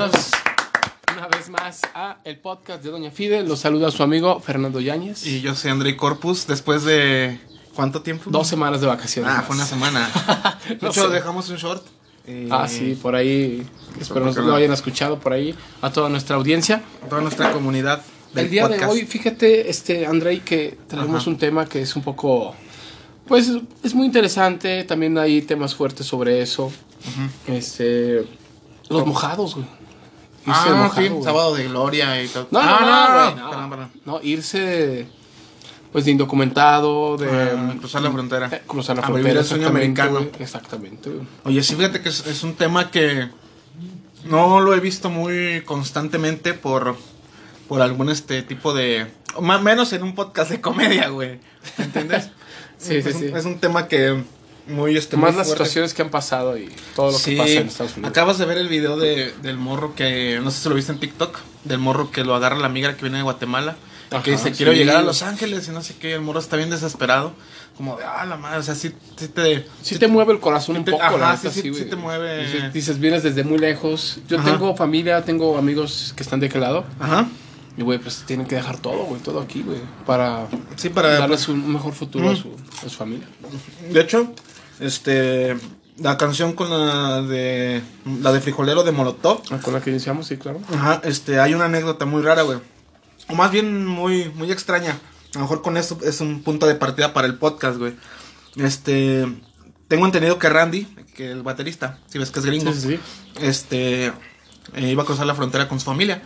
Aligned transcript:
Bienvenidos 0.00 0.30
una 1.14 1.28
vez 1.28 1.50
más 1.50 1.82
a 1.94 2.16
el 2.24 2.38
podcast 2.38 2.82
de 2.82 2.90
Doña 2.90 3.10
Fide. 3.10 3.42
Los 3.42 3.58
saluda 3.60 3.90
su 3.90 4.02
amigo 4.02 4.40
Fernando 4.40 4.80
Yáñez. 4.80 5.26
Y 5.26 5.42
yo 5.42 5.54
soy 5.54 5.70
André 5.72 5.94
Corpus, 5.94 6.46
después 6.46 6.84
de... 6.84 7.38
¿Cuánto 7.74 8.00
tiempo? 8.00 8.30
Dos 8.30 8.48
semanas 8.48 8.80
de 8.80 8.86
vacaciones. 8.86 9.30
Ah, 9.36 9.42
fue 9.46 9.56
una 9.56 9.66
semana. 9.66 10.08
De 10.70 10.78
No 10.80 10.88
hecho, 10.88 11.02
sé. 11.06 11.12
dejamos 11.12 11.50
un 11.50 11.56
short. 11.58 11.86
eh, 12.26 12.48
Ah, 12.50 12.66
sí, 12.66 12.98
por 13.00 13.14
ahí. 13.14 13.66
Espero 14.00 14.24
porque 14.24 14.40
lo 14.40 14.46
no. 14.46 14.54
hayan 14.54 14.72
escuchado 14.72 15.18
por 15.20 15.34
ahí. 15.34 15.54
A 15.82 15.92
toda 15.92 16.08
nuestra 16.08 16.36
audiencia. 16.36 16.82
Toda 17.10 17.20
nuestra 17.20 17.52
comunidad 17.52 18.00
del 18.32 18.46
el 18.46 18.50
día 18.50 18.68
de 18.68 18.82
hoy, 18.86 19.04
fíjate, 19.04 19.68
este, 19.68 20.06
Andrei, 20.06 20.40
que 20.40 20.78
traemos 20.88 21.20
Ajá. 21.24 21.30
un 21.30 21.36
tema 21.36 21.66
que 21.66 21.82
es 21.82 21.94
un 21.94 22.02
poco. 22.02 22.54
Pues 23.28 23.50
es 23.82 23.94
muy 23.94 24.06
interesante. 24.06 24.82
También 24.84 25.18
hay 25.18 25.42
temas 25.42 25.74
fuertes 25.74 26.06
sobre 26.06 26.40
eso. 26.40 26.72
Este. 27.46 28.24
Los 28.88 29.06
mojados, 29.06 29.56
güey. 29.56 29.66
Irse 30.46 30.68
de 30.68 30.74
Ah, 30.74 30.82
mojado, 30.84 31.06
sí, 31.18 31.22
sábado 31.22 31.54
de 31.54 31.64
gloria 31.68 32.22
y 32.22 32.28
todo. 32.28 32.48
No, 32.50 32.62
no, 32.62 32.68
ah, 32.70 33.34
no, 33.36 33.36
no, 33.36 33.42
no. 33.44 33.50
perdón, 33.50 33.70
perdón. 33.70 33.90
No, 34.04 34.20
irse 34.22 35.06
pues 35.92 36.04
de 36.04 36.12
indocumentado, 36.12 37.16
de 37.16 37.28
Ah, 37.28 37.74
cruzar 37.78 38.02
la 38.02 38.10
frontera. 38.12 38.48
eh, 38.52 38.62
cruzar 38.66 38.96
la 38.96 39.02
frontera. 39.02 39.40
el 39.40 39.44
sueño 39.46 39.68
americano. 39.68 40.26
Exactamente. 40.38 41.10
Oye, 41.44 41.62
sí, 41.62 41.74
fíjate 41.74 42.00
que 42.00 42.08
es, 42.08 42.26
es 42.26 42.42
un 42.44 42.54
tema 42.54 42.90
que 42.90 43.28
no 44.24 44.60
lo 44.60 44.74
he 44.74 44.80
visto 44.80 45.10
muy 45.10 45.62
constantemente 45.64 46.54
por, 46.54 46.96
por 47.68 47.82
algún 47.82 48.08
este 48.10 48.42
tipo 48.42 48.72
de... 48.72 49.06
Más 49.40 49.62
menos 49.62 49.92
en 49.92 50.02
un 50.02 50.14
podcast 50.14 50.50
de 50.50 50.60
comedia, 50.60 51.08
güey. 51.08 51.38
¿Entiendes? 51.78 52.30
Sí, 52.78 52.94
es, 52.96 53.04
sí, 53.04 53.10
un, 53.12 53.18
sí. 53.18 53.26
es 53.36 53.44
un 53.44 53.58
tema 53.58 53.88
que 53.88 54.24
muy... 54.70 54.96
Este, 54.96 55.16
Más 55.16 55.32
muy 55.32 55.38
las 55.38 55.46
fuerte. 55.48 55.64
situaciones 55.64 55.94
que 55.94 56.02
han 56.02 56.10
pasado 56.10 56.56
y 56.56 56.68
todo 56.96 57.10
lo 57.12 57.16
que 57.18 57.22
Sí, 57.24 57.36
pasa 57.36 57.50
en 57.50 57.66
Estados 57.68 57.92
Unidos. 57.92 58.10
acabas 58.10 58.38
de 58.38 58.46
ver 58.46 58.58
el 58.58 58.68
video 58.68 58.96
de, 58.96 59.32
del 59.42 59.56
morro 59.56 59.94
que, 59.94 60.40
no 60.42 60.50
sé 60.50 60.62
si 60.62 60.68
lo 60.68 60.74
viste 60.74 60.92
en 60.92 60.98
TikTok, 60.98 61.38
del 61.64 61.78
morro 61.78 62.10
que 62.10 62.24
lo 62.24 62.34
agarra 62.34 62.56
la 62.58 62.68
migra 62.68 62.94
que 62.96 63.02
viene 63.02 63.18
de 63.18 63.22
Guatemala, 63.24 63.76
Ajá, 64.10 64.22
que 64.22 64.32
dice, 64.32 64.50
quiero 64.52 64.72
sí. 64.72 64.78
llegar 64.78 64.96
a 64.96 65.02
Los 65.02 65.22
Ángeles 65.22 65.68
y 65.68 65.70
no 65.70 65.82
sé 65.82 65.94
qué, 65.96 66.14
el 66.14 66.20
morro 66.20 66.40
está 66.40 66.56
bien 66.56 66.70
desesperado, 66.70 67.32
como 67.76 67.96
de, 67.96 68.04
ah, 68.04 68.24
la 68.26 68.36
madre, 68.36 68.58
o 68.58 68.62
sea, 68.62 68.74
sí, 68.74 68.92
sí 69.16 69.28
te... 69.28 69.66
Sí 69.82 69.98
te 69.98 70.08
mueve 70.08 70.32
el 70.32 70.40
corazón 70.40 70.76
un 70.76 70.84
te- 70.84 70.90
poco, 70.90 71.02
ajá, 71.04 71.16
la 71.16 71.36
sí, 71.36 71.48
neta, 71.62 71.78
sí, 71.78 71.84
te 71.84 71.96
mueve. 71.96 72.44
Dices, 72.46 72.72
dices, 72.72 72.98
vienes 72.98 73.22
desde 73.22 73.42
muy 73.44 73.58
lejos. 73.58 74.18
Yo 74.28 74.38
Ajá. 74.38 74.50
tengo 74.52 74.76
familia, 74.76 75.24
tengo 75.24 75.56
amigos 75.56 76.12
que 76.16 76.22
están 76.22 76.40
de 76.40 76.46
aquel 76.48 76.60
lado. 76.62 76.84
Ajá, 76.98 77.28
Y, 77.78 77.82
güey, 77.82 77.98
pues 78.00 78.24
tienen 78.26 78.46
que 78.46 78.56
dejar 78.56 78.76
todo, 78.78 79.04
güey, 79.04 79.22
todo 79.22 79.40
aquí, 79.40 79.62
güey, 79.62 79.78
para 80.04 80.48
sí, 80.76 80.90
para... 80.90 81.10
darles 81.20 81.48
un 81.48 81.72
mejor 81.72 81.94
futuro 81.94 82.28
a, 82.28 82.32
Mm. 82.32 82.36
su, 82.36 82.56
a 82.84 82.88
su 82.90 82.96
familia. 82.96 83.26
De 83.90 84.00
hecho, 84.00 84.34
este, 84.80 85.56
la 85.98 86.16
canción 86.16 86.52
con 86.54 86.70
la 86.70 87.22
de, 87.22 87.82
la 88.20 88.32
de 88.32 88.40
Frijolero 88.40 88.82
de 88.82 88.92
Molotov, 88.92 89.42
Ah, 89.50 89.58
Con 89.62 89.74
la 89.74 89.80
que 89.80 89.90
iniciamos, 89.90 90.26
sí, 90.26 90.36
claro. 90.36 90.60
Ajá, 90.74 91.00
este, 91.04 91.40
hay 91.40 91.54
una 91.54 91.66
anécdota 91.66 92.04
muy 92.06 92.22
rara, 92.22 92.42
güey. 92.42 92.58
O 93.28 93.34
más 93.34 93.50
bien 93.50 93.86
muy, 93.86 94.28
muy 94.30 94.50
extraña. 94.50 94.98
A 95.34 95.38
lo 95.38 95.40
mejor 95.42 95.62
con 95.62 95.76
esto 95.76 95.98
es 96.02 96.20
un 96.20 96.42
punto 96.42 96.66
de 96.66 96.74
partida 96.74 97.12
para 97.12 97.26
el 97.28 97.36
podcast, 97.38 97.78
güey. 97.78 97.94
Este, 98.56 99.26
tengo 99.88 100.04
entendido 100.06 100.38
que 100.38 100.48
Randy, 100.48 100.84
que 101.14 101.30
el 101.30 101.42
baterista, 101.42 101.98
si 102.08 102.18
ves 102.18 102.30
que 102.30 102.40
es 102.40 102.46
gringo, 102.46 102.72
Sí, 102.72 102.80
sí, 102.80 102.88
sí. 102.96 103.00
este, 103.40 104.06
eh, 104.06 104.88
iba 104.90 105.02
a 105.02 105.06
cruzar 105.06 105.26
la 105.26 105.34
frontera 105.34 105.68
con 105.68 105.78
su 105.78 105.86
familia. 105.86 106.22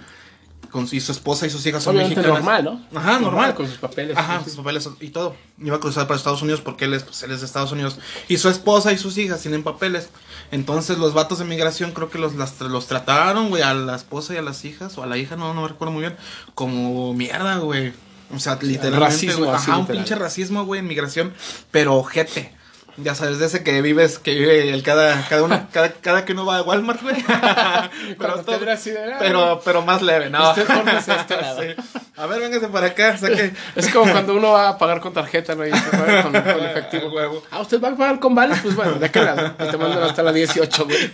Con 0.75 0.89
su, 0.89 0.97
y 0.97 1.01
su 1.01 1.13
esposa 1.13 1.47
y 1.47 1.51
sus 1.51 1.65
hijas 1.67 1.85
son 1.85 1.95
Obviamente 1.95 2.17
mexicanas. 2.21 2.45
normal, 2.45 2.65
¿no? 2.93 2.99
Ajá, 3.01 3.21
normal. 3.21 3.55
Con 3.55 3.69
sus 3.69 3.79
papeles. 3.79 4.17
Ajá, 4.17 4.43
sus 4.43 4.57
papeles 4.57 4.89
y 5.01 5.11
todo. 5.11 5.37
Iba 5.63 5.77
a 5.77 5.79
cruzar 5.79 6.09
para 6.09 6.19
Estados 6.19 6.43
Unidos 6.43 6.61
porque 6.63 6.87
él 6.87 6.95
es, 6.95 7.05
pues, 7.05 7.23
él 7.23 7.31
es 7.31 7.39
de 7.41 7.47
Estados 7.47 7.71
Unidos. 7.71 7.97
Y 8.27 8.39
su 8.39 8.49
esposa 8.49 8.91
y 8.93 8.99
sus 8.99 9.17
hijas 9.17 9.41
tienen 9.41 9.63
papeles. 9.63 10.09
Entonces 10.51 10.99
los 10.99 11.15
vatos 11.15 11.39
de 11.39 11.45
migración 11.45 11.93
creo 11.93 12.11
que 12.11 12.19
los, 12.19 12.35
las- 12.35 12.61
los 12.61 12.89
trataron, 12.89 13.51
güey, 13.51 13.63
a 13.63 13.73
la 13.73 13.95
esposa 13.95 14.35
y 14.35 14.39
a 14.39 14.43
las 14.43 14.65
hijas, 14.65 14.99
o 14.99 15.05
a 15.05 15.07
la 15.07 15.17
hija, 15.17 15.37
no, 15.37 15.55
no 15.55 15.63
me 15.63 15.69
recuerdo 15.69 15.93
muy 15.93 16.01
bien, 16.01 16.17
como 16.57 17.15
mierda, 17.15 17.59
güey. 17.59 17.93
O 18.35 18.41
sea, 18.41 18.59
literalmente, 18.61 18.99
racismo, 18.99 19.53
así, 19.53 19.71
ajá, 19.71 19.79
un 19.79 19.87
pinche 19.87 20.17
racismo, 20.17 20.65
güey, 20.65 20.81
en 20.81 20.89
migración, 20.89 21.33
pero 21.71 21.95
ojete. 21.95 22.53
Ya 22.97 23.15
sabes, 23.15 23.39
de 23.41 23.47
ese 23.47 23.65
que 23.65 23.83
vives, 23.83 24.19
que 24.21 24.35
vive 24.35 24.73
el 24.73 24.83
cada, 24.85 25.27
cada 25.29 25.43
uno, 25.43 25.67
cada, 25.73 25.91
cada 25.91 26.25
que 26.25 26.33
uno 26.33 26.47
va 26.47 26.59
a 26.59 26.63
Walmart, 26.63 27.03
güey. 27.03 27.17
pero, 28.19 28.41
todo- 28.43 28.57
"Ah, 28.69 29.17
pero, 29.19 29.61
pero 29.65 29.83
más 29.83 30.01
leve, 30.03 30.31
¿no? 30.31 30.51
Usted 30.51 30.67
este. 31.09 31.35
Sí. 31.55 32.01
A 32.17 32.27
ver, 32.27 32.41
véngase 32.41 32.69
para 32.69 32.87
acá, 32.89 33.17
saque. 33.19 33.53
Es 33.75 33.89
como 33.91 34.11
cuando 34.13 34.35
uno 34.35 34.53
va 34.53 34.69
a 34.69 34.79
pagar 34.79 35.01
con 35.01 35.13
tarjeta, 35.13 35.55
¿no? 35.57 35.67
Y 35.67 35.73
se 35.73 35.91
paga 35.91 36.23
con, 36.23 36.33
con 36.33 36.65
efectivo. 36.65 37.09
Huevo. 37.09 37.43
Ah, 37.51 37.61
¿usted 37.61 37.81
va 37.81 37.89
a 37.89 37.97
pagar 37.97 38.21
con 38.21 38.35
vales? 38.35 38.59
Pues 38.63 38.77
bueno, 38.77 38.93
de 38.95 39.07
aquel 39.07 39.25
lado. 39.25 39.55
Y 39.59 39.71
te 39.71 39.77
mandan 39.77 40.03
hasta 40.05 40.23
la 40.23 40.33
18, 40.33 40.85
güey. 40.85 41.11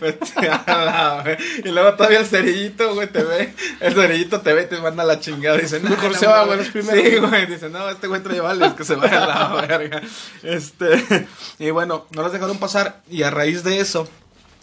Y 1.65 1.69
luego 1.69 1.95
todavía 1.95 2.21
el 2.21 2.27
cerillito, 2.27 2.95
güey, 2.95 3.09
te 3.09 3.23
ve. 3.23 3.55
El 3.81 3.95
cerillito 3.95 4.41
te 4.43 4.53
ve 4.53 4.63
y 4.63 4.67
te 4.67 4.79
manda 4.79 5.05
la 5.05 5.21
chingada. 5.21 5.57
Dice, 5.57 5.81
no, 5.81 5.89
Mejor 5.91 6.13
no, 6.13 6.19
se 6.19 6.27
va, 6.27 6.45
güey, 6.45 6.59
los 6.59 6.69
primeros. 6.69 7.03
Sí, 7.03 7.17
güey. 7.17 7.47
Dice, 7.47 7.69
no, 7.71 7.89
este 7.89 8.07
güey 8.07 8.23
trae 8.23 8.41
vales, 8.41 8.73
que 8.75 8.85
se 8.85 8.95
vaya 8.95 9.25
a 9.25 9.27
la 9.27 9.67
verga. 9.67 10.01
Este. 10.43 11.27
Y 11.59 11.70
bueno, 11.71 12.07
no 12.15 12.23
los 12.23 12.33
dejaron 12.33 12.59
pasar. 12.59 13.03
Y 13.11 13.23
a 13.23 13.31
raíz 13.31 13.63
de 13.65 13.81
eso. 13.81 14.09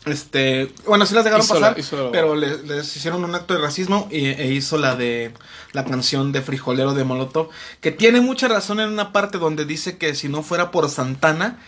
Este, 0.06 0.72
bueno, 0.86 1.06
sí 1.06 1.14
las 1.16 1.26
dejaron 1.26 1.44
Hizo 1.44 1.56
pasar, 1.56 1.78
la- 1.78 2.12
pero 2.12 2.36
les, 2.36 2.64
les 2.64 2.96
hicieron 2.96 3.26
un 3.26 3.36
acto 3.36 3.54
de 3.54 3.60
racismo 3.60 4.08
y, 4.10 4.28
e 4.28 4.54
hizo 4.54 4.78
la 4.78 4.96
de 4.96 5.34
la 5.74 5.84
canción 5.84 6.32
de 6.32 6.42
Frijolero 6.42 6.94
de 6.94 7.04
Molotov, 7.04 7.50
que 7.82 7.92
tiene 7.92 8.22
mucha 8.22 8.48
razón 8.48 8.80
en 8.80 8.88
una 8.90 9.12
parte 9.12 9.38
donde 9.38 9.66
dice 9.66 9.98
que 9.98 10.16
si 10.16 10.30
no 10.30 10.44
fuera 10.44 10.72
por 10.72 10.90
Santana, 10.90 11.60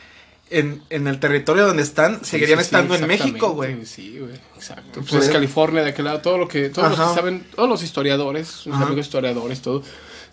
en, 0.51 0.81
en 0.89 1.07
el 1.07 1.19
territorio 1.19 1.67
donde 1.67 1.83
están, 1.83 2.23
seguirían 2.23 2.59
Sí, 2.59 2.63
sí, 2.63 2.67
estando 2.67 2.95
en 2.95 3.07
México, 3.07 3.49
güey. 3.51 3.85
Sí, 3.85 4.17
güey, 4.19 4.35
exacto. 4.55 5.01
Pues 5.01 5.07
Pues- 5.09 5.25
es 5.25 5.29
California, 5.31 5.83
de 5.83 5.89
aquel 5.89 6.05
lado, 6.05 6.21
todo 6.21 6.37
lo 6.37 6.47
que, 6.47 6.69
todos 6.69 6.89
los 6.97 6.97
que 7.09 7.15
saben, 7.15 7.45
todos 7.53 7.67
los 7.67 7.83
historiadores, 7.83 8.61
Ajá. 8.71 8.85
amigos 8.85 9.05
historiadores, 9.05 9.61
todo, 9.61 9.83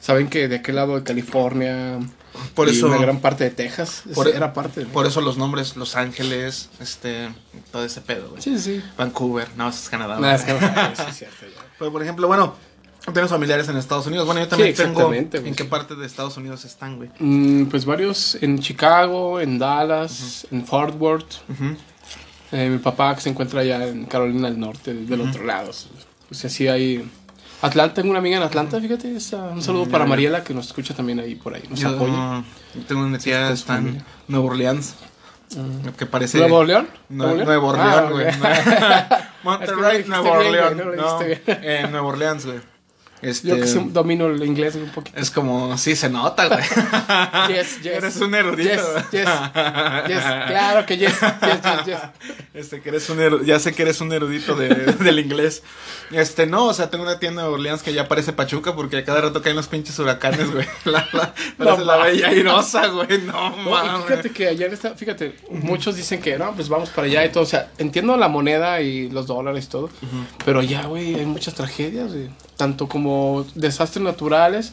saben 0.01 0.29
que 0.29 0.47
de 0.47 0.57
aquel 0.57 0.77
lado 0.77 0.95
de 0.97 1.03
California, 1.03 1.99
Por 2.55 2.69
y 2.69 2.73
eso- 2.73 2.87
una 2.87 2.99
gran 2.99 3.21
parte 3.21 3.45
de 3.45 3.51
Texas, 3.51 4.03
Por- 4.15 4.29
era 4.29 4.53
parte 4.53 4.81
de 4.81 4.87
Por 4.87 5.07
eso 5.07 5.21
los 5.21 5.37
nombres, 5.39 5.77
Los 5.77 5.97
Ángeles, 5.97 6.69
este, 6.81 7.29
todo 7.73 7.85
ese 7.85 8.01
pedo, 8.01 8.31
güey. 8.31 8.43
Sí, 8.43 8.59
sí. 8.59 8.83
Vancouver, 8.97 9.49
no, 9.57 9.69
eso 9.69 9.79
es 9.83 9.89
Canadá. 9.89 10.35
Es 10.35 10.43
sí, 10.99 11.03
es 11.09 11.17
cierto, 11.17 11.47
ya. 11.47 11.63
Pero 11.79 11.93
por 11.93 12.03
ejemplo, 12.03 12.27
bueno, 12.27 12.55
tienes 13.13 13.31
familiares 13.31 13.69
en 13.69 13.77
Estados 13.77 14.07
Unidos. 14.07 14.27
Bueno, 14.27 14.41
yo 14.41 14.49
también 14.49 14.75
Sí, 14.77 14.83
tengo. 14.83 15.13
¿En 15.13 15.55
qué 15.55 15.65
parte 15.65 15.95
de 15.95 16.07
Estados 16.07 16.37
Unidos 16.37 16.65
están, 16.65 16.97
güey? 16.97 17.11
Mm, 17.19 17.67
pues 17.67 17.85
varios 17.85 18.37
en 18.41 18.59
Chicago, 18.59 19.41
en 19.41 19.59
Dallas, 19.59 20.47
en 20.51 20.67
Fort 20.67 21.01
Worth. 21.01 21.35
Eh, 22.53 22.69
mi 22.71 22.79
papá 22.79 23.15
que 23.15 23.21
se 23.23 23.29
encuentra 23.29 23.61
allá 23.61 23.87
en 23.89 24.05
Carolina 24.07 24.49
del 24.49 24.59
Norte, 24.61 24.95
del 24.95 25.21
otro 25.21 25.45
lado. 25.45 25.71
Pues 26.29 26.45
así 26.45 26.69
hay... 26.69 27.09
Atlanta, 27.67 27.95
tengo 27.95 28.11
una 28.11 28.19
amiga 28.19 28.37
en 28.39 28.43
Atlanta, 28.43 28.81
fíjate. 28.81 29.15
está- 29.17 29.37
un 29.45 29.63
saludo 29.63 29.87
Mm, 29.87 29.91
para. 29.91 30.07
Mariela 30.07 30.43
que 30.45 30.55
nos 30.55 30.67
escucha 30.67 30.95
también 30.95 31.21
ahí 31.21 31.35
por 31.35 31.55
ahí, 31.55 31.63
nos 31.69 31.79
Yo, 31.81 31.89
apoya. 31.91 32.43
tengo 32.89 33.03
una 33.03 33.19
tía 33.19 33.51
está 33.51 33.79
en. 33.79 34.03
Nueva 34.29 34.47
Orleans. 34.47 34.95
Que 35.97 36.07
parece. 36.07 36.39
¿Nuevo 36.39 36.65
León? 36.65 36.89
Nue- 37.09 37.45
Nuevo 37.45 37.69
Orleans, 37.69 37.95
Ah, 37.95 38.09
güey. 38.11 38.27
Monterrey, 39.45 40.05
no 40.09 40.23
Nueva 40.23 40.39
dijiste 40.41 40.67
bien, 41.63 41.95
Orleans. 41.97 42.47
güey, 42.47 42.61
no 43.23 43.23
No. 43.23 43.29
Este, 43.31 43.49
Yo 43.49 43.57
que 43.57 43.67
sí 43.67 43.81
domino 43.93 44.27
el 44.27 44.43
inglés 44.45 44.75
un 44.75 44.91
poquito. 44.91 45.19
Es 45.19 45.31
como, 45.31 45.77
sí, 45.79 45.97
se 45.97 46.09
nota, 46.11 46.49
güey. 46.49 46.61
Yes, 47.49 47.81
yes. 47.83 47.93
Eres 47.95 48.17
un 48.17 48.35
erudito. 48.35 48.71
Yes, 48.71 48.83
yes, 49.13 49.29
yes. 50.09 50.23
Claro 50.49 50.85
que 50.87 50.99
yes, 50.99 51.15
yes, 51.21 51.61
yes, 51.63 51.87
yes. 51.87 51.99
Este, 52.55 52.81
que 52.83 52.89
eres 52.91 53.09
un 53.11 53.19
eru- 53.19 53.45
ya 53.45 53.59
sé 53.59 53.73
que 53.75 53.83
eres 53.83 54.01
un 54.01 54.13
erudito 54.13 54.55
de- 54.55 54.69
del 55.05 55.19
inglés. 55.19 55.63
Este, 56.11 56.47
no, 56.47 56.67
o 56.67 56.75
sea, 56.75 56.91
tengo 56.91 57.05
una 57.05 57.19
tienda 57.19 57.43
de 57.43 57.49
Orleans 57.49 57.83
que 57.83 57.93
ya 57.93 58.07
parece 58.09 58.33
Pachuca 58.33 58.75
porque 58.75 58.99
a 58.99 59.05
cada 59.05 59.21
rato 59.23 59.41
caen 59.43 59.57
los 59.57 59.67
pinches 59.69 59.99
huracanes, 59.99 60.51
güey. 60.53 60.67
La, 60.85 61.07
la, 61.13 61.35
parece 61.59 61.85
la 61.85 61.97
bella 61.97 62.29
airosa, 62.29 62.87
güey. 62.89 63.23
No, 63.23 63.51
No, 63.57 63.71
mames. 63.71 64.07
fíjate 64.07 64.31
que 64.31 64.49
ayer 64.49 64.73
está, 64.73 64.95
fíjate, 64.95 65.37
muchos 65.51 65.97
dicen 65.97 66.21
que 66.21 66.39
no, 66.39 66.55
pues 66.55 66.69
vamos 66.69 66.91
para 66.91 67.07
allá 67.07 67.25
y 67.25 67.31
todo. 67.31 67.43
O 67.43 67.47
sea, 67.47 67.71
entiendo 67.79 68.17
la 68.17 68.29
moneda 68.29 68.81
y 68.81 69.09
los 69.11 69.27
dólares 69.27 69.65
y 69.65 69.69
todo, 69.69 69.91
pero 70.45 70.61
allá, 70.61 70.85
güey, 70.87 71.15
hay 71.15 71.27
muchas 71.27 71.55
tragedias, 71.55 72.13
güey. 72.13 72.29
Tanto 72.57 72.89
como 72.89 73.06
desastres 73.55 74.05
naturales, 74.05 74.73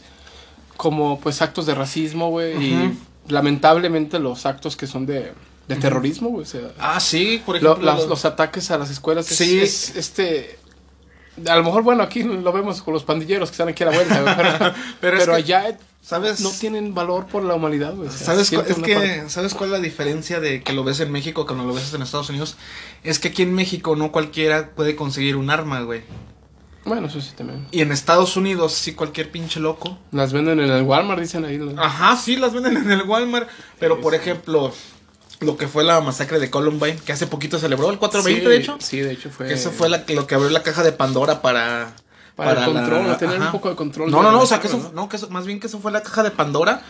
como 0.77 1.19
pues 1.19 1.41
actos 1.41 1.65
de 1.65 1.75
racismo, 1.75 2.29
güey. 2.29 2.63
Y 2.63 2.93
lamentablemente 3.27 4.19
los 4.19 4.45
actos 4.45 4.75
que 4.75 4.87
son 4.87 5.05
de, 5.05 5.33
de 5.67 5.75
terrorismo, 5.75 6.29
güey. 6.29 6.43
O 6.43 6.47
sea, 6.47 6.61
Ah, 6.79 6.99
sí, 6.99 7.41
por 7.45 7.61
lo- 7.61 7.71
ejemplo. 7.73 7.93
las- 7.93 8.07
los 8.07 8.25
ataques 8.25 8.69
a 8.71 8.77
las 8.77 8.89
escuelas. 8.89 9.29
es- 9.31 9.37
Sí. 9.37 9.59
es, 9.59 9.95
este. 9.95 10.57
A 11.47 11.55
lo 11.55 11.63
mejor, 11.63 11.81
bueno, 11.81 12.03
aquí 12.03 12.21
lo 12.23 12.51
vemos 12.53 12.81
con 12.83 12.93
los 12.93 13.03
pandilleros 13.03 13.49
que 13.49 13.53
están 13.53 13.67
aquí 13.69 13.81
a 13.83 13.87
la 13.87 13.93
vuelta, 13.95 14.21
güey, 14.21 14.35
pero, 14.35 14.49
Pero 14.59 14.73
pero, 15.01 15.17
es 15.17 15.25
que- 15.25 15.31
allá 15.53 15.77
¿Sabes? 16.03 16.41
no 16.41 16.51
tienen 16.51 16.93
valor 16.93 17.25
por 17.27 17.43
la 17.43 17.55
humanidad, 17.55 17.95
güey. 17.95 18.09
o 18.09 18.11
sea, 18.11 18.25
¿Sabes 18.27 18.41
es 18.43 18.49
que, 18.51 18.93
parte- 18.93 19.29
¿Sabes 19.29 19.53
cuál 19.55 19.69
es 19.69 19.71
la 19.71 19.79
diferencia 19.79 20.39
de 20.41 20.61
que 20.61 20.73
lo 20.73 20.83
ves 20.83 20.99
en 20.99 21.11
México 21.11 21.45
cuando 21.47 21.63
lo 21.65 21.73
ves 21.73 21.91
en 21.93 22.01
Estados 22.03 22.29
Unidos? 22.29 22.55
Es 23.03 23.17
que 23.19 23.29
aquí 23.29 23.41
en 23.41 23.53
México 23.55 23.95
no 23.95 24.11
cualquiera 24.11 24.71
puede 24.75 24.95
conseguir 24.97 25.37
un 25.37 25.49
arma, 25.49 25.81
güey. 25.81 26.01
Bueno, 26.85 27.07
eso 27.07 27.21
sí 27.21 27.31
también. 27.35 27.65
Y 27.71 27.81
en 27.81 27.91
Estados 27.91 28.35
Unidos 28.35 28.73
sí 28.73 28.93
cualquier 28.93 29.31
pinche 29.31 29.59
loco. 29.59 29.97
Las 30.11 30.33
venden 30.33 30.59
en 30.59 30.69
el 30.69 30.83
Walmart, 30.83 31.21
dicen 31.21 31.45
ahí. 31.45 31.59
Ajá, 31.77 32.17
sí, 32.17 32.35
las 32.35 32.53
venden 32.53 32.75
en 32.77 32.91
el 32.91 33.03
Walmart. 33.03 33.47
Pero, 33.79 33.95
Sí, 33.95 34.01
por 34.01 34.13
sí. 34.13 34.19
ejemplo, 34.19 34.73
lo 35.39 35.57
que 35.57 35.67
fue 35.67 35.83
la 35.83 36.01
masacre 36.01 36.39
de 36.39 36.49
Columbine, 36.49 36.97
que 36.97 37.13
hace 37.13 37.27
poquito 37.27 37.57
celebró 37.57 37.89
el 37.89 37.99
420, 37.99 38.49
de 38.49 38.57
hecho. 38.57 38.77
Sí, 38.79 38.99
de 38.99 39.13
hecho 39.13 39.29
fue. 39.29 39.47
Que 39.47 39.53
eso 39.53 39.71
fue 39.71 39.87
la, 39.89 40.03
lo 40.09 40.27
que 40.27 40.35
abrió 40.35 40.49
la 40.49 40.63
caja 40.63 40.83
de 40.83 40.91
Pandora 40.91 41.41
para. 41.41 41.93
Para, 42.35 42.65
el 42.65 42.73
la- 42.73 42.81
control, 42.81 43.17
tener 43.17 43.35
ajá. 43.35 43.45
un 43.45 43.51
poco 43.51 43.69
de 43.69 43.75
control. 43.75 44.09
No, 44.09 44.17
de 44.17 44.23
no, 44.23 44.31
no, 44.31 44.39
o 44.41 44.45
sea, 44.47 44.59
que 44.59 44.65
eso, 44.67 44.91
no, 44.95 45.07
que 45.07 45.17
eso, 45.17 45.29
más 45.29 45.45
bien 45.45 45.59
que 45.59 45.67
eso 45.67 45.79
fue 45.79 45.91
la 45.91 46.01
caja 46.01 46.23
de 46.23 46.31
Pandora 46.31 46.81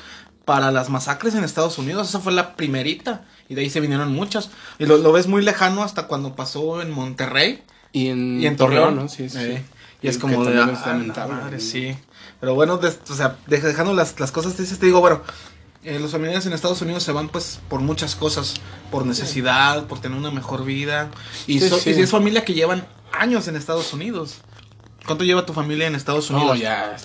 para 0.45 0.71
las 0.71 0.89
masacres 0.89 1.35
en 1.35 1.43
Estados 1.43 1.77
Unidos. 1.77 2.07
Esa 2.09 2.19
fue 2.21 2.31
la 2.31 2.55
primerita. 2.55 3.25
Y 3.49 3.55
de 3.55 3.61
ahí 3.61 3.69
se 3.69 3.81
vinieron 3.81 4.11
muchas. 4.13 4.49
Y 4.79 4.85
lo, 4.85 4.97
lo 4.97 5.11
ves 5.11 5.27
muy 5.27 5.43
lejano 5.43 5.83
hasta 5.83 6.07
cuando 6.07 6.33
pasó 6.35 6.81
en 6.81 6.91
Monterrey 6.91 7.61
Y 7.91 8.07
en, 8.07 8.41
y 8.41 8.47
en 8.47 8.55
Torreón, 8.55 8.95
¿no? 8.95 9.09
Sí, 9.09 9.27
sí. 9.29 9.37
Eh, 9.37 9.63
y 10.03 10.07
es 10.09 10.17
como 10.19 10.43
de. 10.45 10.53
es 10.53 10.79
ah, 10.83 10.87
lamentable. 10.87 11.33
madre, 11.35 11.59
sí. 11.59 11.95
Pero 12.39 12.53
bueno, 12.55 12.77
des- 12.77 12.99
o 13.09 13.15
sea, 13.15 13.37
dej- 13.47 13.61
dejando 13.61 13.93
las, 13.93 14.19
las 14.19 14.31
cosas 14.31 14.53
tristes, 14.55 14.77
te 14.79 14.85
digo, 14.85 14.99
bueno. 14.99 15.21
eh, 15.85 15.99
los 15.99 16.11
familiares 16.11 16.45
en 16.45 16.53
Estados 16.53 16.81
Unidos 16.81 17.03
se 17.03 17.11
van 17.11 17.27
pues 17.29 17.59
por 17.69 17.79
muchas 17.81 18.15
cosas, 18.15 18.53
por 18.91 19.05
necesidad, 19.05 19.85
por 19.87 19.99
tener 19.99 20.17
una 20.17 20.31
mejor 20.31 20.63
vida. 20.65 21.09
Y, 21.47 21.59
Sí, 21.59 21.69
so- 21.69 21.77
sí. 21.79 21.89
y 21.89 21.93
si 21.95 22.01
es 22.01 22.11
familia 22.11 22.45
que 22.45 22.53
llevan 22.53 22.85
años 23.11 23.47
en 23.47 23.55
Estados 23.55 23.91
Unidos. 23.93 24.35
¿Cuánto 25.05 25.25
lleva 25.25 25.45
tu 25.45 25.51
familia 25.51 25.87
en 25.87 25.95
Estados 25.95 26.29
Unidos? 26.29 26.47
No, 26.51 26.55
ya. 26.55 26.95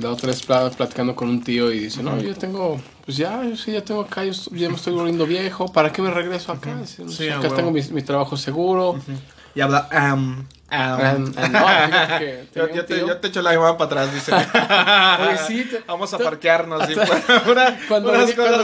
La 0.00 0.10
otra 0.10 0.26
vez 0.28 0.42
pla- 0.42 0.68
platicando 0.70 1.14
con 1.14 1.28
un 1.28 1.44
tío 1.44 1.72
y 1.72 1.78
dice, 1.78 2.02
no, 2.02 2.20
yo 2.20 2.34
tengo, 2.34 2.80
pues 3.04 3.16
ya, 3.16 3.44
yo 3.44 3.56
sí, 3.56 3.70
ya 3.70 3.84
tengo 3.84 4.00
acá, 4.00 4.24
yo 4.24 4.32
ya 4.50 4.68
me 4.68 4.74
estoy 4.74 4.92
volviendo 4.94 5.26
viejo, 5.26 5.66
¿para 5.72 5.92
qué 5.92 6.02
me 6.02 6.10
regreso 6.10 6.50
acá? 6.50 6.76
Dice, 6.80 7.04
"No 7.04 7.10
Sí, 7.12 7.18
sé, 7.18 7.32
a 7.32 7.38
acá 7.38 7.54
tengo 7.54 7.70
mi, 7.70 7.80
mi 7.92 8.02
trabajo 8.02 8.36
seguro. 8.36 8.98
Y 9.54 9.60
habla. 9.60 9.88
am, 9.92 10.46
Ah, 10.68 10.98
ah, 11.36 11.48
no, 11.48 12.18
que 12.18 12.48
yo, 12.74 12.84
te, 12.84 12.98
yo 12.98 13.16
te 13.18 13.28
echo 13.28 13.40
la 13.40 13.52
llamada 13.52 13.76
para 13.78 14.02
atrás, 14.02 14.14
dice. 14.14 14.32
Oye, 14.34 15.38
sí, 15.46 15.64
te- 15.70 15.82
Vamos 15.86 16.12
a 16.12 16.18
parquearnos. 16.18 16.90
y 16.90 16.94
Cuando, 17.88 18.12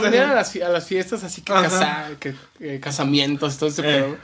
venían 0.01 0.31
a 0.31 0.33
las, 0.35 0.53
fie- 0.53 0.63
a 0.63 0.69
las 0.69 0.85
fiestas 0.85 1.23
así 1.23 1.41
que, 1.41 1.53
casa, 1.53 2.09
que 2.19 2.35
eh, 2.59 2.79
casamientos, 2.81 3.57
todo 3.57 3.69
ese 3.69 3.99
Eh. 3.99 4.17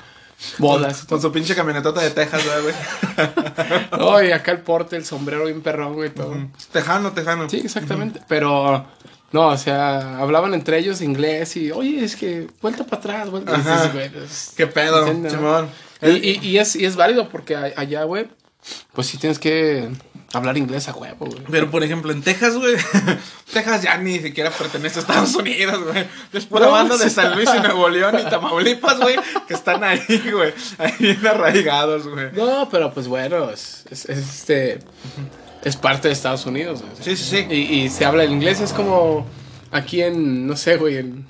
bodas. 0.58 1.06
Con 1.06 1.22
su 1.22 1.32
pinche 1.32 1.56
camionetota 1.56 2.02
de 2.02 2.12
Texas, 2.12 2.42
güey. 2.62 2.76
No, 3.98 4.22
y 4.24 4.32
acá 4.32 4.52
el 4.52 4.60
porte, 4.60 4.96
el 4.98 5.06
sombrero 5.06 5.46
bien 5.46 5.62
perrón, 5.62 5.94
güey, 5.94 6.10
todo. 6.10 6.36
Tejano, 6.72 7.12
tejano. 7.14 7.50
Sí, 7.50 7.62
exactamente. 7.64 8.22
Pero, 8.28 8.86
no, 9.32 9.48
o 9.48 9.58
sea, 9.58 10.18
hablaban 10.20 10.54
entre 10.54 10.78
ellos 10.80 11.02
inglés 11.02 11.56
y, 11.58 11.72
oye, 11.72 12.04
es 12.04 12.16
que 12.16 12.48
vuelta 12.62 12.84
para 12.84 12.98
atrás, 13.00 13.30
vuelta. 13.30 13.56
Dices, 13.56 13.94
güey, 13.94 14.10
pues, 14.10 14.54
Qué 14.58 14.68
pedo. 14.68 15.06
Simón. 15.08 15.70
Y, 16.02 16.10
y, 16.10 16.40
y 16.42 16.58
es, 16.60 16.76
y 16.76 16.86
es 16.86 16.96
válido 16.96 17.30
porque 17.30 17.56
allá, 17.56 18.04
güey, 18.04 18.28
pues 18.94 19.08
sí 19.08 19.18
tienes 19.18 19.40
que 19.40 19.90
hablar 20.34 20.58
inglés 20.58 20.88
a 20.90 20.94
huevo, 20.94 21.26
güey. 21.26 21.42
Pero 21.50 21.72
por 21.72 21.84
ejemplo, 21.84 22.12
en 22.12 22.22
Texas, 22.22 22.56
güey. 22.56 22.76
Texas 23.54 23.82
ya 23.82 23.98
ni 23.98 24.20
siquiera 24.20 24.52
pertenece 24.52 25.00
a 25.00 25.02
Estados 25.02 25.36
Unidos, 25.36 25.84
güey. 25.84 26.06
Es 26.34 26.46
pura 26.46 26.66
No, 26.68 26.72
banda 26.72 26.98
de. 26.98 27.10
San 27.10 27.36
Luis 27.36 27.50
y 27.56 27.60
Nuevo 27.62 27.90
León 27.90 28.16
y 28.20 28.24
Tamaulipas, 28.30 29.00
güey. 29.00 29.16
Que 29.48 29.54
están 29.56 29.84
ahí, 29.84 30.00
güey. 30.32 30.54
Ahí 30.78 30.94
bien 31.00 31.26
arraigados, 31.26 32.08
güey. 32.08 32.32
No, 32.34 32.70
pero 32.70 32.94
pues 32.94 33.08
bueno, 33.08 33.50
es, 33.50 33.86
es- 33.90 34.06
es, 34.08 34.18
este. 34.20 34.80
Es 35.64 35.76
parte 35.76 36.08
de 36.08 36.14
Estados 36.14 36.46
Unidos, 36.46 36.82
güey. 36.82 36.94
Sí, 37.02 37.18
sí, 37.18 37.38
sí. 37.38 37.48
Y, 37.54 37.56
y 37.82 37.90
se 37.90 38.06
habla 38.06 38.24
el 38.24 38.32
inglés, 38.32 38.62
es 38.62 38.72
como 38.72 39.26
aquí 39.72 40.02
en, 40.02 40.48
no 40.48 40.56
sé, 40.56 40.78
güey, 40.78 40.98
en, 40.98 41.28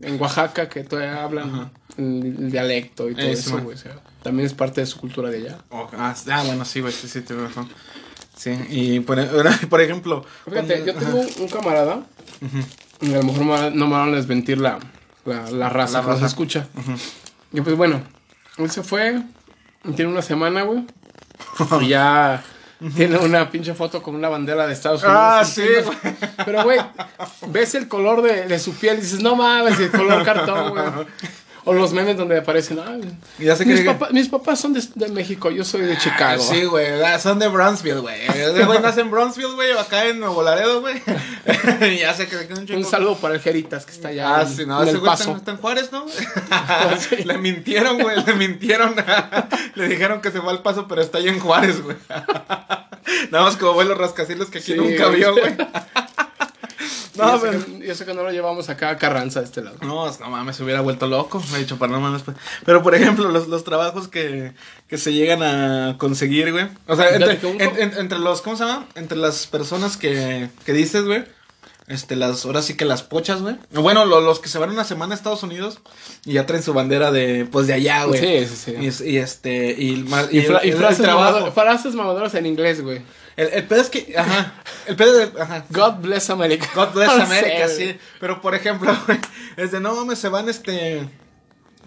en 0.00 0.20
Oaxaca, 0.20 0.68
que 0.68 0.84
todavía 0.84 1.24
hablan 1.24 1.72
el, 1.98 2.36
el 2.38 2.50
dialecto 2.50 3.08
y 3.10 3.14
todo 3.14 3.26
Eh, 3.26 3.32
eso, 3.32 3.58
güey. 3.58 3.76
también 4.22 4.46
es 4.46 4.54
parte 4.54 4.80
de 4.80 4.86
su 4.86 4.98
cultura 4.98 5.30
de 5.30 5.38
allá. 5.38 5.58
Oh, 5.70 5.88
ah, 5.96 6.14
ah, 6.30 6.42
bueno, 6.46 6.64
sí, 6.64 6.80
güey. 6.80 6.92
Sí, 6.92 7.08
sí, 7.08 7.20
tienes 7.22 7.48
razón. 7.48 7.68
Sí, 8.36 8.58
y 8.70 9.00
por, 9.00 9.18
por 9.68 9.80
ejemplo. 9.80 10.24
Fíjate, 10.44 10.82
cuando- 10.82 10.92
yo 10.92 10.94
tengo 11.26 11.42
un, 11.44 11.48
camarada, 11.48 12.02
y 13.00 13.12
a 13.14 13.18
lo 13.18 13.22
mejor 13.24 13.72
no 13.74 13.86
me 13.86 13.92
van 13.96 14.12
a 14.12 14.16
desmentir 14.16 14.58
la, 14.58 14.78
la, 15.24 15.50
la 15.50 15.68
raza 15.68 15.98
La 15.98 16.00
que 16.04 16.06
nos 16.10 16.16
raza. 16.20 16.26
escucha. 16.26 16.68
Y 17.52 17.60
pues 17.60 17.76
bueno, 17.76 18.00
él 18.58 18.70
se 18.70 18.82
fue, 18.82 19.22
tiene 19.94 20.10
una 20.10 20.22
semana, 20.22 20.62
güey, 20.62 20.84
y 21.82 21.88
ya 21.88 22.42
tiene 22.96 23.16
una 23.18 23.48
pinche 23.50 23.74
foto 23.74 24.02
con 24.02 24.14
una 24.16 24.28
bandera 24.28 24.66
de 24.66 24.72
Estados 24.72 25.02
Unidos. 25.04 25.20
Ah, 25.22 25.44
sí, 25.44 25.62
güey. 25.84 25.98
Pero, 26.44 26.64
güey, 26.64 26.80
ves 27.48 27.74
el 27.76 27.86
color 27.86 28.22
de, 28.22 28.46
de 28.48 28.58
su 28.58 28.72
piel 28.74 28.98
y 28.98 29.02
dices, 29.02 29.22
no 29.22 29.36
mames, 29.36 29.78
el 29.78 29.90
color 29.90 30.24
cartón, 30.24 30.70
güey. 30.70 30.84
O 31.64 31.72
los 31.72 31.92
memes 31.92 32.16
donde 32.16 32.38
aparecen, 32.38 32.80
ah, 32.80 32.96
Y 33.38 33.44
ya 33.44 33.54
se 33.54 33.64
mis, 33.64 33.80
cree 33.82 33.96
que- 33.96 34.12
mis 34.12 34.28
papás 34.28 34.58
son 34.60 34.72
de, 34.72 34.82
de 34.96 35.08
México, 35.08 35.48
yo 35.50 35.62
soy 35.64 35.82
de 35.82 35.96
Chicago. 35.96 36.42
Sí, 36.42 36.64
güey, 36.64 36.86
son 37.20 37.38
de 37.38 37.46
Brownsville, 37.46 38.00
güey. 38.00 38.20
Ese 38.26 38.64
güey 38.64 38.80
nace 38.80 39.00
en 39.02 39.10
Brownsville, 39.12 39.54
güey, 39.54 39.70
acá 39.78 40.06
en 40.06 40.18
Nuevo 40.18 40.42
Laredo, 40.42 40.80
güey. 40.80 41.00
ya 42.00 42.14
se 42.14 42.26
cree 42.26 42.48
que 42.48 42.54
un 42.54 42.66
chingo. 42.66 42.80
Un 42.80 42.84
saludo 42.84 43.16
para 43.18 43.34
el 43.34 43.40
Jeritas 43.40 43.86
que 43.86 43.92
está 43.92 44.08
allá 44.08 44.38
Ah, 44.38 44.42
en, 44.42 44.48
sí, 44.48 44.66
no, 44.66 44.82
ese 44.82 44.98
güey 44.98 45.12
está, 45.12 45.52
en 45.52 45.56
Juárez, 45.58 45.92
¿no? 45.92 46.04
Le 47.24 47.38
mintieron, 47.38 47.98
güey, 48.00 48.24
le 48.24 48.34
mintieron. 48.34 48.96
le 49.76 49.88
dijeron 49.88 50.20
que 50.20 50.30
se 50.32 50.40
fue 50.40 50.50
al 50.50 50.62
paso, 50.62 50.88
pero 50.88 51.00
está 51.00 51.18
allá 51.18 51.30
en 51.30 51.38
Juárez, 51.38 51.80
güey. 51.82 51.96
Nada 53.30 53.44
más 53.44 53.56
como 53.56 53.74
vuelos 53.74 53.96
rascacielos 53.98 54.48
que 54.50 54.58
aquí 54.58 54.72
Sí, 54.72 54.78
nunca 54.78 55.06
güey. 55.06 55.18
vio, 55.18 55.32
güey. 55.32 55.56
No, 57.16 57.36
y, 57.36 57.40
pero... 57.40 57.52
eso 57.58 57.66
que, 57.66 57.86
y 57.86 57.90
eso 57.90 58.06
que 58.06 58.14
no 58.14 58.22
lo 58.22 58.30
llevamos 58.30 58.68
acá 58.68 58.90
a 58.90 58.96
Carranza 58.96 59.40
de 59.40 59.46
este 59.46 59.62
lado. 59.62 59.76
No, 59.82 60.10
no 60.10 60.30
mames, 60.30 60.56
se 60.56 60.64
hubiera 60.64 60.80
vuelto 60.80 61.06
loco. 61.06 61.42
Me 61.50 61.58
he 61.58 61.60
dicho, 61.60 61.78
para 61.78 61.92
no 61.92 62.00
mames. 62.00 62.22
pues. 62.22 62.36
Pero, 62.64 62.82
por 62.82 62.94
ejemplo, 62.94 63.28
los, 63.28 63.48
los 63.48 63.64
trabajos 63.64 64.08
que, 64.08 64.52
que 64.88 64.98
se 64.98 65.12
llegan 65.12 65.42
a 65.42 65.96
conseguir, 65.98 66.52
güey. 66.52 66.66
O 66.86 66.96
sea, 66.96 67.10
entre, 67.14 67.38
en- 67.42 67.78
en- 67.78 67.98
entre 67.98 68.18
los, 68.18 68.40
¿cómo 68.42 68.56
se 68.56 68.64
llama? 68.64 68.86
Entre 68.94 69.18
las 69.18 69.46
personas 69.46 69.96
que, 69.96 70.48
que 70.64 70.72
dices, 70.72 71.04
güey. 71.04 71.24
Este, 71.88 72.14
las, 72.16 72.46
ahora 72.46 72.62
sí 72.62 72.74
que 72.76 72.84
las 72.84 73.02
pochas, 73.02 73.42
güey. 73.42 73.56
Bueno, 73.72 74.04
lo- 74.06 74.20
los 74.20 74.38
que 74.38 74.48
se 74.48 74.56
van 74.58 74.70
una 74.70 74.84
semana 74.84 75.14
a 75.14 75.16
Estados 75.16 75.42
Unidos 75.42 75.80
y 76.24 76.34
ya 76.34 76.46
traen 76.46 76.62
su 76.62 76.72
bandera 76.72 77.10
de, 77.10 77.44
pues, 77.44 77.66
de 77.66 77.74
allá, 77.74 78.04
güey. 78.04 78.20
Sí, 78.46 78.46
sí, 78.56 78.72
sí. 78.96 79.04
Y, 79.04 79.10
y 79.10 79.16
este, 79.18 79.74
y, 79.76 80.04
Y, 80.30 80.38
y 80.38 80.72
frases 81.52 81.94
mamadoras 81.94 82.34
en 82.36 82.46
inglés, 82.46 82.82
güey. 82.82 83.02
El, 83.36 83.48
el 83.48 83.64
pedo 83.64 83.80
es 83.80 83.90
que, 83.90 84.14
ajá. 84.16 84.61
El 84.86 84.96
pedo 84.96 85.16
de, 85.18 85.40
ajá. 85.42 85.64
God 85.70 85.94
bless 86.02 86.30
America. 86.30 86.66
God 86.74 86.92
bless 86.94 87.08
America, 87.20 87.68
sí. 87.68 87.96
Pero 88.20 88.40
por 88.40 88.54
ejemplo, 88.54 88.94
güey, 89.06 89.18
es 89.56 89.70
de 89.72 89.80
no 89.80 89.94
mames, 89.94 90.18
se 90.18 90.28
van 90.28 90.48
este. 90.48 91.08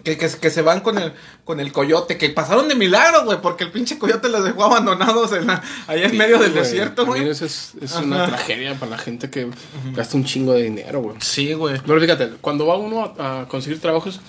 Que, 0.04 0.16
que, 0.16 0.28
que 0.28 0.50
se 0.50 0.62
van 0.62 0.80
con 0.80 0.98
el, 0.98 1.14
con 1.44 1.58
el 1.58 1.72
coyote, 1.72 2.16
que 2.16 2.28
pasaron 2.28 2.68
de 2.68 2.76
milagro, 2.76 3.24
güey, 3.24 3.40
porque 3.40 3.64
el 3.64 3.72
pinche 3.72 3.98
coyote 3.98 4.28
los 4.28 4.44
dejó 4.44 4.64
abandonados 4.66 5.32
en 5.32 5.48
la- 5.48 5.60
allá 5.88 6.04
en 6.04 6.10
Sí, 6.12 6.16
medio 6.16 6.38
del 6.38 6.54
desierto, 6.54 7.06
güey. 7.06 7.28
Eso 7.28 7.44
es, 7.46 7.72
es 7.80 7.92
una 7.96 8.26
tragedia 8.26 8.74
para 8.78 8.92
la 8.92 8.98
gente 8.98 9.30
que 9.30 9.48
gasta 9.94 10.16
un 10.16 10.24
chingo 10.24 10.52
de 10.52 10.62
dinero, 10.64 11.00
güey. 11.00 11.16
Sí, 11.20 11.54
güey. 11.54 11.80
Pero 11.84 12.00
fíjate, 12.00 12.28
cuando 12.40 12.66
va 12.66 12.76
uno 12.76 13.14
a, 13.18 13.40
a 13.40 13.48
conseguir 13.48 13.80
trabajos, 13.80 14.20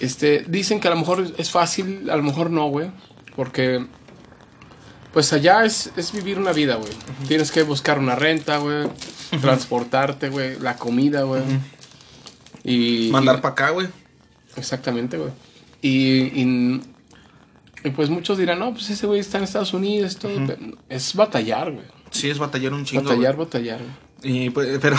este, 0.00 0.44
dicen 0.48 0.80
que 0.80 0.88
a 0.88 0.92
lo 0.92 0.96
mejor 0.98 1.26
es 1.36 1.50
fácil, 1.50 2.08
a 2.08 2.16
lo 2.16 2.22
mejor 2.22 2.48
no, 2.50 2.68
güey. 2.68 2.90
Porque, 3.36 3.84
pues 5.14 5.32
allá 5.32 5.64
es, 5.64 5.92
es 5.96 6.12
vivir 6.12 6.38
una 6.38 6.52
vida, 6.52 6.74
güey. 6.74 6.90
Tienes 7.28 7.50
que 7.52 7.62
buscar 7.62 7.98
una 7.98 8.16
renta, 8.16 8.58
güey. 8.58 8.88
Transportarte, 9.40 10.28
güey. 10.28 10.58
La 10.58 10.76
comida, 10.76 11.22
güey. 11.22 11.42
Y... 12.64 13.08
Mandar 13.12 13.40
para 13.40 13.52
acá, 13.52 13.70
güey. 13.70 13.86
Exactamente, 14.56 15.16
güey. 15.16 15.30
Y, 15.80 16.22
y, 16.42 16.82
y 17.84 17.90
pues 17.90 18.10
muchos 18.10 18.38
dirán, 18.38 18.58
no, 18.58 18.72
pues 18.72 18.90
ese 18.90 19.06
güey 19.06 19.20
está 19.20 19.38
en 19.38 19.44
Estados 19.44 19.72
Unidos, 19.72 20.16
todo. 20.16 20.32
pero 20.46 20.60
Es 20.88 21.14
batallar, 21.14 21.70
güey. 21.70 21.86
Sí, 22.10 22.28
es 22.28 22.38
batallar 22.38 22.72
un 22.72 22.84
chingo. 22.84 23.04
Batallar, 23.04 23.36
batallar, 23.36 23.80
güey. 23.80 24.36
Y, 24.46 24.50
pues, 24.50 24.78
pero, 24.82 24.96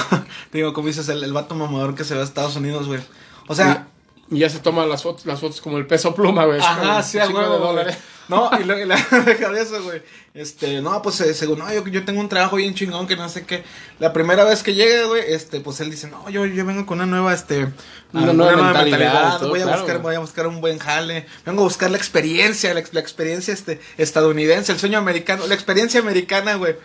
digo, 0.54 0.72
como 0.74 0.88
dices, 0.88 1.10
el, 1.10 1.24
el 1.24 1.34
vato 1.34 1.56
mamador 1.56 1.94
que 1.94 2.06
se 2.06 2.16
va 2.16 2.22
a 2.22 2.24
Estados 2.24 2.56
Unidos, 2.56 2.88
güey. 2.88 3.02
O 3.48 3.56
sea, 3.56 3.88
Y 4.30 4.40
ya 4.40 4.50
se 4.50 4.60
toman 4.60 4.88
las 4.88 5.04
fotos, 5.04 5.26
las 5.26 5.42
fotos 5.42 5.60
como 5.60 5.78
el 5.78 5.88
peso 5.88 6.16
pluma, 6.16 6.46
güey. 6.46 6.60
Ajá, 6.62 7.04
sí, 7.04 7.18
de 7.18 7.28
güey. 7.28 7.46
dólares. 7.46 7.98
No, 8.28 8.50
y 8.60 8.64
luego 8.64 8.86
la 8.86 8.96
deja 9.26 9.50
de 9.50 9.62
eso, 9.62 9.84
güey. 9.84 10.02
Este, 10.34 10.82
no, 10.82 11.02
pues 11.02 11.22
eh, 11.22 11.34
según, 11.34 11.60
no, 11.60 11.72
yo, 11.72 11.86
yo 11.88 12.04
tengo 12.04 12.20
un 12.20 12.30
trabajo 12.30 12.56
bien 12.56 12.74
chingón 12.74 13.08
que 13.08 13.16
no 13.16 13.30
sé 13.30 13.46
qué. 13.46 13.64
La 14.00 14.14
primera 14.14 14.44
vez 14.44 14.64
que 14.64 14.74
llega, 14.74 15.06
güey, 15.06 15.24
este, 15.28 15.60
pues 15.60 15.80
él 15.80 15.92
dice, 15.92 16.08
no, 16.08 16.30
yo, 16.30 16.46
yo 16.46 16.66
vengo 16.66 16.86
con 16.86 17.00
una 17.00 17.06
nueva, 17.06 17.34
este, 17.34 17.68
Una 18.14 18.34
nueva 18.34 18.74
mentalidad 18.74 19.40
todo, 19.40 19.50
voy 19.50 19.62
a 19.62 19.64
claro, 19.64 19.80
buscar, 19.80 20.02
voy 20.02 20.16
a 20.16 20.20
buscar 20.20 20.48
un 20.48 20.62
buen 20.62 20.80
jale. 20.80 21.26
Vengo 21.46 21.62
a 21.62 21.66
buscar 21.66 21.92
la 21.92 21.98
experiencia, 21.98 22.74
la, 22.74 22.84
la 22.92 23.00
experiencia, 23.00 23.54
este, 23.54 23.80
estadounidense, 23.98 24.72
el 24.72 24.80
sueño 24.80 24.98
americano, 24.98 25.46
la 25.48 25.56
experiencia 25.56 26.00
americana, 26.00 26.56
güey. 26.56 26.76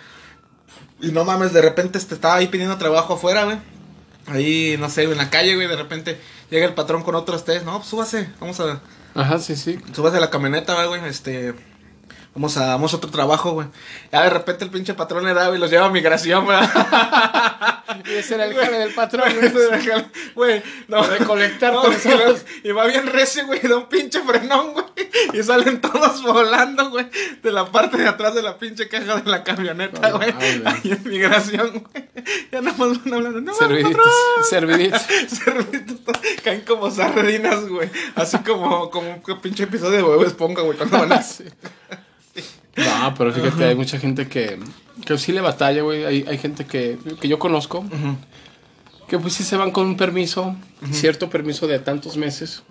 Y 1.00 1.12
no 1.12 1.24
mames, 1.24 1.52
de 1.52 1.62
repente, 1.62 1.98
este, 1.98 2.14
estaba 2.14 2.36
ahí 2.36 2.48
pidiendo 2.48 2.76
trabajo 2.76 3.14
afuera, 3.14 3.44
güey. 3.44 3.58
Ahí, 4.26 4.76
no 4.78 4.90
sé, 4.90 5.04
en 5.04 5.16
la 5.16 5.30
calle, 5.30 5.54
güey, 5.54 5.66
de 5.66 5.76
repente 5.76 6.20
llega 6.50 6.66
el 6.66 6.74
patrón 6.74 7.02
con 7.02 7.14
otros 7.14 7.44
tres, 7.44 7.64
no, 7.64 7.82
súbase, 7.82 8.30
vamos 8.40 8.60
a, 8.60 8.80
Ajá, 9.14 9.38
sí, 9.38 9.56
sí. 9.56 9.78
subas 9.92 10.14
a 10.14 10.20
la 10.20 10.30
camioneta, 10.30 10.84
güey, 10.86 11.04
este, 11.06 11.54
vamos 12.34 12.56
a, 12.56 12.66
vamos 12.66 12.92
a 12.92 12.96
otro 12.96 13.10
trabajo, 13.10 13.52
güey. 13.52 13.66
Ya 14.12 14.22
de 14.22 14.30
repente 14.30 14.64
el 14.64 14.70
pinche 14.70 14.94
patrón 14.94 15.24
le 15.24 15.34
da, 15.34 15.54
y 15.54 15.58
los 15.58 15.70
lleva 15.70 15.86
a 15.86 15.90
migración, 15.90 16.44
güey. 16.44 16.58
Y 18.04 18.14
ese 18.14 18.36
era 18.36 18.44
el 18.46 18.54
jale 18.54 18.78
del 18.78 18.94
patrón, 18.94 19.28
güey. 19.34 19.50
Güey, 20.34 20.62
no. 20.88 21.02
Recolectar 21.02 21.72
No, 21.74 21.82
personas. 21.82 22.46
y 22.62 22.70
va 22.70 22.86
bien 22.86 23.06
recio, 23.08 23.44
güey, 23.46 23.60
da 23.62 23.76
un 23.78 23.88
pinche 23.88 24.20
frenón, 24.22 24.72
güey. 24.72 24.84
Y 25.34 25.42
salen 25.42 25.80
todos 25.80 26.22
volando, 26.22 26.90
güey, 26.90 27.06
de 27.42 27.50
la 27.52 27.66
parte 27.66 27.96
de 27.98 28.06
atrás 28.08 28.34
de 28.34 28.42
la 28.42 28.56
pinche 28.58 28.88
caja 28.88 29.16
de 29.16 29.28
la 29.30 29.42
camioneta, 29.42 30.10
güey. 30.12 30.30
güey. 30.32 30.62
Ahí 30.64 30.80
en 30.92 31.02
migración, 31.04 31.84
güey. 31.92 32.08
Ya 32.52 32.60
nada 32.62 32.76
más 32.78 33.04
van 33.04 33.14
hablando. 33.14 33.40
No, 33.40 33.54
Serviditos, 33.54 34.04
serviditos. 34.48 35.02
Serviditos, 35.28 36.16
caen 36.44 36.60
como 36.62 36.90
sardinas, 36.90 37.66
güey. 37.68 37.90
Así 38.14 38.38
como, 38.38 38.88
como 38.90 39.20
un 39.26 39.40
pinche 39.40 39.64
episodio 39.64 39.96
de 39.96 40.02
huevo 40.04 40.24
esponja, 40.24 40.62
güey, 40.62 40.76
cuando 40.78 40.98
van 41.00 41.12
así. 41.12 41.44
No, 42.76 43.14
pero 43.16 43.32
fíjate, 43.32 43.64
hay 43.64 43.74
mucha 43.74 43.98
gente 43.98 44.28
que, 44.28 44.58
que 45.04 45.18
sí 45.18 45.32
le 45.32 45.40
batalla, 45.40 45.82
güey. 45.82 46.04
Hay, 46.04 46.24
hay 46.28 46.38
gente 46.38 46.64
que, 46.66 46.98
que 47.20 47.28
yo 47.28 47.38
conozco 47.38 47.84
que 49.08 49.18
pues 49.18 49.34
sí 49.34 49.42
se 49.42 49.56
van 49.56 49.72
con 49.72 49.86
un 49.86 49.96
permiso, 49.96 50.54
cierto 50.92 51.28
permiso 51.30 51.66
de 51.66 51.78
tantos 51.80 52.16
meses. 52.16 52.62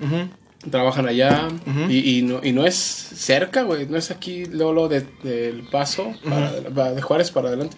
Trabajan 0.72 1.08
allá 1.08 1.48
y, 1.89 2.18
y 2.18 2.22
no, 2.22 2.41
y 2.44 2.51
no 2.51 2.65
es 2.65 2.75
cerca, 2.75 3.63
güey. 3.63 3.86
No 3.88 3.98
es 3.98 4.12
aquí, 4.12 4.46
Lolo, 4.46 4.88
de- 4.89 5.08
del 5.24 5.63
Paso, 5.70 6.13
para- 6.74 6.91
de 6.94 7.01
Juárez 7.01 7.32
para 7.32 7.48
adelante, 7.50 7.75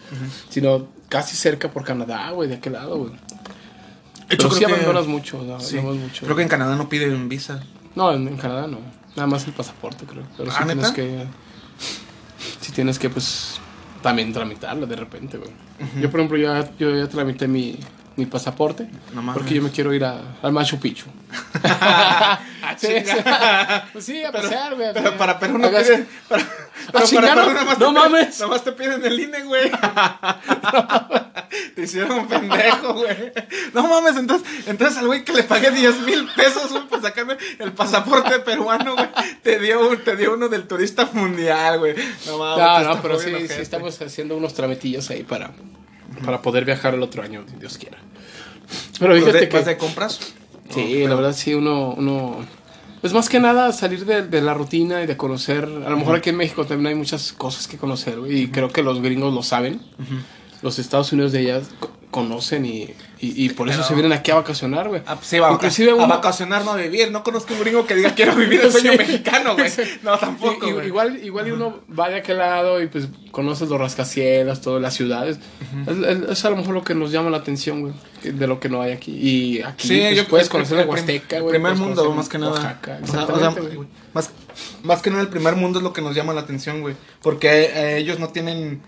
sino 0.49 0.87
casi 1.09 1.35
cerca 1.35 1.69
por 1.71 1.83
Canadá, 1.83 2.31
güey, 2.31 2.49
de 2.49 2.55
aquel 2.55 2.73
lado, 2.73 2.97
güey. 2.97 3.11
Pero 4.27 4.47
creo 4.47 4.51
sí 4.51 4.59
que- 4.65 4.71
abandonas 4.71 5.07
mucho, 5.07 5.41
no, 5.43 5.59
Sí. 5.59 5.77
mucho. 5.77 6.23
Creo 6.25 6.35
que 6.35 6.41
en 6.43 6.47
Canadá 6.47 6.75
no 6.75 6.87
piden 6.89 7.27
visa. 7.29 7.63
No, 7.95 8.13
en, 8.13 8.27
en 8.27 8.37
Canadá 8.37 8.65
no. 8.67 8.79
Nada 9.15 9.27
más 9.27 9.45
el 9.45 9.53
pasaporte, 9.53 10.05
creo. 10.05 10.23
Pero 10.37 10.49
sí 10.51 10.57
¿Ah, 10.59 10.65
tienes 10.65 10.83
neta? 10.83 10.93
que. 10.95 11.25
Sí 12.61 12.71
tienes 12.71 12.97
que, 12.97 13.09
pues. 13.09 13.59
También 14.01 14.33
tramitarlo 14.33 14.87
de 14.87 14.95
repente, 14.95 15.37
güey. 15.37 15.51
Yo, 16.01 16.09
por 16.09 16.19
ejemplo, 16.19 16.37
ya, 16.37 16.67
yo 16.79 16.95
ya 16.95 17.07
tramité 17.07 17.47
mi, 17.47 17.77
mi 18.15 18.25
pasaporte. 18.25 18.87
No 19.13 19.33
porque 19.33 19.53
yo 19.53 19.61
me 19.61 19.69
quiero 19.69 19.93
ir 19.93 20.03
a, 20.03 20.19
al 20.41 20.51
Machu 20.51 20.79
Picchu. 20.79 21.05
sí, 22.77 22.87
sí. 23.05 23.17
Pues 23.93 24.05
sí, 24.05 24.23
a 24.23 24.31
pasear, 24.31 24.75
güey. 24.75 24.93
Pero 24.93 25.17
para 25.17 25.37
Perú 25.37 25.57
no 25.57 25.69
piden. 25.69 26.07
Para, 26.27 26.43
pero 26.91 27.05
chingar, 27.05 27.35
para 27.35 27.45
Perú 27.45 27.59
no- 27.65 27.77
te 27.77 27.91
mames. 27.91 28.39
Nada 28.39 28.51
más 28.51 28.63
te 28.63 28.71
piden 28.71 29.05
el 29.05 29.19
INE, 29.19 29.43
güey. 29.43 29.71
te 31.75 31.83
hicieron 31.83 32.11
un 32.19 32.27
pendejo, 32.27 32.93
güey. 32.93 33.31
No 33.73 33.87
mames, 33.87 34.17
entonces, 34.17 34.47
entonces 34.67 34.97
al 34.97 35.07
güey 35.07 35.23
que 35.23 35.33
le 35.33 35.43
pagué 35.43 35.71
10 35.71 35.99
mil 36.01 36.27
pesos, 36.35 36.71
güey, 36.71 36.83
por 36.87 37.01
sacarme 37.01 37.37
el 37.59 37.71
pasaporte 37.73 38.39
peruano, 38.39 38.95
güey, 38.95 39.09
te 39.41 39.59
dio, 39.59 39.97
te 39.99 40.15
dio 40.15 40.33
uno 40.33 40.49
del 40.49 40.67
turista 40.67 41.09
mundial, 41.13 41.79
güey. 41.79 41.95
No 42.27 42.37
mames. 42.37 42.87
No, 42.87 42.95
no, 42.95 43.01
pero 43.01 43.19
sí, 43.19 43.31
sí 43.47 43.61
estamos 43.61 44.01
haciendo 44.01 44.35
unos 44.37 44.53
trametillos 44.53 45.09
ahí 45.09 45.23
para, 45.23 45.51
para 46.25 46.41
poder 46.41 46.65
viajar 46.65 46.93
el 46.93 47.03
otro 47.03 47.23
año, 47.23 47.45
si 47.49 47.55
Dios 47.57 47.77
quiera. 47.77 47.97
Pero 48.99 49.13
¿Vas 49.13 49.19
fíjate 49.19 49.39
de, 49.39 49.49
que... 49.49 49.57
vas 49.57 49.65
de 49.65 49.77
compras? 49.77 50.19
Sí, 50.73 51.05
la 51.05 51.15
verdad 51.15 51.33
sí, 51.33 51.53
uno, 51.53 51.93
uno... 51.97 52.45
Pues 53.01 53.13
más 53.13 53.29
que 53.29 53.39
nada 53.39 53.73
salir 53.73 54.05
de, 54.05 54.27
de 54.27 54.41
la 54.41 54.53
rutina 54.53 55.01
y 55.01 55.07
de 55.07 55.17
conocer... 55.17 55.63
A 55.63 55.89
lo 55.89 55.97
mejor 55.97 56.17
aquí 56.17 56.29
en 56.29 56.37
México 56.37 56.65
también 56.65 56.87
hay 56.87 56.95
muchas 56.95 57.33
cosas 57.33 57.67
que 57.67 57.77
conocer, 57.77 58.19
güey, 58.19 58.43
y 58.43 58.47
creo 58.49 58.69
que 58.69 58.83
los 58.83 59.01
gringos 59.01 59.33
lo 59.33 59.41
saben. 59.41 59.81
Los 60.61 60.77
Estados 60.77 61.11
Unidos 61.11 61.31
de 61.31 61.41
ellas 61.41 61.69
conocen 62.11 62.65
y, 62.65 62.81
y, 63.19 63.45
y 63.45 63.49
por 63.49 63.67
eso 63.69 63.77
Pero- 63.79 63.87
se 63.87 63.93
vienen 63.95 64.11
aquí 64.13 64.29
a 64.31 64.35
vacacionar, 64.35 64.89
güey. 64.89 65.01
Ah, 65.07 65.17
sí, 65.21 65.39
va, 65.39 65.51
Inclusive 65.51 65.91
a 65.91 65.95
uno- 65.95 66.07
vacacionar, 66.07 66.63
no 66.65 66.71
a 66.71 66.75
vivir. 66.75 67.09
No 67.11 67.23
conozco 67.23 67.53
un 67.53 67.61
gringo 67.61 67.85
que 67.87 67.95
diga 67.95 68.13
quiero 68.13 68.35
vivir 68.35 68.61
el 68.61 68.71
sueño 68.71 68.91
Sí. 68.91 68.97
mexicano, 68.97 69.55
güey. 69.55 69.71
No, 70.03 70.17
tampoco, 70.17 70.67
Y- 70.81 70.87
igual, 70.87 71.19
igual 71.23 71.47
y 71.47 71.51
uno 71.51 71.79
va 71.97 72.09
de 72.09 72.17
aquel 72.17 72.37
lado 72.37 72.81
y 72.81 72.87
pues 72.87 73.07
conoces 73.31 73.69
los 73.69 73.79
rascacielos, 73.79 74.61
todas 74.61 74.81
las 74.81 74.93
ciudades. 74.93 75.39
es, 75.87 75.97
es- 75.97 76.29
es 76.29 76.45
a 76.45 76.49
lo 76.49 76.57
mejor 76.57 76.73
lo 76.73 76.83
que 76.83 76.93
nos 76.93 77.11
llama 77.11 77.29
la 77.29 77.37
atención, 77.37 77.81
güey, 77.81 77.93
de 78.23 78.45
lo 78.47 78.59
que 78.59 78.67
no 78.69 78.81
hay 78.81 78.91
aquí. 78.91 79.11
Y 79.13 79.61
aquí 79.63 79.87
Sí, 79.87 79.99
pues, 80.01 80.15
yo 80.17 80.27
puedes 80.27 80.49
conocer 80.49 80.77
la 80.77 80.85
Huasteca, 80.85 81.39
güey. 81.39 81.51
primer 81.51 81.75
mundo, 81.75 82.11
más 82.13 82.27
que 82.29 82.37
nada. 82.37 82.51
Oaxaca, 82.51 82.99
O 83.01 83.07
sea, 83.07 83.23
o 83.23 83.27
sea, 83.39 83.47
exactamente, 83.49 83.79
más, 84.13 84.29
más 84.83 85.01
que 85.01 85.09
nada 85.09 85.21
el 85.21 85.29
primer 85.29 85.55
mundo 85.55 85.79
es 85.79 85.83
lo 85.83 85.93
que 85.93 86.01
nos 86.01 86.13
llama 86.15 86.33
la 86.33 86.41
atención, 86.41 86.81
güey. 86.81 86.95
Porque 87.21 87.71
eh, 87.73 87.97
ellos 87.99 88.19
no 88.19 88.27
tienen 88.29 88.81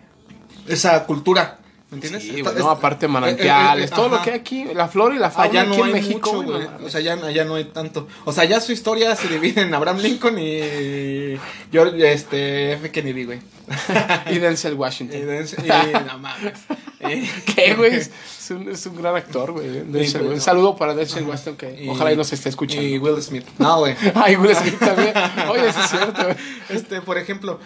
esa 0.67 1.05
cultura. 1.05 1.59
¿Me 1.93 2.07
entiendes? 2.07 2.23
Sí, 2.23 2.39
Esta- 2.39 2.53
no, 2.53 2.69
aparte 2.69 3.07
manantiales, 3.07 3.89
todo 3.91 4.09
lo 4.09 4.21
que 4.21 4.31
hay 4.31 4.39
aquí, 4.39 4.65
la 4.73 4.87
flora 4.87 5.15
y 5.15 5.19
la 5.19 5.29
fauna 5.31 5.49
Allá 5.49 5.63
no 5.63 5.71
aquí 5.73 5.81
en 5.81 5.87
hay 5.87 5.93
México, 5.93 6.33
mucho, 6.33 6.51
güey. 6.51 6.67
O 6.85 6.89
sea, 6.89 6.99
allá, 6.99 7.13
allá 7.25 7.45
no 7.45 7.55
hay 7.55 7.65
tanto. 7.65 8.07
O 8.25 8.33
sea, 8.33 8.43
ya 8.45 8.59
su 8.59 8.71
historia 8.71 9.15
se 9.15 9.27
divide 9.27 9.61
en 9.61 9.73
Abraham 9.73 9.99
Lincoln 9.99 10.37
y 10.39 11.37
George, 11.71 12.11
este, 12.13 12.73
F. 12.73 12.91
Kennedy, 12.91 13.25
güey. 13.25 13.39
y 14.31 14.39
Denzel 14.39 14.73
Y, 14.73 14.75
Washington. 14.75 15.21
Denzel- 15.21 15.63
y- 15.65 16.05
no 16.07 16.17
mames. 16.19 16.53
Y- 16.99 17.29
¿Qué, 17.53 17.75
güey? 17.75 17.95
Es 17.95 18.11
un, 18.49 18.69
es 18.69 18.85
un 18.85 18.95
gran 18.97 19.15
actor, 19.15 19.51
güey. 19.51 19.69
Denzel, 19.85 20.21
Y- 20.21 20.25
güey. 20.25 20.35
Un 20.35 20.41
saludo 20.41 20.75
para 20.75 20.93
Denzel 20.95 21.23
Washington, 21.23 21.55
que 21.57 21.83
y- 21.83 21.89
ojalá 21.89 22.11
y 22.11 22.17
nos 22.17 22.31
esté 22.33 22.49
escuchando. 22.49 22.83
Y 22.83 22.97
Will 22.97 23.21
Smith. 23.21 23.45
No, 23.59 23.79
güey. 23.79 23.95
Ay, 24.15 24.35
Will 24.35 24.55
Smith 24.55 24.79
también. 24.79 25.13
Oye, 25.49 25.67
eso 25.69 25.79
es 25.79 25.89
cierto, 25.89 26.23
güey. 26.23 26.35
Este, 26.69 27.01
por 27.01 27.17
ejemplo, 27.17 27.59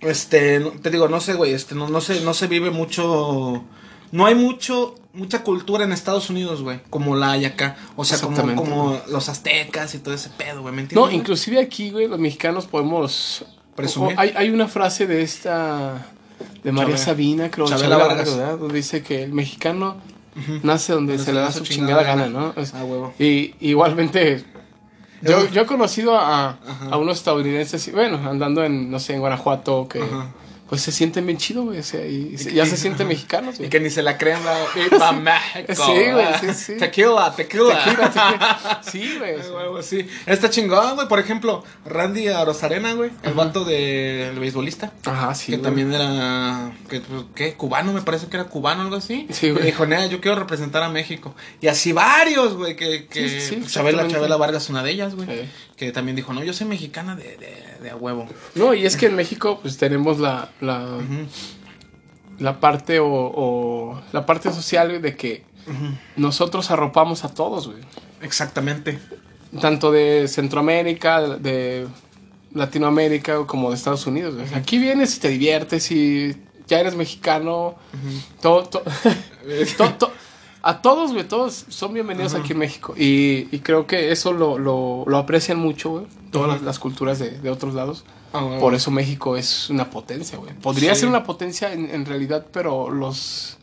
este, 0.00 0.60
te 0.60 0.90
digo, 0.90 1.08
no 1.08 1.20
sé, 1.20 1.34
güey, 1.34 1.52
este, 1.52 1.74
no, 1.74 1.88
no 1.88 2.00
sé, 2.00 2.20
no 2.20 2.34
se 2.34 2.46
vive 2.46 2.70
mucho, 2.70 3.64
no 4.12 4.26
hay 4.26 4.34
mucho, 4.34 4.94
mucha 5.12 5.42
cultura 5.42 5.84
en 5.84 5.92
Estados 5.92 6.30
Unidos, 6.30 6.62
güey, 6.62 6.80
como 6.90 7.16
la 7.16 7.32
hay 7.32 7.44
acá, 7.44 7.76
o 7.96 8.04
sea, 8.04 8.18
como, 8.20 8.54
como 8.54 9.00
los 9.08 9.28
aztecas 9.28 9.94
y 9.94 9.98
todo 9.98 10.14
ese 10.14 10.30
pedo, 10.30 10.62
güey, 10.62 10.74
¿me 10.74 10.86
No, 10.92 11.10
inclusive 11.10 11.60
aquí, 11.60 11.90
güey, 11.90 12.08
los 12.08 12.18
mexicanos 12.18 12.66
podemos... 12.66 13.44
Presumir. 13.74 14.16
o- 14.16 14.20
hay, 14.20 14.32
hay 14.36 14.50
una 14.50 14.68
frase 14.68 15.06
de 15.06 15.22
esta... 15.22 16.06
De 16.62 16.72
María 16.72 16.96
Chabela- 16.96 16.98
Sabina, 16.98 17.50
creo. 17.50 17.66
Chabela 17.66 17.96
Vargas. 17.96 18.16
Vargas, 18.16 18.36
¿verdad? 18.36 18.58
Donde 18.58 18.74
dice 18.74 19.02
que 19.02 19.22
el 19.22 19.32
mexicano 19.32 19.96
nace 20.62 20.92
donde 20.92 21.18
se 21.18 21.32
le 21.32 21.40
da 21.40 21.50
su 21.52 21.62
chingada 21.64 22.02
gana, 22.02 22.26
¿no? 22.28 22.54
Ah, 22.56 22.84
huevo. 22.84 23.14
Y 23.18 23.54
igualmente... 23.60 24.44
Yo, 25.22 25.48
yo 25.48 25.62
he 25.62 25.66
conocido 25.66 26.18
a, 26.18 26.58
a 26.90 26.96
unos 26.96 27.18
estadounidenses, 27.18 27.92
bueno, 27.92 28.18
andando 28.28 28.64
en, 28.64 28.90
no 28.90 28.98
sé, 29.00 29.14
en 29.14 29.20
Guanajuato, 29.20 29.88
que 29.88 30.02
Ajá. 30.02 30.28
Pues 30.68 30.82
se 30.82 30.90
sienten 30.92 31.24
bien 31.26 31.38
chido, 31.38 31.64
güey. 31.64 31.78
o 31.78 31.82
sea, 31.82 32.04
y, 32.06 32.34
Y 32.34 32.36
que- 32.44 32.52
ya 32.52 32.66
se 32.66 32.76
sienten 32.76 33.06
mexicanos, 33.08 33.54
Y 33.54 33.58
güey. 33.58 33.70
que 33.70 33.80
ni 33.80 33.90
se 33.90 34.02
la 34.02 34.18
crean, 34.18 34.40
Viva 34.74 35.12
México. 35.12 35.74
Sí, 35.74 36.10
güey, 36.12 36.26
sí, 36.40 36.54
sí. 36.54 36.76
Tequila, 36.76 37.32
tequila. 37.36 37.84
Tequila, 37.84 38.10
tequila. 38.10 38.80
Sí, 38.90 39.18
güey. 39.18 39.82
Sí. 39.82 40.06
Está 40.26 40.50
chingón, 40.50 40.94
güey. 40.96 41.08
Por 41.08 41.18
ejemplo, 41.20 41.62
Randy 41.84 42.28
Arozarena, 42.28 42.92
güey. 42.94 43.10
El 43.22 43.34
vato 43.34 43.64
del 43.64 44.38
beisbolista. 44.38 44.92
Ajá, 45.04 45.34
sí. 45.34 45.46
que 45.52 45.58
güey. 45.58 45.62
también 45.62 45.92
era, 45.92 46.72
que, 46.88 47.00
pues, 47.00 47.24
¿qué? 47.34 47.54
Cubano, 47.54 47.92
me 47.92 48.02
parece 48.02 48.26
que 48.26 48.36
era 48.36 48.46
cubano, 48.46 48.82
algo 48.82 48.96
así. 48.96 49.26
Sí, 49.30 49.50
güey. 49.50 49.62
Y 49.62 49.66
dijo, 49.66 49.86
"Nea, 49.86 50.06
yo 50.06 50.20
quiero 50.20 50.36
representar 50.38 50.82
a 50.82 50.88
México. 50.88 51.34
Y 51.60 51.68
así 51.68 51.92
varios, 51.92 52.54
güey, 52.54 52.74
que, 52.76 53.06
que 53.06 53.28
Sí, 53.28 53.40
sí, 53.40 53.62
Chabela. 53.66 54.08
Chabela 54.08 54.36
Vargas, 54.36 54.68
una 54.68 54.82
de 54.82 54.90
ellas, 54.90 55.14
güey. 55.14 55.26
Que 55.76 55.92
también 55.92 56.16
dijo, 56.16 56.32
no, 56.32 56.42
yo 56.42 56.52
soy 56.54 56.66
mexicana 56.66 57.14
de, 57.16 57.36
de, 57.36 57.64
de 57.82 57.90
a 57.90 57.96
huevo. 57.96 58.26
No, 58.54 58.72
y 58.74 58.86
es 58.86 58.96
que 58.96 59.06
en 59.06 59.14
México 59.14 59.58
pues 59.60 59.76
tenemos 59.76 60.18
la, 60.18 60.48
la, 60.60 60.86
la 62.38 62.60
parte 62.60 62.98
o, 63.00 63.06
o 63.10 64.00
la 64.12 64.24
parte 64.26 64.52
social 64.52 65.00
de 65.02 65.16
que 65.16 65.44
nosotros 66.16 66.70
arropamos 66.70 67.24
a 67.24 67.34
todos, 67.34 67.66
güey. 67.68 67.80
Exactamente. 68.22 68.98
Tanto 69.60 69.90
de 69.92 70.28
Centroamérica, 70.28 71.20
de 71.20 71.86
Latinoamérica 72.54 73.44
como 73.46 73.70
de 73.70 73.76
Estados 73.76 74.06
Unidos. 74.06 74.34
güey. 74.34 74.54
Aquí 74.54 74.78
vienes 74.78 75.16
y 75.16 75.20
te 75.20 75.28
diviertes 75.28 75.90
y 75.90 76.36
ya 76.66 76.80
eres 76.80 76.94
mexicano. 76.96 77.74
todo, 78.40 78.64
to- 78.64 78.82
to- 79.76 79.92
to- 79.98 80.12
a 80.68 80.82
todos, 80.82 81.12
güey, 81.12 81.26
todos 81.26 81.64
son 81.68 81.94
bienvenidos 81.94 82.34
aquí 82.34 82.52
en 82.52 82.58
México. 82.58 82.94
Y, 82.96 83.48
y 83.52 83.60
creo 83.60 83.86
que 83.86 84.10
eso 84.12 84.32
lo, 84.32 84.58
lo, 84.58 85.04
lo 85.06 85.16
aprecian 85.18 85.58
mucho, 85.58 85.90
güey. 85.90 86.06
Todas 86.30 86.48
las, 86.48 86.62
las 86.62 86.78
culturas 86.78 87.18
de, 87.18 87.30
de 87.38 87.50
otros 87.50 87.74
lados. 87.74 88.04
Ah. 88.32 88.56
Por 88.60 88.74
eso 88.74 88.90
México 88.90 89.36
es 89.36 89.70
una 89.70 89.90
potencia, 89.90 90.38
güey. 90.38 90.52
Podría 90.54 90.94
Sí. 90.94 91.00
ser 91.00 91.08
una 91.08 91.24
potencia 91.24 91.72
en, 91.72 91.88
en 91.88 92.04
realidad, 92.04 92.46
pero 92.52 92.90
los, 92.90 93.56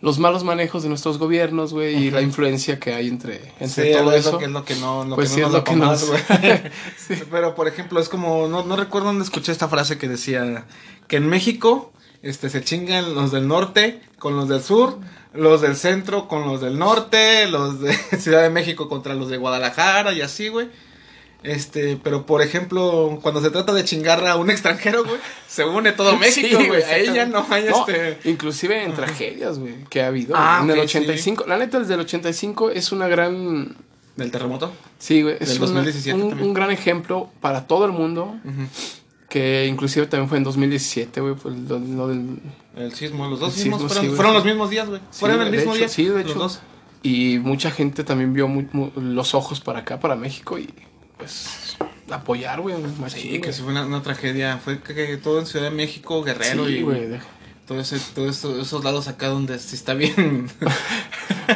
los 0.00 0.18
malos 0.18 0.44
manejos 0.44 0.82
de 0.82 0.88
nuestros 0.90 1.18
gobiernos, 1.18 1.72
güey, 1.72 1.96
y 1.96 2.10
la 2.10 2.20
influencia 2.20 2.78
que 2.78 2.94
hay 2.94 3.08
entre, 3.08 3.52
entre 3.58 3.92
Sí, 3.92 3.98
todo 3.98 4.12
es 4.12 4.20
eso. 4.20 4.32
lo 4.32 4.38
que 4.38 4.44
es 4.44 4.50
lo 4.50 4.64
que 4.64 4.74
no, 4.76 5.04
lo 5.04 5.14
pues 5.16 5.30
que 5.30 5.34
sí, 5.36 5.40
es 5.40 5.46
nos 5.46 5.54
lo 5.54 5.64
que 5.64 5.74
güey. 5.74 7.22
Pero 7.30 7.54
por 7.54 7.66
ejemplo, 7.66 7.98
es 8.00 8.08
como, 8.08 8.46
no, 8.48 8.64
no 8.64 8.76
recuerdo 8.76 9.08
dónde 9.08 9.24
escuché 9.24 9.50
esta 9.50 9.68
frase 9.68 9.98
que 9.98 10.08
decía 10.08 10.66
que 11.08 11.16
en 11.16 11.26
México 11.26 11.90
este 12.22 12.50
se 12.50 12.62
chingan 12.62 13.14
los 13.14 13.32
del 13.32 13.48
norte 13.48 14.00
con 14.18 14.36
los 14.36 14.48
del 14.48 14.62
sur, 14.62 14.98
los 15.34 15.60
del 15.60 15.76
centro 15.76 16.28
con 16.28 16.46
los 16.46 16.60
del 16.60 16.78
norte, 16.78 17.46
los 17.48 17.80
de 17.80 17.92
Ciudad 18.18 18.42
de 18.42 18.50
México 18.50 18.88
contra 18.88 19.14
los 19.14 19.28
de 19.28 19.36
Guadalajara 19.36 20.12
y 20.12 20.20
así, 20.22 20.48
güey. 20.48 20.68
Este, 21.44 21.96
pero 22.02 22.26
por 22.26 22.42
ejemplo, 22.42 23.20
cuando 23.22 23.40
se 23.40 23.50
trata 23.50 23.72
de 23.72 23.84
chingar 23.84 24.26
a 24.26 24.34
un 24.34 24.50
extranjero, 24.50 25.04
güey, 25.04 25.20
se 25.46 25.64
une 25.64 25.92
todo 25.92 26.16
México, 26.18 26.58
Sí, 26.60 26.66
güey. 26.66 26.82
Ahí 26.82 27.06
ya 27.14 27.26
no 27.26 27.46
hay 27.48 27.66
No, 27.66 27.86
este. 27.88 28.18
Inclusive 28.28 28.82
en 28.82 28.92
tragedias, 28.94 29.58
güey, 29.60 29.84
que 29.88 30.02
ha 30.02 30.08
habido. 30.08 30.34
Ah, 30.36 30.60
en 30.64 30.70
el 30.70 30.78
ok, 30.78 30.84
85. 30.86 31.44
La 31.46 31.56
neta, 31.56 31.78
desde 31.78 31.94
el 31.94 32.00
85 32.00 32.70
es 32.70 32.90
una 32.90 33.06
gran... 33.06 33.76
¿Del 34.16 34.32
terremoto? 34.32 34.72
Sí, 34.98 35.22
güey. 35.22 35.36
Es 35.38 35.48
Del 35.50 35.58
una- 35.58 35.66
2017 35.82 36.14
un, 36.20 36.28
también. 36.30 36.48
un 36.48 36.54
gran 36.54 36.70
ejemplo 36.72 37.30
para 37.40 37.68
todo 37.68 37.84
el 37.86 37.92
mundo 37.92 38.34
Que 39.28 39.66
inclusive 39.66 40.06
también 40.08 40.28
fue 40.28 40.38
en 40.38 40.44
2017, 40.44 41.20
güey, 41.20 41.34
lo, 41.68 41.78
lo 41.78 42.08
del... 42.08 42.40
El 42.78 42.94
sismo, 42.94 43.26
los 43.28 43.40
dos 43.40 43.52
sismos 43.54 43.80
sismo, 43.82 43.88
fueron, 43.88 44.04
sí, 44.10 44.16
fueron 44.16 44.34
los 44.34 44.44
mismos 44.44 44.70
días, 44.70 44.88
güey. 44.88 45.00
Sí, 45.10 45.20
fueron 45.20 45.42
el 45.42 45.50
mismo 45.50 45.72
hecho, 45.72 45.78
día. 45.78 45.88
Sí, 45.88 46.04
de 46.04 46.10
los 46.22 46.30
hecho. 46.30 46.38
dos. 46.38 46.60
Y 47.02 47.38
mucha 47.38 47.70
gente 47.70 48.04
también 48.04 48.32
vio 48.34 48.48
los 48.96 49.34
ojos 49.34 49.60
para 49.60 49.80
acá, 49.80 50.00
para 50.00 50.16
México, 50.16 50.58
y 50.58 50.68
pues 51.16 51.76
apoyar, 52.10 52.60
güey. 52.60 52.76
Sí, 53.08 53.40
que 53.40 53.52
sí 53.52 53.62
fue 53.62 53.72
una, 53.72 53.84
una 53.86 54.02
tragedia. 54.02 54.58
Fue 54.62 54.80
que, 54.80 54.94
que 54.94 55.16
todo 55.16 55.40
en 55.40 55.46
Ciudad 55.46 55.66
de 55.70 55.76
México, 55.76 56.22
Guerrero 56.22 56.66
Sí, 56.66 56.76
y 56.78 56.82
de- 56.84 57.20
todo 57.66 57.80
ese, 57.80 57.98
todo 58.14 58.28
eso- 58.30 58.60
esos 58.60 58.82
lados 58.84 59.08
acá 59.08 59.28
donde 59.28 59.58
sí 59.58 59.74
está 59.76 59.94
bien. 59.94 60.48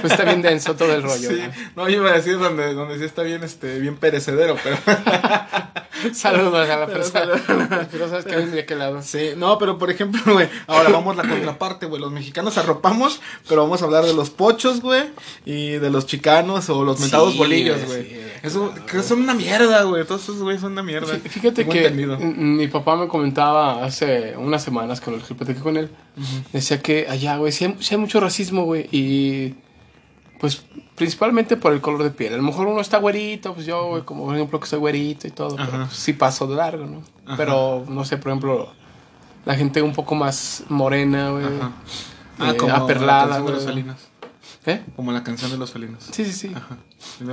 Pues 0.00 0.12
está 0.12 0.24
bien 0.24 0.42
denso 0.42 0.74
todo 0.74 0.92
el 0.94 1.02
rollo. 1.02 1.28
sí. 1.30 1.40
¿no? 1.76 1.82
No, 1.84 1.88
yo 1.88 1.98
iba 1.98 2.10
a 2.10 2.14
decir 2.14 2.38
donde, 2.38 2.72
donde 2.74 2.98
sí 2.98 3.04
está 3.04 3.22
bien, 3.22 3.42
este, 3.44 3.78
bien 3.78 3.96
perecedero, 3.96 4.56
pero. 4.62 4.76
Saludos 6.12 6.68
a 6.68 6.76
la 6.78 6.86
Pero 6.86 6.98
persona. 6.98 7.86
Pero 7.90 8.08
sabes 8.08 8.24
que 8.24 8.34
de 8.36 8.66
qué 8.66 8.74
lado. 8.74 9.02
Sí, 9.02 9.30
no, 9.36 9.56
pero 9.58 9.78
por 9.78 9.90
ejemplo, 9.90 10.20
güey, 10.34 10.48
ahora 10.66 10.88
vamos 10.90 11.16
la 11.16 11.22
contraparte, 11.22 11.86
güey. 11.86 12.00
Los 12.00 12.10
mexicanos 12.10 12.58
arropamos, 12.58 13.20
pero 13.48 13.62
vamos 13.62 13.82
a 13.82 13.84
hablar 13.84 14.04
de 14.04 14.12
los 14.14 14.30
pochos, 14.30 14.80
güey, 14.80 15.04
y 15.44 15.72
de 15.72 15.90
los 15.90 16.06
chicanos 16.06 16.68
o 16.70 16.82
los 16.84 16.98
mentados 16.98 17.32
Sí, 17.32 17.38
bolillos, 17.38 17.84
güey, 17.86 18.02
sí. 18.04 18.16
Eso, 18.42 18.74
son 19.06 19.20
una 19.20 19.34
mierda, 19.34 19.82
güey. 19.84 20.04
Todos 20.04 20.22
esos 20.22 20.38
güeyes 20.42 20.60
son 20.60 20.72
una 20.72 20.82
mierda. 20.82 21.14
Fí- 21.14 21.20
Fíjate 21.28 21.52
Tengo 21.64 21.72
que 21.72 21.86
entendido. 21.86 22.18
mi 22.18 22.66
papá 22.66 22.96
me 22.96 23.06
comentaba 23.06 23.84
hace 23.84 24.34
unas 24.36 24.64
semanas 24.64 25.00
con 25.00 25.14
el 25.14 25.22
que 25.22 25.54
con 25.54 25.76
él. 25.76 25.90
Decía 26.52 26.82
que 26.82 27.06
allá, 27.08 27.36
güey, 27.36 27.52
sí 27.52 27.64
hay, 27.66 27.76
sí 27.80 27.94
hay 27.94 28.00
mucho 28.00 28.18
racismo, 28.18 28.64
güey. 28.64 28.88
Y 28.90 29.54
pues 30.42 30.64
principalmente 30.96 31.56
por 31.56 31.72
el 31.72 31.80
color 31.80 32.02
de 32.02 32.10
piel. 32.10 32.34
A 32.34 32.36
lo 32.36 32.42
mejor 32.42 32.66
uno 32.66 32.80
está 32.80 32.98
güerito, 32.98 33.54
pues 33.54 33.64
yo, 33.64 33.86
güey, 33.86 34.02
como 34.02 34.24
por 34.26 34.34
ejemplo 34.34 34.58
que 34.58 34.66
soy 34.66 34.80
güerito 34.80 35.28
y 35.28 35.30
todo. 35.30 35.54
Pero 35.54 35.68
Ajá. 35.68 35.84
pues, 35.86 35.96
sí 35.96 36.14
paso 36.14 36.48
de 36.48 36.56
largo, 36.56 36.84
¿no? 36.84 37.02
Ajá. 37.24 37.36
Pero 37.36 37.84
no 37.88 38.04
sé, 38.04 38.16
por 38.18 38.32
ejemplo, 38.32 38.72
la 39.44 39.54
gente 39.54 39.80
un 39.82 39.92
poco 39.92 40.16
más 40.16 40.64
morena, 40.68 41.30
güey. 41.30 41.46
Ajá. 41.46 41.68
eh, 41.68 41.70
Ah, 42.40 42.54
como 42.58 42.74
aperlada, 42.74 43.38
güey. 43.38 43.54
¿Eh? 44.64 44.80
Como 44.94 45.10
la 45.10 45.24
canción 45.24 45.50
de 45.50 45.56
los 45.58 45.72
felinos. 45.72 46.04
Sí, 46.12 46.24
sí, 46.24 46.32
sí. 46.32 46.52
Ajá. 46.54 46.76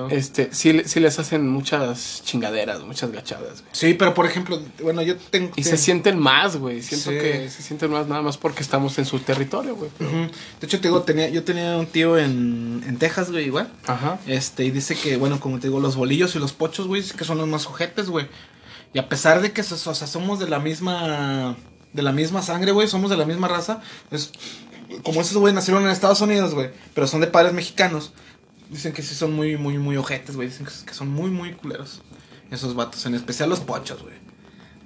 Este, 0.09 0.49
sí, 0.51 0.81
sí 0.85 0.99
les 0.99 1.19
hacen 1.19 1.47
muchas 1.47 2.23
chingaderas, 2.25 2.81
muchas 2.81 3.11
gachadas, 3.11 3.61
güey. 3.61 3.69
Sí, 3.71 3.93
pero 3.93 4.15
por 4.15 4.25
ejemplo, 4.25 4.59
bueno, 4.81 5.03
yo 5.03 5.15
tengo. 5.15 5.51
Y 5.55 5.63
se 5.63 5.77
sienten 5.77 6.17
más, 6.17 6.57
güey. 6.57 6.81
Siento 6.81 7.11
Sí. 7.11 7.17
que 7.19 7.49
se 7.51 7.61
sienten 7.61 7.91
más 7.91 8.07
nada 8.07 8.23
más 8.23 8.37
porque 8.37 8.63
estamos 8.63 8.97
en 8.97 9.05
su 9.05 9.19
territorio, 9.19 9.75
güey. 9.75 9.91
Ujú. 9.99 10.31
De 10.59 10.65
hecho, 10.65 10.79
te 10.81 10.87
digo, 10.87 11.03
tenía, 11.03 11.29
yo 11.29 11.43
tenía 11.43 11.77
un 11.77 11.85
tío 11.85 12.17
en, 12.17 12.83
en 12.87 12.97
Texas, 12.97 13.29
güey, 13.29 13.45
igual. 13.45 13.69
Ajá. 13.85 14.19
Este, 14.25 14.65
y 14.65 14.71
dice 14.71 14.95
que, 14.95 15.17
bueno, 15.17 15.39
como 15.39 15.59
te 15.59 15.67
digo, 15.67 15.79
los 15.79 15.95
bolillos 15.95 16.35
y 16.35 16.39
los 16.39 16.53
pochos, 16.53 16.87
güey, 16.87 17.03
que 17.03 17.25
son 17.25 17.37
los 17.37 17.47
más 17.47 17.61
sujetes, 17.61 18.09
güey. 18.09 18.27
Y 18.91 18.97
a 18.97 19.07
pesar 19.07 19.39
de 19.41 19.51
que, 19.51 19.61
o 19.61 19.63
sea, 19.63 19.93
somos 20.07 20.39
de 20.39 20.49
la 20.49 20.57
misma, 20.57 21.55
de 21.93 22.01
la 22.01 22.11
misma 22.11 22.41
sangre, 22.41 22.71
güey, 22.71 22.87
somos 22.87 23.11
de 23.11 23.17
la 23.17 23.25
misma 23.25 23.47
raza, 23.47 23.81
es, 24.09 24.31
como 25.03 25.21
esos, 25.21 25.37
güey, 25.37 25.53
nacieron 25.53 25.83
en 25.83 25.89
Estados 25.89 26.21
Unidos, 26.21 26.53
güey, 26.53 26.71
pero 26.93 27.07
son 27.07 27.21
de 27.21 27.27
padres 27.27 27.53
mexicanos, 27.53 28.11
dicen 28.69 28.93
que 28.93 29.01
sí 29.01 29.15
son 29.15 29.33
muy, 29.33 29.57
muy, 29.57 29.77
muy 29.77 29.97
ojetes, 29.97 30.35
güey, 30.35 30.47
dicen 30.47 30.65
que, 30.65 30.93
son 30.93 31.09
muy, 31.09 31.29
muy 31.29 31.53
culeros. 31.53 32.01
Esos 32.51 32.75
vatos, 32.75 33.05
en 33.05 33.13
especial 33.13 33.49
los 33.49 33.59
pochos, 33.59 34.01
güey. 34.01 34.15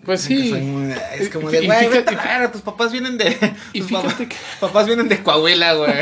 Pues 0.06 0.22
sí. 0.22 0.52
muy- 0.54 0.94
es 1.18 1.30
como 1.30 1.50
Y- 1.50 1.54
de, 1.54 1.64
y 1.64 1.68
güey, 1.68 1.88
vete 1.90 2.16
a 2.16 2.52
tus 2.52 2.62
papás 2.62 2.92
vienen 2.92 3.18
de... 3.18 3.38
Y 3.74 3.80
tus 3.80 3.90
fíjate 3.90 4.08
papás, 4.10 4.28
que- 4.28 4.36
papás 4.60 4.86
vienen 4.88 5.08
de 5.10 5.24
Coahuila, 5.24 5.74
güey. 5.74 5.94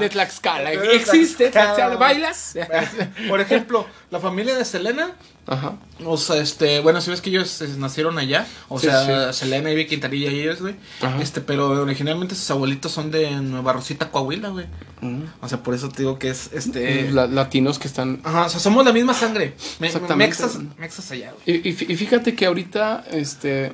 De 0.00 0.08
Tlaxcala. 0.08 0.70
De 0.70 0.96
¿Existe 0.96 1.50
Tlaxcala. 1.50 1.96
¿Bailas? 1.96 2.54
Por 3.28 3.40
ejemplo, 3.40 3.86
la 4.10 4.20
familia 4.20 4.56
de 4.56 4.64
Selena, 4.64 5.12
Ajá. 5.46 5.74
o 6.04 6.16
sea, 6.18 6.36
este, 6.36 6.80
bueno, 6.80 7.00
si 7.00 7.10
ves 7.10 7.20
que 7.22 7.30
ellos 7.30 7.62
eh, 7.62 7.68
nacieron 7.78 8.18
allá, 8.18 8.46
o 8.68 8.78
Sí, 8.78 8.86
sea, 8.86 9.32
Selena, 9.32 9.70
Ivy 9.70 9.86
Quintanilla 9.86 10.30
y 10.30 10.40
ellos, 10.40 10.60
güey. 10.60 10.74
Ajá. 11.00 11.20
Este, 11.22 11.40
pero 11.40 11.68
originalmente 11.70 12.34
sus 12.34 12.50
abuelitos 12.50 12.92
son 12.92 13.10
de 13.10 13.30
Nueva 13.40 13.72
Rosita, 13.72 14.10
Coahuila, 14.10 14.50
güey. 14.50 14.66
Mm. 15.00 15.22
O 15.40 15.48
sea, 15.48 15.62
por 15.62 15.74
eso 15.74 15.88
te 15.88 16.02
digo 16.02 16.18
que 16.18 16.28
es, 16.30 16.50
este... 16.52 17.10
La- 17.12 17.26
latinos 17.26 17.78
que 17.78 17.86
están. 17.88 18.20
Ajá, 18.24 18.46
o 18.46 18.48
sea, 18.50 18.60
somos 18.60 18.84
la 18.84 18.92
misma 18.92 19.14
sangre. 19.14 19.54
Me, 19.78 19.86
Exactamente. 19.86 20.42
Mexas, 20.42 20.58
mexas 20.76 21.10
allá, 21.12 21.32
güey. 21.32 21.60
Y, 21.64 21.68
y 21.68 21.92
y 21.92 21.96
fíjate 21.96 22.34
que 22.34 22.46
ahorita, 22.46 22.97
este. 23.10 23.72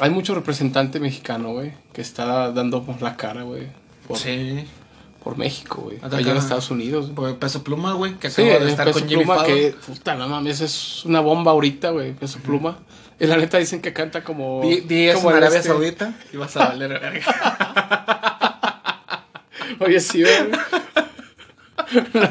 Hay 0.00 0.10
mucho 0.10 0.34
representante 0.34 1.00
mexicano, 1.00 1.52
güey, 1.52 1.72
que 1.92 2.00
está 2.00 2.52
dando 2.52 2.84
por 2.84 3.02
la 3.02 3.16
cara, 3.16 3.42
güey. 3.42 3.66
Sí. 4.14 4.64
por 5.24 5.36
México, 5.36 5.82
güey. 5.82 5.98
Allá 6.00 6.30
en 6.30 6.36
Estados 6.38 6.70
Unidos. 6.70 7.10
Por 7.14 7.36
Peso 7.38 7.62
Pluma, 7.64 7.92
güey, 7.94 8.14
que 8.14 8.30
Sí, 8.30 8.42
acaba 8.42 8.58
de 8.60 8.64
el 8.64 8.70
estar 8.70 8.86
Peso 8.86 9.00
con 9.00 9.08
Jimmy 9.08 9.24
Pluma 9.24 9.40
Fallon. 9.40 9.56
que, 9.58 9.74
puta, 9.86 10.14
no 10.14 10.28
mames, 10.28 10.60
es 10.60 11.04
una 11.04 11.20
bomba 11.20 11.50
ahorita, 11.52 11.90
güey, 11.90 12.12
Peso 12.14 12.38
Pluma. 12.38 12.78
Y 13.20 13.26
la 13.26 13.36
neta 13.36 13.58
dicen 13.58 13.82
que 13.82 13.92
canta 13.92 14.22
como... 14.22 14.60
Di, 14.62 14.80
di 14.82 15.12
como 15.12 15.30
en 15.32 15.38
Arabia 15.38 15.58
este- 15.58 15.68
Saudita 15.70 16.14
y 16.32 16.36
vas 16.36 16.56
a 16.56 16.68
valer 16.68 16.88
verga. 17.00 17.24
Oye, 19.80 19.98
sí, 20.00 20.22
güey. 20.22 20.34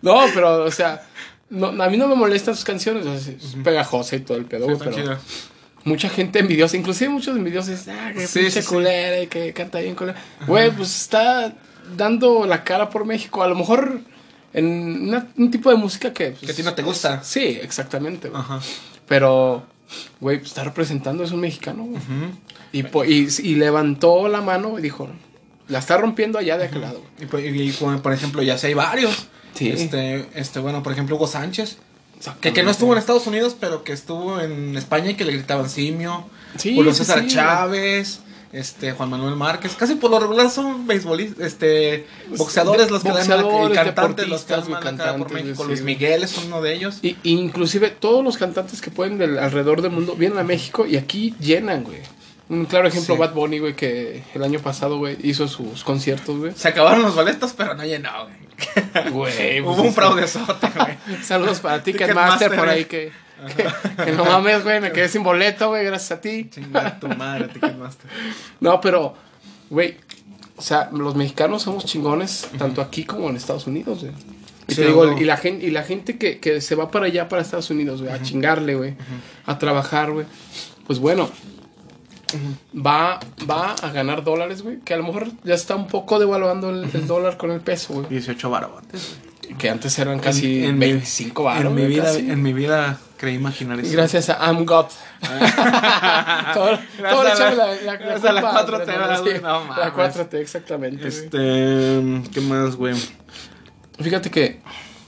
No, 0.00 0.20
pero, 0.34 0.64
o 0.64 0.70
sea, 0.70 1.02
no, 1.50 1.68
a 1.82 1.88
mí 1.88 1.96
no 1.96 2.08
me 2.08 2.14
molestan 2.14 2.54
sus 2.54 2.64
canciones, 2.64 3.06
es 3.26 3.56
pegajosa 3.64 4.16
y 4.16 4.20
todo 4.20 4.36
el 4.36 4.44
pedo, 4.44 4.66
pero 4.78 5.18
mucha 5.84 6.08
gente 6.08 6.38
envidiosa, 6.40 6.76
inclusive 6.76 7.08
muchos 7.10 7.36
envidiosos, 7.36 7.88
ah, 7.88 8.12
que 8.14 8.26
Sí, 8.26 8.50
sí, 8.50 8.62
culera 8.62 9.22
y 9.22 9.26
que 9.28 9.52
canta 9.52 9.78
bien 9.80 9.94
culera. 9.94 10.20
Güey, 10.46 10.70
pues 10.72 10.94
está 10.94 11.54
dando 11.96 12.44
la 12.46 12.64
cara 12.64 12.90
por 12.90 13.04
México, 13.06 13.42
a 13.42 13.48
lo 13.48 13.54
mejor 13.54 14.00
en 14.52 15.08
una- 15.08 15.26
un 15.36 15.50
tipo 15.50 15.70
de 15.70 15.76
música 15.76 16.12
que... 16.12 16.30
pues, 16.32 16.40
Que 16.42 16.52
a 16.52 16.54
ti 16.54 16.62
no 16.62 16.74
te 16.74 16.82
gusta. 16.82 17.22
Sí, 17.22 17.58
exactamente, 17.62 18.28
güey. 18.28 18.40
Ajá. 18.40 18.60
Pero, 19.06 19.64
güey, 20.20 20.38
pues 20.38 20.48
está 20.50 20.64
representando, 20.64 21.24
es 21.24 21.30
un 21.32 21.40
mexicano, 21.40 21.84
güey. 21.84 22.00
y, 22.72 22.80
y, 23.10 23.28
y 23.50 23.54
levantó 23.54 24.28
la 24.28 24.42
mano 24.42 24.78
y 24.78 24.82
dijo, 24.82 25.08
la 25.68 25.78
está 25.78 25.96
rompiendo 25.96 26.38
allá 26.38 26.58
de 26.58 26.64
aquel 26.64 26.82
lado, 26.82 27.00
güey. 27.00 27.10
Y, 27.22 27.26
por- 27.26 27.40
y- 27.40 27.98
por 28.02 28.12
ejemplo, 28.12 28.42
ya 28.42 28.58
sé, 28.58 28.66
hay 28.68 28.74
varios. 28.74 29.28
Sí. 29.54 29.70
Este, 29.70 30.26
este, 30.34 30.60
bueno, 30.60 30.82
por 30.82 30.92
ejemplo, 30.92 31.16
Hugo 31.16 31.26
Sánchez. 31.26 31.78
Que, 32.40 32.52
que 32.52 32.64
no 32.64 32.70
estuvo 32.70 32.92
en 32.92 32.98
Estados 32.98 33.26
Unidos, 33.28 33.56
pero 33.58 33.84
que 33.84 33.92
estuvo 33.92 34.40
en 34.40 34.76
España 34.76 35.10
y 35.10 35.14
que 35.14 35.24
le 35.24 35.32
gritaban 35.32 35.70
simio. 35.70 36.24
Sí, 36.56 36.74
Julio 36.74 36.92
César 36.92 37.20
sí. 37.20 37.28
Chávez. 37.28 38.20
Este, 38.52 38.92
Juan 38.92 39.10
Manuel 39.10 39.36
Márquez. 39.36 39.74
Casi 39.74 39.96
por 39.96 40.10
lo 40.10 40.18
regular 40.18 40.50
son 40.50 40.86
beisbolistas, 40.86 41.46
este, 41.46 42.06
boxeadores 42.36 42.90
los 42.90 43.02
que 43.02 43.10
dan 43.10 43.70
y 43.70 43.74
cantantes 43.74 44.26
los 44.26 44.44
que 44.44 44.54
dan 44.54 45.18
por 45.18 45.30
México. 45.30 45.64
Luis. 45.64 45.82
Miguel 45.82 46.22
es 46.24 46.38
uno 46.38 46.62
de 46.62 46.74
ellos. 46.74 46.98
Y, 47.02 47.18
y 47.22 47.32
inclusive 47.32 47.90
todos 47.90 48.24
los 48.24 48.38
cantantes 48.38 48.80
que 48.80 48.90
pueden 48.90 49.18
del 49.18 49.38
alrededor 49.38 49.82
del 49.82 49.90
mundo 49.90 50.14
vienen 50.14 50.38
a 50.38 50.44
México 50.44 50.86
y 50.86 50.96
aquí 50.96 51.34
llenan, 51.40 51.84
güey. 51.84 51.98
Un 52.48 52.64
claro 52.64 52.88
ejemplo, 52.88 53.14
Sí. 53.14 53.20
Bad 53.20 53.34
Bunny, 53.34 53.58
güey, 53.58 53.76
que 53.76 54.22
el 54.34 54.42
año 54.42 54.58
pasado, 54.60 54.96
güey, 54.96 55.18
hizo 55.22 55.46
sus 55.48 55.84
conciertos, 55.84 56.38
güey. 56.38 56.52
Se 56.56 56.68
acabaron 56.68 57.02
los 57.02 57.14
boletos, 57.14 57.52
pero 57.54 57.74
no 57.74 57.84
llenó, 57.84 58.24
güey. 58.24 58.47
Güey, 59.12 59.60
Hubo 59.60 59.68
pues, 59.70 59.78
un 59.80 59.86
es- 59.86 59.94
fraudezote, 59.94 60.68
güey. 60.76 61.22
Saludos 61.22 61.60
para 61.60 61.82
Ticketmaster, 61.82 62.54
por 62.54 62.68
ahí 62.68 62.84
que, 62.86 63.12
que, 63.56 64.04
que 64.04 64.12
no 64.12 64.24
mames, 64.24 64.64
güey, 64.64 64.80
me 64.80 64.90
quedé 64.92 65.08
sin 65.08 65.22
boleto, 65.22 65.68
güey, 65.68 65.84
gracias 65.84 66.18
a 66.18 66.20
ti. 66.20 66.48
Chinga 66.50 66.98
tu 66.98 67.08
madre, 67.08 67.48
Ticketmaster. 67.48 68.10
No, 68.60 68.80
pero, 68.80 69.14
güey, 69.70 69.96
o 70.56 70.62
sea, 70.62 70.88
los 70.92 71.14
mexicanos 71.14 71.62
somos 71.62 71.84
chingones, 71.84 72.48
tanto 72.58 72.80
aquí 72.82 73.04
como 73.04 73.30
en 73.30 73.36
Estados 73.36 73.66
Unidos, 73.66 74.00
güey. 74.00 74.12
Y 74.66 74.74
Sí, 74.74 74.82
te 74.82 74.86
digo, 74.88 75.06
no. 75.06 75.18
y 75.18 75.24
la 75.24 75.36
gente, 75.38 75.64
y 75.66 75.70
la 75.70 75.82
gente 75.82 76.18
que, 76.18 76.40
que 76.40 76.60
se 76.60 76.74
va 76.74 76.90
para 76.90 77.06
allá, 77.06 77.28
para 77.28 77.40
Estados 77.40 77.70
Unidos, 77.70 78.02
güey, 78.02 78.12
a 78.12 78.20
chingarle, 78.22 78.74
güey, 78.74 78.96
a 79.46 79.58
trabajar, 79.58 80.10
güey. 80.10 80.26
Pues 80.86 80.98
bueno, 80.98 81.30
va, 82.74 83.18
va 83.48 83.74
a 83.74 83.90
ganar 83.90 84.22
dólares, 84.24 84.62
güey, 84.62 84.78
que 84.80 84.94
a 84.94 84.96
lo 84.96 85.04
mejor 85.04 85.28
ya 85.44 85.54
está 85.54 85.74
un 85.76 85.86
poco 85.86 86.18
devaluando 86.18 86.70
el, 86.70 86.88
el 86.92 87.06
dólar 87.06 87.36
con 87.36 87.50
el 87.50 87.60
peso, 87.60 87.94
güey. 87.94 88.06
18 88.08 88.50
barotes. 88.50 89.16
Que 89.58 89.70
antes 89.70 89.98
eran 89.98 90.18
casi 90.18 90.58
En- 90.58 90.70
en 90.70 90.78
mi- 90.78 90.86
25 90.92 91.42
baros, 91.42 91.64
en 91.66 91.74
mi 91.74 91.86
vida, 91.86 92.04
casi. 92.04 92.18
en 92.30 92.42
mi 92.42 92.52
vida 92.52 92.98
creí 93.16 93.34
imaginar 93.36 93.78
Y 93.78 93.86
eso. 93.86 93.92
gracias 93.92 94.28
a 94.28 94.34
I'm 94.46 94.64
God. 94.66 94.86
todo, 96.54 96.78
todo 97.10 97.22
a 97.22 97.32
echamos 97.32 97.56
la- 97.56 97.66
la, 97.74 97.82
la, 97.82 97.96
gracias 97.96 98.24
a 98.24 98.32
la 98.32 98.40
culpa 98.42 98.66
4T, 98.66 98.80
Andrés 98.80 98.86
¿verdad, 98.98 99.20
güey? 99.22 99.34
sí, 99.36 99.42
No 99.42 99.48
La 99.76 99.90
mames. 99.90 100.16
4T, 100.16 100.34
exactamente. 100.34 100.96
güey. 101.02 101.08
Este, 101.08 102.30
¿qué 102.32 102.40
más, 102.42 102.76
güey? 102.76 102.94
Fíjate 104.00 104.30
que 104.30 104.60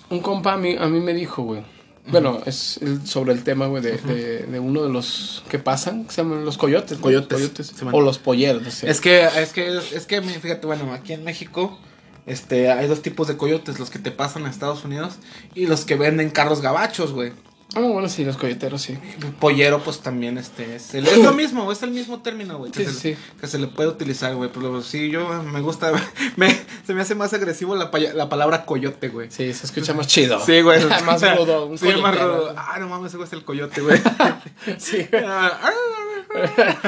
un 0.09 0.20
compa 0.20 0.54
a 0.54 0.56
mí, 0.56 0.74
a 0.78 0.87
mí 0.87 1.00
me 1.00 1.12
dijo, 1.12 1.42
güey. 1.42 1.62
Bueno, 2.06 2.40
es 2.46 2.78
el- 2.82 3.06
sobre 3.06 3.32
el 3.32 3.44
tema, 3.44 3.66
güey, 3.66 3.82
de, 3.82 3.98
de, 3.98 4.38
de 4.46 4.58
uno 4.60 4.82
de 4.82 4.88
los 4.88 5.44
que 5.48 5.58
pasan, 5.58 6.04
que 6.06 6.12
se 6.12 6.22
llaman 6.22 6.44
los 6.44 6.56
coyotes. 6.58 6.98
¿no? 6.98 7.02
Coyotes. 7.02 7.72
O 7.94 8.00
los 8.00 8.18
polleros. 8.18 8.82
Es 8.84 9.00
que, 9.00 9.24
es 9.24 9.52
que, 9.52 9.78
es 9.78 10.06
que, 10.06 10.22
fíjate, 10.22 10.66
bueno, 10.66 10.92
aquí 10.92 11.12
en 11.12 11.22
México, 11.24 11.78
este, 12.26 12.70
hay 12.70 12.88
dos 12.88 13.02
tipos 13.02 13.28
de 13.28 13.36
coyotes, 13.36 13.78
los 13.78 13.90
que 13.90 13.98
te 13.98 14.10
pasan 14.10 14.46
a 14.46 14.50
Estados 14.50 14.84
Unidos 14.84 15.14
y 15.54 15.66
los 15.66 15.84
que 15.84 15.94
venden 15.96 16.30
carros 16.30 16.60
gabachos, 16.62 17.12
güey. 17.12 17.32
Ah, 17.76 17.80
bueno, 17.80 18.09
sí, 18.09 18.24
los 18.24 18.37
coyoteros, 18.37 18.83
sí. 18.83 18.98
Pollero, 19.38 19.80
pues 19.85 20.00
también 20.00 20.38
este 20.38 20.74
es, 20.74 20.92
el- 20.94 21.06
es 21.06 21.18
lo 21.18 21.33
mismo, 21.33 21.70
es 21.70 21.83
el 21.85 21.92
mismo 21.92 22.20
término, 22.20 22.59
güey. 22.59 22.72
Que, 22.72 22.85
Sí, 22.85 22.92
se, 22.92 23.00
sí, 23.14 23.16
que 23.40 23.46
se 23.46 23.59
le 23.59 23.68
puede 23.68 23.88
utilizar, 23.90 24.35
güey. 24.35 24.50
Pero 24.52 24.83
sí, 24.83 25.09
yo 25.09 25.28
me 25.44 25.61
gusta, 25.61 25.92
me, 26.37 26.50
se 26.85 26.94
me 26.94 27.02
hace 27.02 27.14
más 27.14 27.33
agresivo 27.33 27.76
la, 27.76 27.90
la 28.14 28.28
palabra 28.28 28.64
coyote, 28.66 29.09
güey. 29.09 29.30
Sí, 29.30 29.52
se 29.54 29.66
escucha 29.66 29.94
más 29.94 30.09
chido. 30.09 30.44
Sí, 30.44 30.62
güey. 30.62 30.85
más 31.04 31.37
rudo. 31.37 31.66
Un 31.66 31.78
Sí, 31.78 31.87
más 32.02 32.18
rudo. 32.20 32.54
Ah, 32.56 32.76
no 32.80 32.88
mames, 32.88 33.09
ese 33.11 33.18
güey 33.18 33.26
es 33.28 33.33
el 33.35 33.44
coyote, 33.44 33.80
güey. 33.80 34.00
Sí, 34.78 35.06
güey. 35.11 35.24
Ah, 35.26 35.70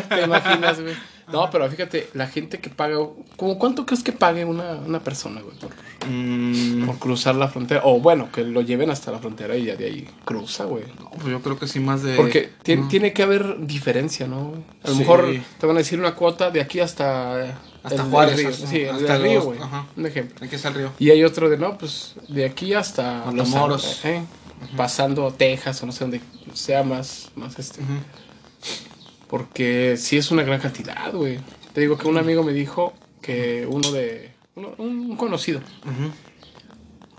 ¿Te 0.09 0.23
imaginas, 0.23 0.81
güey? 0.81 0.95
No, 1.31 1.49
pero 1.51 1.69
fíjate, 1.71 2.09
la 2.15 2.27
gente 2.27 2.59
que 2.59 2.71
paga, 2.71 2.97
¿cómo 3.37 3.59
cuánto 3.59 3.85
crees 3.87 4.03
que 4.03 4.13
pague 4.13 4.45
una, 4.45 4.73
una 4.75 5.01
persona, 5.01 5.41
güey, 5.41 5.57
por, 5.59 5.71
mm, 6.09 6.87
por 6.87 6.99
cruzar 6.99 7.35
la 7.37 7.49
frontera? 7.49 7.83
O 7.85 8.01
bueno, 8.01 8.31
que 8.33 8.43
lo 8.43 8.61
lleven 8.63 8.91
hasta 8.91 9.13
la 9.13 9.19
frontera 9.19 9.57
y 9.57 9.67
ya 9.67 9.77
de 9.77 9.85
ahí 9.87 10.09
cruza, 10.25 10.65
güey. 10.65 10.85
no, 10.99 11.11
pues 11.11 11.27
yo 11.27 11.41
creo 11.41 11.59
que 11.59 11.67
sí 11.69 11.79
más 11.81 12.03
de. 12.03 12.17
Porque 12.17 12.51
ti- 12.63 12.77
no. 12.77 12.89
tiene 12.89 13.13
que 13.13 13.23
haber 13.23 13.65
diferencia, 13.67 14.27
¿no? 14.27 14.55
A 14.83 14.89
lo 14.89 14.95
Sí. 14.95 15.01
mejor 15.01 15.27
te 15.61 15.67
van 15.67 15.77
a 15.77 15.79
decir 15.79 15.99
una 15.99 16.15
cuota 16.15 16.51
de 16.51 16.61
aquí 16.61 16.81
hasta... 16.81 17.57
Hasta 17.85 18.03
el- 18.03 18.11
Juárez, 18.11 18.37
río. 18.37 18.49
hasta- 18.49 18.67
Sí, 18.67 18.85
hasta 18.85 19.17
el 19.17 19.23
río, 19.23 19.43
güey. 19.43 19.59
Un 19.97 20.07
ejemplo. 20.07 20.45
Aquí 20.47 20.55
está 20.57 20.69
el 20.69 20.75
río. 20.75 20.93
Y 20.99 21.11
hay 21.11 21.25
otro 21.25 21.49
de, 21.51 21.57
no, 21.59 21.77
pues 21.79 22.15
de 22.29 22.45
aquí 22.45 22.75
hasta. 22.75 23.31
Los 23.33 23.53
Ángeles, 23.55 24.05
¿eh? 24.05 24.23
Pasando 24.77 25.33
Texas 25.33 25.83
o 25.83 25.87
no 25.87 25.93
sé 25.93 26.05
dónde 26.05 26.21
sea 26.55 26.85
más, 26.85 27.31
más 27.35 27.59
este. 27.59 27.81
Porque 29.33 29.97
sí 29.97 30.19
es 30.19 30.31
una 30.31 30.43
gran 30.43 30.61
cantidad, 30.61 31.11
güey. 31.15 31.39
Te 31.73 31.81
digo 31.81 31.97
que 31.97 32.07
un 32.07 32.19
amigo 32.19 32.43
me 32.43 32.53
dijo 32.53 32.93
que 33.23 33.67
uno 33.67 33.91
de. 33.91 34.31
uno- 34.57 34.75
un 34.77 35.17
conocido. 35.17 35.63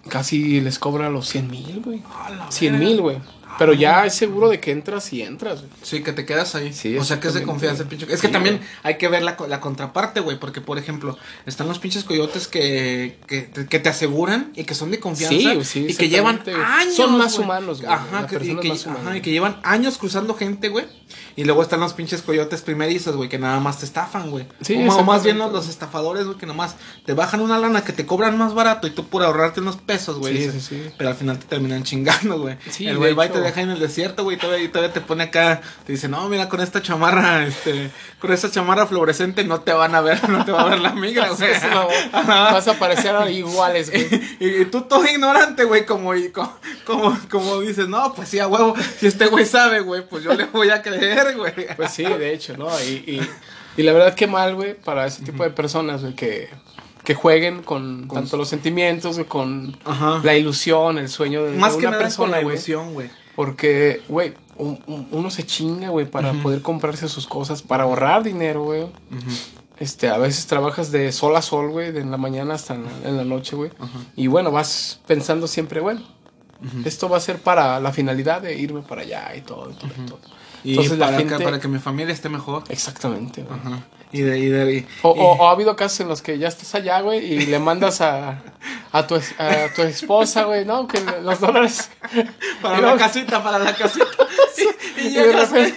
Casi 0.10 0.62
les 0.62 0.78
cobra 0.78 1.10
los 1.10 1.28
100 1.28 1.49
mil, 1.49 1.82
güey. 1.84 2.04
A 2.23 2.30
la 2.30 2.52
100 2.52 2.73
verga. 2.73 2.88
mil, 2.88 3.02
güey. 3.02 3.17
Pero 3.60 3.74
ya 3.74 4.06
es 4.06 4.16
seguro 4.16 4.50
de 4.50 4.60
que 4.60 4.72
entras 4.72 5.12
y 5.13 5.22
entras, 5.22 5.60
güey. 5.62 5.72
Sí, 5.82 6.02
que 6.04 6.12
te 6.13 6.26
quedas 6.26 6.56
ahí. 6.56 6.74
Sí, 6.74 6.98
o 6.98 7.04
sea, 7.04 7.20
que 7.20 7.28
es 7.28 7.34
de 7.34 7.44
confianza 7.44 7.84
el 7.84 7.88
pinche. 7.89 8.06
Es 8.12 8.20
que 8.22 8.28
Sí, 8.28 8.34
también 8.34 8.58
güey. 8.58 8.68
hay 8.84 8.98
que 8.98 9.08
ver 9.08 9.24
la, 9.24 9.38
la 9.48 9.60
contraparte, 9.62 10.20
güey. 10.22 10.39
Porque, 10.39 10.62
por 10.62 10.78
ejemplo, 10.78 11.18
están 11.46 11.68
los 11.68 11.80
pinches 11.80 12.04
coyotes 12.04 12.48
que, 12.48 13.18
que, 13.28 13.50
que 13.70 13.80
te 13.80 13.89
aseguran 13.89 14.52
y 14.56 14.63
que 14.63 14.74
son 14.76 14.92
de 14.92 15.00
confianza. 15.00 15.38
Sí, 15.38 15.63
sí, 15.63 15.86
y 15.89 15.96
que 15.96 16.10
llevan 16.10 16.42
años. 16.66 16.96
Son 16.96 17.18
más 17.18 17.34
güey. 17.34 17.46
humanos, 17.46 17.82
güey. 17.82 17.94
Ajá, 17.94 18.28
que, 18.28 18.36
y 18.44 18.56
que- 18.58 18.70
más 18.70 18.86
humanas. 18.86 19.08
ajá, 19.08 19.18
y 19.18 19.22
que 19.22 19.32
llevan 19.32 19.60
años 19.63 19.98
cruzando 19.98 20.34
gente, 20.36 20.70
güey. 20.70 20.86
Y 21.36 21.44
luego 21.44 21.62
están 21.62 21.80
los 21.80 21.94
pinches 21.94 22.22
coyotes 22.24 22.62
primerizos, 22.62 23.16
güey, 23.16 23.30
que 23.30 23.38
nada 23.39 23.60
más 23.60 23.80
te 23.80 23.86
estafan, 23.86 24.32
güey. 24.32 24.46
Sí, 24.62 24.76
o, 24.88 25.04
más 25.04 25.24
bien 25.24 25.38
los, 25.38 25.52
los 25.52 25.68
estafadores, 25.70 26.26
güey, 26.26 26.38
que 26.38 26.46
nomás 26.46 26.76
te 27.06 27.13
bajan 27.13 27.42
una 27.42 27.58
lana 27.60 27.84
que 27.84 27.94
te 27.94 28.06
cobran 28.06 28.38
más 28.38 28.54
barato 28.54 28.88
y 28.88 28.92
tú 28.92 29.06
por 29.08 29.22
ahorrarte 29.24 29.62
unos 29.62 29.78
pesos, 29.78 30.18
güey. 30.18 30.38
Sí, 30.38 30.52
sí, 30.52 30.62
sí. 30.62 30.84
Pero 30.98 31.10
al 31.12 31.16
final 31.16 31.38
te 31.39 31.46
terminan 31.46 31.84
chingando, 31.84 32.39
güey. 32.39 32.58
Sí, 32.70 32.88
el 32.88 32.98
güey 32.98 33.13
va 33.13 33.26
y 33.28 33.30
te. 33.30 33.42
Deja 33.43 33.62
en 33.62 33.69
el 33.69 33.79
desierto, 33.79 34.23
güey, 34.23 34.38
todavía, 34.38 34.71
todavía 34.71 34.93
te 34.93 35.01
pone 35.01 35.23
acá, 35.25 35.62
te 35.86 35.91
dice, 35.93 36.08
no, 36.08 36.27
mira, 36.29 36.49
con 36.49 36.62
esta 36.62 36.82
chamarra, 36.82 37.45
este, 37.45 37.91
con 38.19 38.32
esta 38.32 38.49
chamarra 38.49 38.88
fluorescente 38.88 39.43
no 39.43 39.62
te 39.62 39.73
van 39.73 39.93
a 39.95 40.01
ver, 40.01 40.29
no 40.29 40.43
te 40.45 40.51
va 40.51 40.62
a 40.62 40.69
ver 40.69 40.79
la 40.79 40.93
migra, 40.93 41.29
güey. 41.38 41.51
Vas 42.27 42.67
a 42.67 42.79
parecer 42.79 43.15
iguales, 43.32 43.89
güey. 43.91 44.08
Y, 44.39 44.62
y 44.62 44.65
tú 44.65 44.82
todo 44.82 45.06
ignorante, 45.06 45.63
güey, 45.65 45.86
como, 45.86 46.15
y 46.15 46.32
como, 46.32 47.17
como 47.29 47.60
dices, 47.62 47.88
no, 47.88 48.13
pues 48.13 48.29
sí, 48.29 48.39
a 48.39 48.47
huevo, 48.47 48.75
si 48.99 49.08
este 49.08 49.27
güey 49.27 49.45
sabe, 49.45 49.82
güey, 49.82 50.08
pues 50.08 50.23
yo 50.23 50.34
le 50.34 50.45
voy 50.45 50.69
a 50.69 50.82
creer, 50.82 51.36
güey. 51.38 51.53
Pues 51.75 51.91
sí, 51.91 52.03
de 52.03 52.34
hecho, 52.34 52.58
¿no? 52.58 52.67
Y, 52.82 53.03
y, 53.06 53.29
y 53.77 53.84
la 53.84 53.93
verdad 53.93 54.13
que 54.15 54.27
mal, 54.27 54.56
güey, 54.56 54.73
para 54.75 55.06
ese 55.08 55.23
tipo 55.23 55.43
de 55.43 55.49
personas, 55.49 56.01
güey, 56.01 56.13
que, 56.15 56.49
que 57.03 57.15
jueguen 57.15 57.63
con, 57.63 58.08
Con 58.08 58.19
tanto 58.21 58.38
los 58.38 58.47
sentimientos, 58.47 59.19
con 59.27 59.77
Ajá. 59.84 60.21
la 60.23 60.36
ilusión, 60.36 60.97
el 60.97 61.10
sueño 61.10 61.43
de, 61.43 61.51
de 61.51 61.58
Más 61.58 61.73
que 61.73 61.79
una 61.88 61.91
nada 61.91 61.97
con 61.97 62.06
persona, 62.06 62.32
la 62.38 62.43
güey. 62.43 62.56
ilusión, 62.56 62.93
güey. 62.93 63.10
Porque, 63.36 64.02
güey, 64.10 64.34
un- 64.58 64.80
un- 64.88 65.08
uno 65.12 65.30
se 65.32 65.43
chinga, 65.46 65.89
güey, 65.89 66.06
para 66.06 66.32
poder 66.43 66.62
comprarse 66.62 67.08
sus 67.10 67.26
cosas, 67.28 67.62
para 67.62 67.84
ahorrar 67.84 68.24
dinero, 68.24 68.63
güey. 68.63 68.86
Este, 69.80 70.08
a 70.10 70.17
veces 70.17 70.46
trabajas 70.46 70.91
de 70.91 71.12
sol 71.12 71.36
a 71.36 71.41
sol, 71.41 71.72
güey, 71.72 71.91
de 71.91 72.02
en 72.02 72.12
la 72.12 72.17
mañana 72.17 72.54
hasta 72.54 72.76
en 72.76 72.84
la, 72.86 73.10
en 73.10 73.17
la 73.17 73.24
noche, 73.24 73.56
güey. 73.56 73.72
Y 74.15 74.28
bueno, 74.28 74.52
vas 74.52 75.00
pensando 75.08 75.48
siempre, 75.48 75.80
bueno, 75.82 76.02
esto 76.86 77.10
va 77.10 77.17
a 77.17 77.19
ser 77.19 77.39
para 77.39 77.80
la 77.80 77.91
finalidad 77.91 78.41
de 78.41 78.58
irme 78.58 78.82
para 78.84 79.02
allá 79.02 79.36
y 79.36 79.41
todo, 79.41 79.69
y 79.72 79.74
todo, 79.74 79.89
y 79.98 80.06
todo. 80.08 80.19
Y 80.63 80.71
Entonces 80.71 80.97
la 80.97 81.08
para, 81.08 81.17
que, 81.17 81.43
para 81.43 81.60
que 81.60 81.67
mi 81.67 81.80
familia 81.80 82.13
esté 82.13 82.30
mejor. 82.30 82.63
Exactamente, 82.69 83.43
güey. 83.43 83.60
Ajá. 83.60 83.80
Y 84.12 84.21
de, 84.21 84.38
y 84.39 84.45
de, 84.47 84.73
y- 84.76 84.88
O, 85.02 85.15
y- 85.15 85.19
o- 85.19 85.23
o 85.34 85.47
ha 85.47 85.52
habido 85.52 85.76
casos 85.76 85.99
en 86.02 86.08
los 86.08 86.21
que 86.21 86.38
ya 86.38 86.47
estás 86.47 86.73
allá, 86.76 87.02
güey, 87.02 87.19
y 87.34 87.45
le 87.47 87.58
mandas 87.60 87.99
a, 88.02 88.43
a, 88.91 89.08
tu, 89.08 89.15
a 89.15 89.21
tu 89.76 89.82
esposa, 89.82 90.43
güey, 90.43 90.65
¿no? 90.65 90.88
Que 90.88 90.99
los 91.23 91.39
dólares... 91.39 91.89
Para 92.62 92.80
la 92.80 92.95
casita, 92.95 93.41
para 93.43 93.60
la 93.60 93.73
casita. 93.76 94.06
Y, 94.97 95.02
y 95.02 95.08
Y 95.08 95.13
de 95.15 95.23
llegas, 95.26 95.49
güey. 95.49 95.73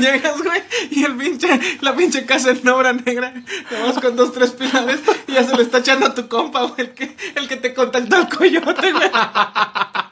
llegas, 0.00 0.42
güey. 0.42 0.62
Y 0.90 1.04
el 1.04 1.14
pinche, 1.16 1.48
la 1.82 1.94
pinche 1.94 2.24
casa 2.24 2.50
en 2.50 2.66
obra 2.68 2.94
negra. 2.94 3.32
Nada 3.70 4.00
con 4.00 4.16
dos, 4.16 4.32
tres 4.32 4.52
pilares. 4.52 5.00
Y 5.28 5.32
ya 5.34 5.44
se 5.44 5.54
le 5.54 5.62
está 5.62 5.78
echando 5.78 6.06
a 6.06 6.14
tu 6.14 6.26
compa, 6.28 6.62
güey. 6.62 6.74
El 6.80 6.94
que, 6.94 7.14
el 7.36 7.46
que 7.46 7.56
te 7.56 7.74
contactó 7.74 8.16
al 8.16 8.28
coyote, 8.30 8.92
güey. 8.92 9.10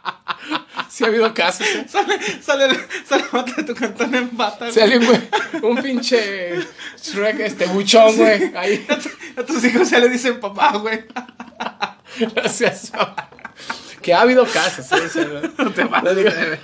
Sí 0.94 1.02
ha 1.02 1.08
habido 1.08 1.34
casos, 1.34 1.66
¿eh? 1.66 1.86
Sale, 1.88 2.18
sale, 2.40 2.68
sale 3.08 3.24
de 3.56 3.62
tu 3.64 3.74
cantón 3.74 4.14
en 4.14 4.36
bata, 4.36 4.70
güey. 4.70 4.80
alguien, 4.80 5.04
güey, 5.04 5.20
un 5.62 5.82
pinche 5.82 6.54
Shrek, 7.02 7.40
este, 7.40 7.66
buchón, 7.66 8.16
güey, 8.16 8.52
ahí. 8.56 8.86
A, 8.88 8.96
tu- 8.98 9.40
a 9.40 9.44
tus 9.44 9.64
hijos 9.64 9.90
ya 9.90 9.98
le 9.98 10.08
dicen 10.08 10.38
papá, 10.38 10.76
güey. 10.76 11.04
Gracias. 12.34 12.92
Que 14.00 14.14
ha 14.14 14.20
habido 14.20 14.46
casos, 14.46 14.86
¿eh? 14.92 15.02
O 15.04 15.08
sea, 15.08 15.24
No 15.58 15.72
te 15.72 15.82
no, 15.84 15.90
pases 15.90 16.58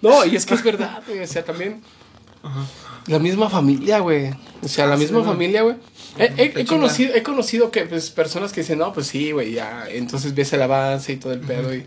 no, 0.00 0.24
y 0.26 0.36
es 0.36 0.46
que 0.46 0.54
es 0.54 0.62
verdad, 0.62 1.02
güey. 1.08 1.20
O 1.20 1.26
sea, 1.26 1.44
también 1.44 1.82
la 3.08 3.18
misma 3.18 3.50
familia, 3.50 3.98
güey. 3.98 4.30
O 4.62 4.68
sea, 4.68 4.86
la 4.86 4.94
Ah, 4.94 4.96
sí, 4.96 5.02
misma 5.04 5.24
familia, 5.24 5.62
güey. 5.62 5.74
He, 6.18 6.52
he- 6.56 6.66
conocido, 6.66 7.14
he 7.16 7.22
conocido 7.24 7.70
que, 7.72 7.82
pues, 7.86 8.10
personas 8.10 8.52
que 8.52 8.60
dicen, 8.60 8.78
no, 8.78 8.92
pues 8.92 9.08
sí, 9.08 9.32
güey, 9.32 9.52
ya. 9.54 9.86
Entonces 9.88 10.34
ves 10.34 10.52
el 10.52 10.62
avance 10.62 11.12
y 11.12 11.16
todo 11.16 11.32
el 11.32 11.40
pedo 11.40 11.74
y, 11.74 11.84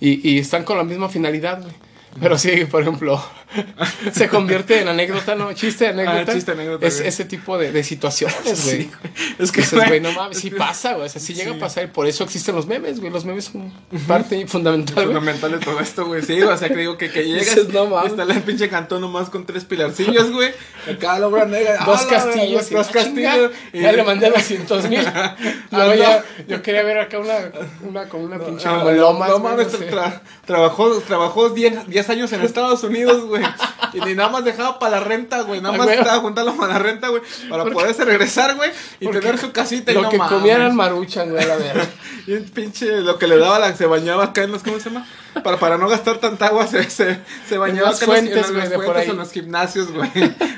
y, 0.00 0.28
y 0.28 0.38
están 0.38 0.64
con 0.64 0.76
la 0.78 0.84
misma 0.84 1.08
finalidad, 1.08 1.60
güey. 1.62 1.74
Pero 2.20 2.36
sí, 2.38 2.64
por 2.68 2.82
ejemplo, 2.82 3.22
se 4.12 4.28
convierte 4.28 4.80
en 4.80 4.88
anécdota, 4.88 5.36
¿no? 5.36 5.52
Chiste, 5.52 5.86
anécdota. 5.86 6.24
Ah, 6.32 6.34
chiste, 6.34 6.50
anécdota, 6.50 6.84
Es, 6.84 6.96
güey. 6.96 7.08
ese 7.08 7.24
tipo 7.24 7.56
de, 7.56 7.70
de 7.70 7.84
situaciones, 7.84 8.42
güey. 8.64 8.82
Sí. 8.82 8.90
Es 9.38 9.52
que, 9.52 9.60
Dices, 9.60 9.78
güey, 9.86 10.00
no 10.00 10.10
mames, 10.10 10.38
sí 10.38 10.50
pasa, 10.58 10.94
güey. 10.94 11.06
O 11.06 11.08
sea, 11.08 11.20
sí 11.20 11.34
llega 11.34 11.52
Sí. 11.52 11.56
a 11.56 11.60
pasar 11.60 11.84
y 11.84 11.86
por 11.86 12.08
eso 12.08 12.24
existen 12.24 12.56
los 12.56 12.66
memes, 12.66 12.98
güey. 12.98 13.12
Los 13.12 13.24
memes 13.24 13.44
son 13.44 13.72
parte 14.08 14.44
fundamental, 14.48 15.04
fundamental 15.04 15.52
de 15.52 15.58
todo 15.58 15.78
esto, 15.78 16.04
güey. 16.04 16.22
Sí, 16.22 16.42
o 16.42 16.56
sea, 16.56 16.68
que 16.68 16.76
digo 16.76 16.98
que, 16.98 17.10
que 17.10 17.22
llegas 17.22 17.46
Dices, 17.54 17.68
no 17.72 17.86
mames. 17.86 18.10
está 18.10 18.24
el 18.24 18.42
pinche 18.42 18.68
cantón 18.68 19.02
nomás 19.02 19.30
con 19.30 19.46
tres 19.46 19.64
pilarcillos, 19.64 20.32
güey. 20.32 20.50
Acá 20.88 21.18
la 21.18 21.26
obra 21.28 21.44
negra. 21.44 21.78
Dos 21.84 22.00
¡ah, 22.00 22.04
la 22.04 22.10
castillos. 22.10 22.70
Dos 22.70 22.88
y, 22.90 22.92
castillos. 22.92 23.50
chinga, 23.72 23.82
Ya 23.82 23.92
le 23.92 24.02
mandé 24.04 24.30
200 24.30 24.88
mil. 24.88 25.00
Ah, 25.72 26.22
yo 26.48 26.62
quería 26.62 26.82
ver 26.82 26.98
acá 26.98 27.18
una, 27.18 27.34
una 27.82 28.08
con 28.08 28.22
una 28.22 28.38
pinche 28.38 28.68
Ah, 28.68 28.80
como 28.80 28.90
no, 28.92 29.38
mames, 29.38 29.68
trabajó, 30.44 30.98
trabajó 31.00 31.50
10, 31.50 31.86
10 31.88 32.10
años 32.10 32.32
en 32.32 32.40
Estados 32.42 32.82
Unidos, 32.82 33.24
güey. 33.26 33.42
Y 33.92 34.00
ni 34.00 34.14
nada 34.14 34.28
más 34.30 34.44
dejaba 34.44 34.78
para 34.78 34.98
la 34.98 35.04
renta, 35.04 35.42
güey. 35.42 35.60
Nada 35.60 35.74
Ah, 35.74 35.78
más 35.78 35.88
estaba 35.88 36.18
juntando 36.18 36.56
para 36.56 36.74
la 36.74 36.78
renta, 36.80 37.08
güey. 37.08 37.22
Para 37.48 37.64
poderse 37.66 38.04
regresar, 38.04 38.56
güey. 38.56 38.70
Y 38.98 39.08
tener 39.08 39.38
su 39.38 39.52
casita 39.52 39.92
y 39.92 39.94
Lo 39.94 40.02
no 40.02 40.10
que 40.10 40.18
mames. 40.18 40.32
comieran 40.38 40.74
maruchan, 40.74 41.30
güey, 41.30 41.46
la 41.46 41.56
verga. 41.56 41.86
Y 42.26 42.34
el 42.34 42.44
pinche, 42.44 43.00
lo 43.00 43.18
que 43.18 43.26
le 43.26 43.38
daba, 43.38 43.58
la, 43.58 43.74
se 43.74 43.86
bañaba 43.86 44.24
acá 44.24 44.42
en 44.42 44.52
los, 44.52 44.62
¿cómo 44.62 44.78
se 44.78 44.90
llama? 44.90 45.06
Para, 45.44 45.58
para 45.58 45.78
no 45.78 45.88
gastar 45.88 46.18
tanta 46.18 46.46
agua, 46.46 46.66
se, 46.66 46.88
se, 46.90 47.20
se 47.48 47.58
bañaba 47.58 47.90
las 47.90 48.02
en 48.02 48.08
los- 48.08 48.16
fuentes, 48.16 48.48
en 48.48 48.54
los, 48.56 48.84
fuentes, 48.84 49.08
en 49.08 49.30
gimnasios, 49.30 49.92
güey. 49.92 50.10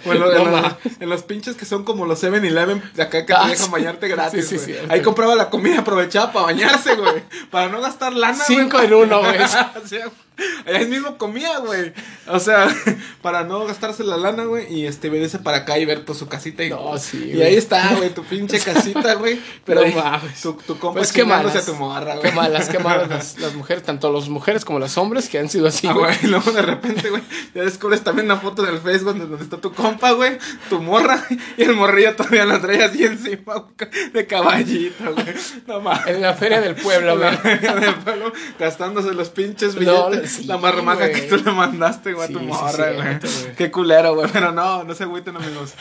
O 0.06 0.12
en, 0.12 0.20
lo- 0.20 0.32
en 0.32 0.38
No 0.38 0.50
los- 0.50 0.62
mames. 0.62 0.76
en 1.00 1.08
los 1.08 1.22
pinches 1.22 1.56
que 1.56 1.64
son 1.64 1.85
como 1.85 2.06
los 2.06 2.22
7-Eleven 2.22 2.82
de 2.94 3.02
acá 3.02 3.26
que 3.26 3.32
Ah, 3.35 3.42
te 3.44 3.50
dejan 3.50 3.66
sí. 3.66 3.70
bañarte 3.72 4.08
gratis, 4.08 4.48
Sí, 4.48 4.58
sí, 4.58 4.72
güey. 4.72 4.80
sí. 4.85 4.87
Ahí 4.90 5.02
compraba 5.02 5.35
la 5.35 5.50
comida, 5.50 5.80
aprovechaba 5.80 6.32
para 6.32 6.46
bañarse, 6.46 6.94
güey. 6.94 7.22
Para 7.50 7.68
no 7.68 7.80
gastar 7.80 8.12
lana. 8.14 8.42
Cinco 8.44 8.80
en 8.80 8.94
uno, 8.94 9.20
güey. 9.20 9.37
Ahí 10.66 10.87
mismo 10.87 11.18
comía, 11.18 11.59
güey. 11.59 11.92
O 12.27 12.38
sea, 12.40 12.68
para 13.23 13.45
no 13.45 13.64
gastarse 13.66 14.03
la 14.05 14.16
lana, 14.16 14.45
güey. 14.45 14.73
Y 14.73 14.87
este, 14.87 15.11
venirse 15.11 15.38
para 15.38 15.59
acá 15.59 15.79
y 15.79 15.85
ver 15.85 16.05
pues, 16.05 16.18
su 16.18 16.29
casita. 16.29 16.64
Y, 16.64 16.71
No, 16.71 16.97
sí, 16.99 17.33
Y 17.35 17.42
ahí 17.42 17.57
está, 17.57 17.95
güey, 17.97 18.11
tu 18.14 18.25
pinche 18.25 18.59
casita, 18.61 19.14
güey. 19.14 19.40
Pero 19.64 19.87
No 19.87 19.95
mames. 19.95 20.40
tu, 20.40 20.55
tu 20.55 20.79
compa 20.79 21.01
Pues 21.01 21.12
qué 21.12 21.25
malas. 21.25 21.55
a 21.57 21.64
tu 21.64 21.75
morra, 21.75 22.16
güey. 22.16 22.31
Qué 22.31 22.33
malas, 22.33 22.68
qué 22.68 22.79
malas 22.79 23.09
las, 23.11 23.38
las 23.38 23.55
mujeres, 23.55 23.83
tanto 23.83 24.12
las 24.12 24.29
mujeres 24.29 24.64
como 24.64 24.79
las 24.79 24.97
hombres 24.99 25.29
que 25.29 25.38
han 25.38 25.49
sido 25.49 25.66
así, 25.68 25.87
Ah, 25.87 25.92
güey. 25.92 26.16
luego 26.25 26.51
de 26.53 26.62
repente, 26.62 27.11
güey, 27.11 27.23
ya 27.55 27.62
descubres 27.62 28.03
también 28.03 28.27
una 28.27 28.37
foto 28.40 28.66
en 28.66 28.75
el 28.75 28.81
Facebook 28.81 29.09
donde, 29.12 29.27
donde 29.27 29.45
está 29.45 29.59
tu 29.59 29.73
compa, 29.73 30.12
güey, 30.12 30.38
tu 30.68 30.81
morra, 30.81 31.25
y 31.57 31.62
el 31.62 31.75
morrillo 31.75 32.14
todavía 32.16 32.45
la 32.47 32.61
trae 32.61 32.83
así 32.83 33.05
encima, 33.05 33.66
de 34.12 34.27
caballito, 34.27 35.12
güey. 35.14 35.35
No 35.66 35.81
mames. 35.81 36.07
En 36.07 36.23
la 36.23 36.35
feria 36.35 36.61
del 36.61 36.75
pueblo, 36.77 37.18
güey. 37.18 37.31
La 37.62 37.75
del 37.77 37.95
pueblo, 37.97 38.33
gastándose 38.59 39.12
los 39.12 39.29
pinches 39.31 39.75
No, 39.75 40.09
billetes. 40.09 40.21
Sí, 40.26 40.44
la 40.44 40.58
marmaja 40.58 41.11
que 41.11 41.22
tú 41.22 41.37
le 41.37 41.50
mandaste, 41.52 42.12
güey, 42.12 42.28
Sí, 42.28 42.35
a 42.35 42.38
tu 42.38 42.44
morra, 42.44 42.92
güey. 42.92 43.18
Qué 43.56 43.70
culero, 43.70 44.14
güey. 44.14 44.28
Pero 44.32 44.52
no, 44.52 44.85
no 44.85 44.94
se 44.94 45.04
agüiten, 45.04 45.37
amigos. 45.37 45.74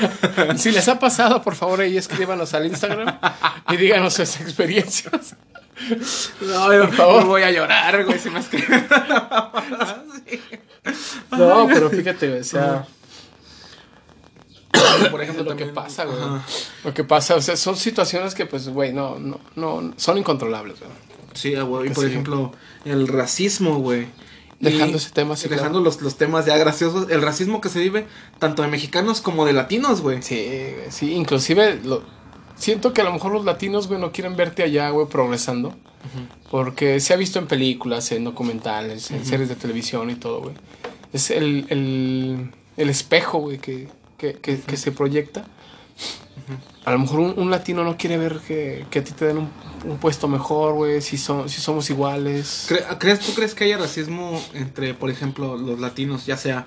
Si 0.56 0.70
les 0.70 0.88
ha 0.88 0.98
pasado, 0.98 1.42
por 1.42 1.54
favor, 1.54 1.80
ahí 1.80 1.96
escríbanos 1.96 2.54
al 2.54 2.66
Instagram 2.66 3.18
y 3.70 3.76
díganos 3.76 4.14
sus 4.14 4.40
experiencias. 4.40 5.36
No, 6.40 6.72
yo 6.72 6.86
Por 6.86 6.92
favor. 6.94 7.24
voy 7.26 7.42
a 7.42 7.50
llorar, 7.50 8.04
güey, 8.04 8.18
si 8.18 8.30
me 8.30 8.40
escriben. 8.40 8.86
No, 11.30 11.66
pero 11.68 11.90
fíjate, 11.90 12.28
güey, 12.28 12.40
o 12.40 12.44
sea, 12.44 12.84
Por 15.10 15.22
ejemplo, 15.22 15.44
lo 15.44 15.56
que 15.56 15.66
pasa, 15.66 16.04
güey. 16.04 16.18
Lo 16.84 16.92
que 16.92 17.04
pasa, 17.04 17.36
o 17.36 17.40
sea, 17.40 17.56
son 17.56 17.76
situaciones 17.76 18.34
que, 18.34 18.46
pues, 18.46 18.68
güey, 18.68 18.92
no, 18.92 19.18
no, 19.18 19.40
no, 19.54 19.94
son 19.96 20.18
incontrolables, 20.18 20.80
güey. 20.80 20.90
Sí, 21.34 21.54
güey. 21.54 21.90
Y 21.90 21.94
por 21.94 22.04
sí. 22.04 22.10
ejemplo, 22.10 22.52
el 22.84 23.08
racismo, 23.08 23.78
güey. 23.78 24.06
Dejando 24.60 24.96
ese 24.96 25.10
tema 25.10 25.34
así, 25.34 25.48
Dejando 25.48 25.80
los, 25.80 26.00
los 26.02 26.16
temas 26.16 26.46
ya 26.46 26.56
graciosos. 26.56 27.10
El 27.10 27.20
racismo 27.20 27.60
que 27.60 27.68
se 27.68 27.80
vive 27.80 28.06
tanto 28.38 28.62
de 28.62 28.68
mexicanos 28.68 29.20
como 29.20 29.44
de 29.44 29.52
latinos, 29.52 30.00
güey. 30.00 30.22
Sí, 30.22 30.74
sí, 30.90 31.14
inclusive 31.14 31.80
lo, 31.82 32.02
siento 32.54 32.92
que 32.92 33.00
a 33.00 33.04
lo 33.04 33.12
mejor 33.12 33.32
los 33.32 33.44
latinos, 33.44 33.88
güey, 33.88 34.00
no 34.00 34.12
quieren 34.12 34.36
verte 34.36 34.62
allá, 34.62 34.90
güey, 34.90 35.08
progresando. 35.08 35.74
Porque 36.50 37.00
se 37.00 37.14
ha 37.14 37.16
visto 37.16 37.38
en 37.38 37.46
películas, 37.46 38.10
en 38.12 38.24
documentales, 38.24 39.10
en 39.10 39.24
series 39.24 39.48
de 39.48 39.56
televisión 39.56 40.10
y 40.10 40.14
todo, 40.16 40.40
güey. 40.42 40.54
Es 41.12 41.30
el, 41.30 41.66
el, 41.68 42.50
el 42.76 42.88
espejo, 42.88 43.38
güey, 43.38 43.58
que, 43.58 43.88
que, 44.18 44.34
que, 44.34 44.60
que 44.60 44.76
se 44.76 44.92
proyecta. 44.92 45.44
A 46.84 46.90
lo 46.92 46.98
mejor 46.98 47.20
un, 47.20 47.34
un 47.36 47.50
latino 47.50 47.84
no 47.84 47.96
quiere 47.96 48.18
ver 48.18 48.38
que, 48.46 48.84
que 48.90 48.98
a 48.98 49.04
ti 49.04 49.12
te 49.12 49.26
den 49.26 49.38
un, 49.38 49.50
un 49.84 49.98
puesto 49.98 50.26
mejor, 50.28 50.74
güey, 50.74 51.00
si, 51.00 51.16
son, 51.16 51.48
si 51.48 51.60
somos 51.60 51.88
iguales. 51.90 52.66
Cre- 52.68 52.98
¿Crees, 52.98 53.20
¿Tú 53.20 53.32
crees 53.34 53.54
que 53.54 53.64
haya 53.64 53.78
racismo 53.78 54.40
entre, 54.54 54.92
por 54.94 55.08
ejemplo, 55.10 55.56
los 55.56 55.78
latinos, 55.78 56.26
ya 56.26 56.36
sea 56.36 56.66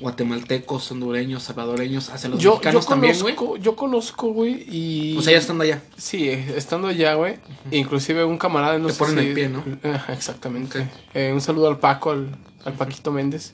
guatemaltecos, 0.00 0.90
hondureños, 0.90 1.44
salvadoreños, 1.44 2.08
hacia 2.10 2.28
los 2.30 2.38
Yo, 2.40 2.50
yo 2.50 2.54
mexicanos 2.54 2.86
también, 2.86 3.20
güey? 3.20 3.34
conozco, 3.36 3.56
yo 3.58 3.76
conozco, 3.76 4.32
güey, 4.32 4.64
y... 4.68 5.16
O 5.18 5.22
sea, 5.22 5.32
ya 5.34 5.38
estando 5.38 5.62
allá. 5.64 5.82
Sí, 5.96 6.28
eh, 6.28 6.54
estando 6.56 6.88
allá, 6.88 7.14
güey. 7.14 7.36
Inclusive 7.70 8.24
un 8.24 8.38
camarada, 8.38 8.78
no 8.78 8.88
Te 8.88 8.94
sé 8.94 8.98
ponen 8.98 9.18
si- 9.18 9.26
el 9.28 9.34
pie, 9.34 9.48
¿no? 9.48 9.62
Exactamente. 10.08 10.88
Eh, 11.14 11.30
un 11.32 11.40
saludo 11.40 11.68
al 11.68 11.78
Paco, 11.78 12.10
al, 12.10 12.34
al 12.64 12.72
Paquito 12.72 13.12
Méndez. 13.12 13.52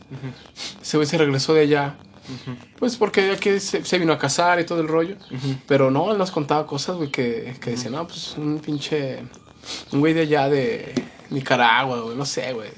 Ese 0.80 0.96
güey 0.96 1.06
se 1.08 1.18
regresó 1.18 1.52
de 1.54 1.62
allá. 1.62 1.96
Pues 2.78 2.96
porque 2.96 3.30
aquí 3.30 3.58
se, 3.60 3.84
se 3.84 3.98
vino 3.98 4.12
a 4.12 4.18
casar 4.18 4.60
y 4.60 4.64
todo 4.64 4.80
el 4.80 4.88
rollo. 4.88 5.16
Pero 5.66 5.90
no, 5.90 6.12
él 6.12 6.18
nos 6.18 6.30
contaba 6.30 6.66
cosas, 6.66 6.96
güey, 6.96 7.10
que, 7.10 7.54
que 7.60 7.70
decía, 7.70 7.90
no, 7.90 8.06
pues 8.06 8.34
un 8.36 8.58
pinche... 8.58 9.20
Un 9.92 10.00
güey 10.00 10.14
de 10.14 10.22
allá 10.22 10.48
de 10.48 10.94
Nicaragua, 11.30 12.00
güey, 12.00 12.16
no 12.16 12.24
sé, 12.24 12.52
güey. 12.52 12.68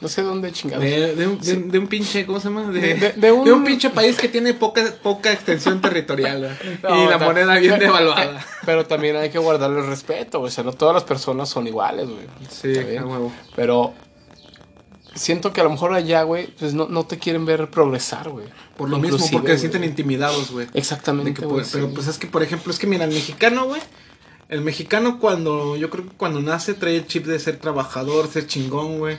No 0.00 0.08
sé 0.08 0.22
dónde 0.22 0.50
chingados. 0.50 0.82
De, 0.82 1.14
de 1.14 1.26
un, 1.28 1.38
de, 1.38 1.54
de 1.54 1.78
un 1.78 1.86
pinche, 1.86 2.26
¿cómo 2.26 2.40
se 2.40 2.48
llama? 2.48 2.68
De, 2.72 3.30
un, 3.32 3.48
un- 3.48 3.62
pinche 3.64 3.90
país 3.90 4.16
que 4.16 4.26
tiene 4.28 4.52
poca, 4.52 4.82
poca 5.00 5.30
extensión 5.32 5.80
territorial. 5.80 6.58
No, 6.82 7.04
y 7.04 7.08
la 7.08 7.18
moneda 7.18 7.56
bien 7.58 7.78
devaluada. 7.78 8.44
Pero 8.66 8.84
también 8.84 9.14
hay 9.14 9.30
que 9.30 9.38
guardarle 9.38 9.78
el 9.80 9.86
respeto, 9.86 10.40
güey. 10.40 10.48
O 10.48 10.52
sea, 10.52 10.64
no 10.64 10.72
todas 10.72 10.92
las 10.94 11.04
personas 11.04 11.48
son 11.48 11.68
iguales, 11.68 12.06
güey. 12.08 12.26
Sí, 12.50 12.76
a 12.96 13.04
huevo. 13.06 13.32
Pero 13.54 13.94
siento 15.14 15.52
que 15.52 15.60
a 15.60 15.64
lo 15.64 15.70
mejor 15.70 15.92
allá, 15.92 16.22
güey, 16.22 16.48
pues 16.58 16.74
no, 16.74 16.88
no 16.88 17.04
te 17.04 17.18
quieren 17.18 17.44
ver 17.44 17.70
progresar, 17.70 18.28
güey. 18.30 18.46
Por 18.76 18.88
lo 18.88 18.98
mismo, 18.98 19.18
porque 19.30 19.52
se 19.52 19.58
sienten 19.58 19.84
intimidados, 19.84 20.50
güey. 20.50 20.68
Exactamente. 20.74 21.34
Que, 21.34 21.46
pues, 21.46 21.70
pero 21.72 21.88
sí. 21.88 21.92
pues 21.94 22.06
es 22.08 22.18
que, 22.18 22.26
por 22.26 22.42
ejemplo, 22.42 22.72
es 22.72 22.78
que 22.78 22.86
mira, 22.86 23.04
el 23.04 23.12
mexicano, 23.12 23.66
güey. 23.66 23.80
El 24.48 24.60
mexicano 24.60 25.18
cuando, 25.18 25.76
yo 25.76 25.88
creo 25.88 26.04
que 26.06 26.16
cuando 26.16 26.40
nace 26.40 26.74
trae 26.74 26.96
el 26.96 27.06
chip 27.06 27.24
de 27.24 27.38
ser 27.38 27.56
trabajador, 27.56 28.28
ser 28.28 28.46
chingón, 28.46 28.98
güey. 28.98 29.18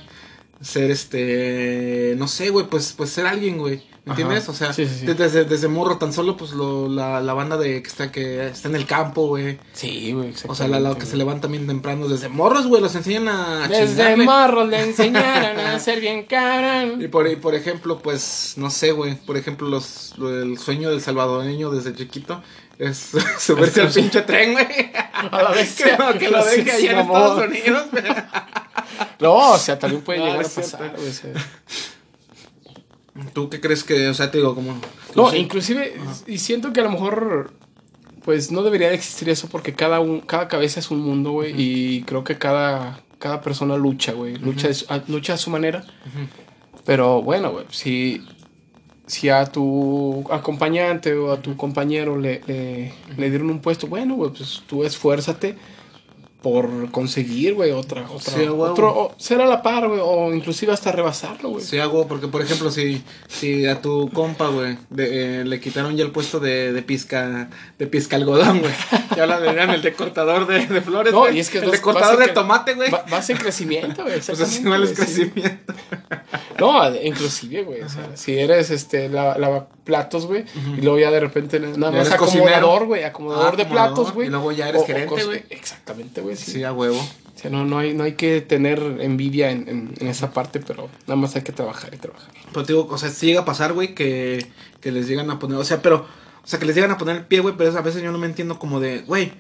Ser 0.63 0.89
este, 0.91 2.15
no 2.17 2.27
sé, 2.27 2.49
güey, 2.49 2.65
pues, 2.67 2.93
pues 2.95 3.09
ser 3.09 3.25
alguien, 3.27 3.57
güey. 3.57 3.83
¿Me 4.05 4.11
entiendes? 4.11 4.49
O 4.49 4.53
sea, 4.53 4.73
Sí, 4.73 4.85
sí, 4.85 4.95
sí. 4.99 5.05
de- 5.05 5.13
Desde, 5.13 5.45
desde 5.45 5.69
morro, 5.69 5.97
tan 5.97 6.11
solo 6.11 6.35
pues 6.35 6.51
lo, 6.51 6.89
la, 6.89 7.21
la 7.21 7.33
banda 7.33 7.55
de 7.55 7.81
que 7.81 7.87
está, 7.87 8.11
que 8.11 8.47
está 8.47 8.67
en 8.67 8.75
el 8.75 8.85
campo, 8.85 9.27
güey. 9.27 9.57
Sí, 9.71 10.11
güey, 10.11 10.33
O 10.49 10.55
sea, 10.55 10.67
la, 10.67 10.81
la 10.81 10.95
que 10.95 11.05
se 11.05 11.15
levanta 11.15 11.47
bien 11.47 11.67
temprano. 11.67 12.09
Desde 12.09 12.27
morros, 12.27 12.67
güey, 12.67 12.81
los 12.81 12.93
enseñan 12.95 13.29
a 13.29 13.65
Desde 13.69 13.87
chingarle. 13.95 14.25
morros 14.25 14.67
le 14.67 14.81
enseñaron 14.81 15.57
a 15.65 15.79
ser 15.79 16.01
bien 16.01 16.19
Y 16.19 16.23
cabrón. 16.23 17.09
por, 17.11 17.29
y 17.29 17.37
por 17.37 17.55
ejemplo, 17.55 17.99
pues, 17.99 18.55
no 18.57 18.69
sé, 18.69 18.91
güey. 18.91 19.15
Por 19.15 19.37
ejemplo, 19.37 19.69
los, 19.69 20.13
lo- 20.17 20.37
el 20.41 20.57
sueño 20.57 20.89
del 20.89 20.99
salvadoreño 20.99 21.69
desde 21.69 21.95
chiquito 21.95 22.43
es 22.79 23.11
subirse 23.39 23.81
al 23.81 23.91
pinche 23.91 24.21
tren, 24.21 24.53
güey. 24.53 24.65
A 25.31 25.41
la 25.41 25.51
bestia. 25.51 25.97
que, 25.97 26.03
no, 26.03 26.19
que 26.19 26.29
lo 26.29 26.43
deje 26.43 26.71
allá 26.71 26.91
en. 26.91 26.99
Estados 26.99 27.47
Unidos, 27.47 27.87
güey. 27.91 28.03
No, 29.19 29.53
o 29.53 29.57
sea, 29.57 29.79
también 29.79 30.01
puede 30.01 30.19
No, 30.19 30.25
llegar 30.25 30.45
a 30.45 30.49
pasar, 30.49 30.95
güey. 30.95 31.33
¿Tú 33.33 33.49
qué 33.49 33.61
crees 33.61 33.83
que, 33.83 34.07
o 34.07 34.13
sea, 34.13 34.29
te 34.29 34.37
digo, 34.39 34.53
como... 34.53 34.75
No, 35.15 35.31
sí. 35.31 35.37
inclusive, 35.37 35.95
y 36.27 36.39
siento 36.39 36.73
que 36.73 36.81
a 36.81 36.83
lo 36.83 36.91
mejor, 36.91 37.53
pues 38.23 38.51
no 38.51 38.63
debería 38.63 38.89
de 38.89 38.95
existir 38.95 39.29
eso 39.29 39.47
porque 39.49 39.73
cada, 39.73 39.99
un, 39.99 40.21
cada 40.21 40.47
cabeza 40.47 40.79
es 40.79 40.91
un 40.91 41.01
mundo, 41.01 41.31
güey, 41.31 41.53
y 41.55 42.03
creo 42.03 42.23
que 42.23 42.37
cada, 42.37 43.01
cada 43.19 43.41
persona 43.41 43.77
lucha, 43.77 44.13
güey, 44.13 44.35
lucha, 44.35 44.69
a, 44.89 45.01
lucha 45.07 45.33
a 45.33 45.37
su 45.37 45.49
manera. 45.49 45.85
Pero 46.85 47.21
bueno, 47.21 47.51
güey, 47.51 47.65
si, 47.69 48.25
si 49.07 49.29
a 49.29 49.45
tu 49.45 50.23
acompañante 50.31 51.13
o 51.13 51.31
a 51.31 51.41
tu 51.41 51.55
compañero 51.57 52.17
le, 52.17 52.41
le, 52.47 52.93
le 53.17 53.29
dieron 53.29 53.49
un 53.49 53.59
puesto, 53.59 53.87
bueno, 53.87 54.15
güey, 54.15 54.31
pues 54.31 54.63
tú 54.67 54.83
esfuérzate 54.83 55.55
por 56.41 56.91
conseguir, 56.91 57.53
güey, 57.53 57.71
otra, 57.71 58.05
otra, 58.11 58.33
Sí, 58.33 58.41
otro, 58.49 58.89
o 58.93 59.13
ser 59.17 59.39
a 59.39 59.45
la 59.45 59.61
par, 59.61 59.87
güey, 59.87 60.01
o 60.03 60.33
inclusive 60.33 60.73
hasta 60.73 60.91
rebasarlo, 60.91 61.47
güey. 61.51 61.63
Sí 61.63 61.79
hago, 61.79 62.05
porque 62.05 62.27
por 62.27 62.41
ejemplo, 62.41 62.69
si, 62.69 63.01
si 63.29 63.65
a 63.65 63.81
tu 63.81 64.09
compa, 64.09 64.49
güey, 64.49 64.77
de- 64.89 65.39
eh, 65.39 65.45
le 65.45 65.61
quitaron 65.61 65.95
ya 65.95 66.03
el 66.03 66.11
puesto 66.11 66.41
de, 66.41 66.73
de 66.73 66.81
pizca, 66.81 67.49
de 67.79 67.87
pizca 67.87 68.17
algodón, 68.17 68.59
güey. 68.59 68.73
Ya 69.15 69.25
la 69.25 69.39
verían 69.39 69.69
el 69.69 69.81
de 69.81 69.93
cortador 69.93 70.45
de, 70.45 70.67
de 70.67 70.81
flores, 70.81 71.13
No, 71.13 71.29
y 71.31 71.39
es 71.39 71.49
que 71.49 71.59
el 71.59 71.71
de 71.71 71.79
cortador 71.79 72.19
de 72.19 72.27
tomate, 72.33 72.73
güey. 72.73 72.91
Va- 72.91 73.05
vas 73.09 73.29
en 73.29 73.37
crecimiento, 73.37 74.03
güey. 74.03 74.19
Pues 74.25 74.41
así 74.41 74.63
no 74.63 74.75
es 74.75 74.91
crecimiento. 74.91 75.73
No, 76.71 76.95
inclusive, 77.03 77.63
güey. 77.63 77.81
O 77.81 77.89
sea, 77.89 78.15
si 78.15 78.37
eres 78.37 78.69
este 78.71 79.09
lava, 79.09 79.37
lavaplatos, 79.37 80.25
güey, 80.25 80.45
y 80.77 80.81
luego 80.81 80.99
ya 80.99 81.11
de 81.11 81.19
repente 81.19 81.59
nada 81.59 81.91
más 81.91 82.07
eres 82.07 82.11
acomodador, 82.13 82.85
güey, 82.85 83.03
acomodador 83.03 83.53
Ah, 83.53 83.55
de 83.57 83.63
acomodador, 83.63 83.93
platos, 83.95 84.13
güey. 84.13 84.27
y 84.27 84.29
luego 84.31 84.51
ya 84.51 84.69
eres 84.69 84.81
O- 84.81 84.85
gerente, 84.85 85.23
güey. 85.25 85.43
Exactamente, 85.49 86.21
güey. 86.21 86.35
Sí. 86.35 86.51
Sí, 86.51 86.63
a 86.63 86.71
huevo. 86.73 86.97
O 86.99 87.39
sea, 87.43 87.49
no, 87.51 87.65
no, 87.65 87.79
hay, 87.79 87.93
no 87.93 88.03
hay 88.03 88.13
que 88.13 88.41
tener 88.41 88.79
envidia 88.99 89.51
en, 89.51 89.67
en- 89.67 89.93
en 89.99 90.07
esa 90.07 90.31
parte, 90.31 90.59
pero 90.59 90.87
nada 91.07 91.15
más 91.15 91.35
hay 91.35 91.41
que 91.41 91.51
trabajar 91.51 91.93
y 91.93 91.97
trabajar. 91.97 92.29
Pero 92.53 92.65
te 92.65 92.73
digo, 92.73 92.87
o 92.89 92.97
sea, 92.97 93.09
sí 93.09 93.25
llega 93.25 93.41
a 93.41 93.45
pasar, 93.45 93.73
güey, 93.73 93.93
que, 93.95 94.45
que 94.79 94.91
les 94.91 95.07
llegan 95.07 95.29
a 95.31 95.39
poner, 95.39 95.57
o 95.57 95.63
sea, 95.65 95.81
pero, 95.81 96.05
o 96.43 96.47
sea, 96.47 96.59
que 96.59 96.65
les 96.65 96.75
llegan 96.75 96.91
a 96.91 96.97
poner 96.97 97.17
el 97.17 97.25
pie, 97.25 97.39
güey, 97.39 97.55
pero 97.57 97.77
a 97.77 97.81
veces 97.81 98.01
yo 98.03 98.11
no 98.11 98.17
me 98.19 98.27
entiendo 98.27 98.59
como 98.59 98.79
de, 98.79 98.99
güey, 98.99 99.33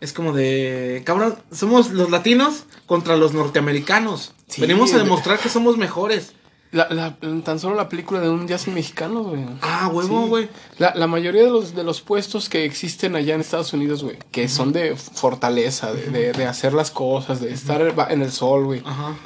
es 0.00 0.12
como 0.12 0.32
de, 0.32 1.02
cabrón, 1.06 1.36
somos 1.52 1.90
los 1.90 2.10
latinos 2.10 2.64
contra 2.86 3.16
los 3.16 3.32
norteamericanos. 3.34 4.34
Sí, 4.48 4.60
Venimos 4.60 4.92
a 4.94 4.98
demostrar 4.98 5.38
que 5.38 5.48
somos 5.48 5.76
mejores. 5.76 6.34
La, 6.70 6.86
la- 6.90 7.16
tan 7.44 7.58
solo 7.58 7.76
la 7.76 7.88
película 7.88 8.20
de 8.20 8.28
Un 8.28 8.46
Día 8.46 8.58
Sin 8.58 8.74
Mexicanos, 8.74 9.26
güey. 9.26 9.42
Ah, 9.62 9.88
huevo, 9.92 10.24
Sí. 10.24 10.28
güey. 10.28 10.48
La, 10.78 10.94
la 10.94 11.06
mayoría 11.06 11.42
de 11.44 11.50
los, 11.50 11.74
de 11.74 11.82
los 11.82 12.02
puestos 12.02 12.48
que 12.50 12.64
existen 12.66 13.16
allá 13.16 13.34
en 13.34 13.40
Estados 13.40 13.72
Unidos, 13.72 14.02
güey, 14.04 14.18
que 14.30 14.48
son 14.48 14.72
de 14.72 14.94
fortaleza, 14.96 15.92
de, 15.94 16.10
de- 16.10 16.32
de 16.32 16.44
hacer 16.46 16.74
las 16.74 16.90
cosas, 16.90 17.40
de 17.40 17.52
estar 17.52 17.80
en 18.10 18.20
el 18.22 18.30
sol, 18.32 18.64
güey. 18.66 18.82
Ajá. 18.84 19.16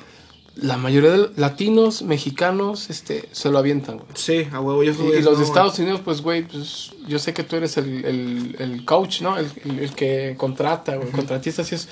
La 0.54 0.76
mayoría 0.76 1.10
de 1.12 1.30
latinos, 1.36 2.02
mexicanos, 2.02 2.90
este, 2.90 3.26
se 3.32 3.50
lo 3.50 3.58
avientan, 3.58 3.96
güey. 3.96 4.08
Sí, 4.14 4.46
a 4.52 4.60
huevo, 4.60 4.82
yo 4.84 4.92
Y, 4.92 4.94
soy 4.94 5.06
y 5.06 5.22
los 5.22 5.24
de 5.24 5.30
güey. 5.36 5.42
Estados 5.44 5.78
Unidos, 5.78 6.00
pues, 6.04 6.20
güey, 6.20 6.42
pues, 6.46 6.90
yo 7.08 7.18
sé 7.18 7.32
que 7.32 7.42
tú 7.42 7.56
eres 7.56 7.76
el, 7.78 8.04
el, 8.04 8.56
el 8.58 8.84
coach, 8.84 9.22
¿no? 9.22 9.38
El, 9.38 9.50
el- 9.64 9.78
el 9.80 9.94
que 9.94 10.34
contrata, 10.36 10.94
güey, 10.96 11.10
contratista, 11.10 11.62
así 11.62 11.74
es. 11.74 11.88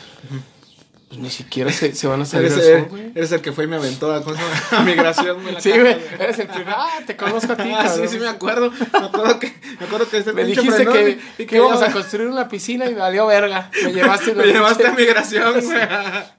Pues 1.11 1.21
ni 1.23 1.29
siquiera 1.29 1.73
se, 1.73 1.93
se 1.93 2.07
van 2.07 2.21
a 2.23 2.25
salir 2.25 2.53
Eres, 2.53 2.65
el- 2.67 2.85
güey. 2.85 3.11
eres 3.17 3.33
el 3.33 3.41
que 3.41 3.51
fue 3.51 3.65
y 3.65 3.67
me 3.67 3.75
aventó 3.75 4.13
a, 4.15 4.23
migración, 4.85 5.43
güey. 5.43 5.57
Sí, 5.61 5.71
güey, 5.73 5.97
eres 6.21 6.39
el 6.39 6.47
primer, 6.47 6.69
ah, 6.69 7.01
te 7.05 7.17
conozco 7.17 7.53
a 7.53 7.57
ti, 7.57 7.65
Ah, 7.75 7.83
sí, 7.83 7.89
cabrón. 7.89 8.09
sí 8.09 8.19
me 8.21 8.29
acuerdo. 8.29 8.71
Me 8.71 9.07
acuerdo 9.07 9.41
que, 9.41 9.53
me 9.81 9.87
acuerdo 9.87 10.09
que 10.09 10.19
este 10.19 10.33
Me 10.33 10.45
dijiste 10.45 10.87
que, 10.87 11.19
y 11.39 11.47
que 11.47 11.57
íbamos 11.57 11.83
a 11.83 11.91
construir 11.91 12.29
una 12.29 12.49
piscina 12.49 12.87
y 12.87 12.95
me 12.95 13.01
valió 13.01 13.27
verga. 13.27 13.73
Me 13.83 13.93
llevaste, 13.93 14.37
me 14.37 14.45
llevaste 14.47 14.87
a 14.87 14.93
migración, 14.93 15.61
güey. 15.61 15.79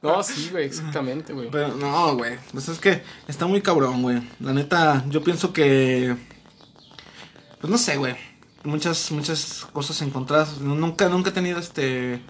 No, 0.02 0.24
sí, 0.24 0.48
güey, 0.54 0.68
exactamente, 0.68 1.34
güey. 1.34 1.50
Pero 1.52 1.76
no, 1.76 2.16
güey. 2.16 2.38
Pues 2.54 2.70
es 2.70 2.80
que 2.80 3.04
está 3.28 3.48
muy 3.48 3.62
cabrón, 3.62 4.02
güey. 4.02 4.22
La 4.40 4.54
neta, 4.54 5.04
yo 5.10 5.22
pienso 5.22 5.52
que. 5.52 6.16
Pues 7.60 7.70
no 7.70 7.78
sé, 7.78 7.98
güey. 7.98 8.16
Muchas, 8.64 9.12
muchas 9.12 9.68
cosas 9.74 10.02
encontradas. 10.02 10.60
Nunca, 10.60 11.10
nunca 11.10 11.32
he 11.32 11.34
tenido 11.34 11.60
este. 11.60 12.22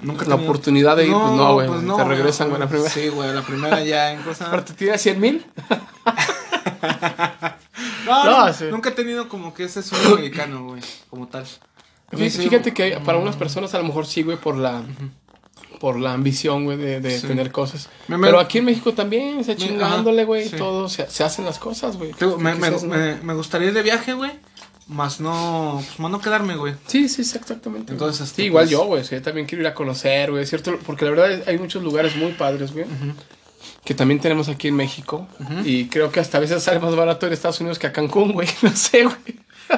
Nunca 0.00 0.24
La 0.26 0.36
tenido- 0.36 0.50
oportunidad 0.50 0.96
de 0.96 1.06
ir, 1.06 1.12
pues 1.12 1.32
no, 1.32 1.54
güey. 1.54 1.68
te 1.96 2.04
regresan, 2.04 2.48
güey, 2.50 2.60
la 2.60 2.68
primera. 2.68 2.90
Sí, 2.90 3.08
güey, 3.08 3.34
la 3.34 3.42
primera 3.42 3.82
ya 3.82 4.12
en 4.12 4.22
cosa. 4.24 4.46
Aparte, 4.46 4.72
¿tienes 4.74 5.00
100 5.02 5.20
mil? 5.20 5.46
No, 8.06 8.24
No, 8.24 8.46
no, 8.46 8.52
sí. 8.52 8.64
nunca 8.70 8.88
he 8.90 8.92
tenido 8.92 9.28
como 9.28 9.52
que 9.52 9.64
ese 9.64 9.82
sueño 9.82 10.14
americano, 10.14 10.64
güey. 10.64 10.80
Como 11.10 11.28
tal. 11.28 11.44
Fí- 12.10 12.30
Fíjate 12.30 12.72
que 12.72 12.98
para 13.04 13.18
unas 13.18 13.36
personas 13.36 13.74
a 13.74 13.78
lo 13.78 13.84
mejor 13.84 14.06
sí, 14.06 14.22
güey, 14.22 14.36
por 14.38 14.56
la 14.56 14.82
por 15.80 15.96
la 15.98 16.12
ambición, 16.14 16.64
güey, 16.64 16.76
de, 16.76 17.00
de 17.00 17.20
Sí. 17.20 17.26
tener 17.28 17.52
cosas. 17.52 17.88
Me- 18.08 18.16
me- 18.18 18.26
Pero 18.26 18.40
aquí 18.40 18.58
en 18.58 18.64
México 18.64 18.94
también, 18.94 19.44
se 19.44 19.54
chingándole, 19.56 20.24
güey, 20.24 20.48
sí. 20.48 20.56
todo, 20.56 20.88
se, 20.88 21.08
se 21.08 21.22
hacen 21.22 21.44
las 21.44 21.58
cosas, 21.60 21.96
güey. 21.96 22.12
Me- 22.38 23.16
me 23.22 23.34
gustaría 23.34 23.68
ir 23.68 23.74
de 23.74 23.82
viaje, 23.82 24.14
güey. 24.14 24.32
Más 24.88 25.20
no, 25.20 25.82
pues, 25.86 25.98
más 25.98 26.10
no 26.10 26.20
quedarme, 26.20 26.56
güey. 26.56 26.74
Sí, 26.86 27.08
sí, 27.08 27.22
exactamente. 27.22 27.92
Entonces, 27.92 28.22
este, 28.28 28.42
sí, 28.42 28.46
igual 28.46 28.64
pues- 28.64 28.70
yo, 28.70 28.84
güey. 28.86 29.04
sí, 29.04 29.20
también 29.20 29.46
quiero 29.46 29.62
ir 29.62 29.68
a 29.68 29.74
conocer, 29.74 30.30
güey. 30.30 30.46
¿Cierto? 30.46 30.78
Porque 30.86 31.04
la 31.04 31.10
verdad 31.12 31.32
es- 31.32 31.46
hay 31.48 31.58
muchos 31.58 31.82
lugares 31.82 32.16
muy 32.16 32.32
padres, 32.32 32.72
güey. 32.72 32.86
Que 33.84 33.94
también 33.94 34.20
tenemos 34.20 34.48
aquí 34.48 34.68
en 34.68 34.76
México. 34.76 35.28
Y 35.64 35.86
creo 35.88 36.10
que 36.10 36.20
hasta 36.20 36.38
a 36.38 36.40
veces 36.40 36.62
sale 36.62 36.78
más 36.80 36.94
barato 36.96 37.26
en 37.26 37.32
Estados 37.32 37.60
Unidos 37.60 37.78
que 37.78 37.86
a 37.86 37.92
Cancún, 37.92 38.32
güey. 38.32 38.48
No 38.62 38.74
sé, 38.74 39.04
güey. 39.04 39.16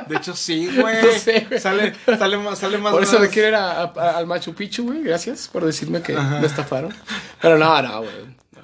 De 0.08 0.16
hecho, 0.16 0.34
sí, 0.36 0.66
güey. 0.80 1.02
No 1.02 1.10
sé, 1.18 1.46
güey. 1.48 1.60
Sale, 1.60 1.94
sale 2.18 2.36
más, 2.38 2.58
sale 2.60 2.78
más. 2.78 2.92
Por 2.92 3.02
eso 3.02 3.14
me 3.14 3.26
más- 3.26 3.28
quiero 3.30 3.48
ir 3.48 3.54
a- 3.56 3.82
a- 3.82 4.16
al 4.18 4.26
Machu 4.26 4.54
Picchu, 4.54 4.84
güey. 4.84 5.02
Gracias 5.02 5.48
por 5.48 5.64
decirme 5.64 6.02
que 6.02 6.16
Ajá. 6.16 6.38
me 6.40 6.46
estafaron. 6.46 6.94
Pero 7.42 7.58
no, 7.58 7.82
no, 7.82 7.98
güey. 8.02 8.12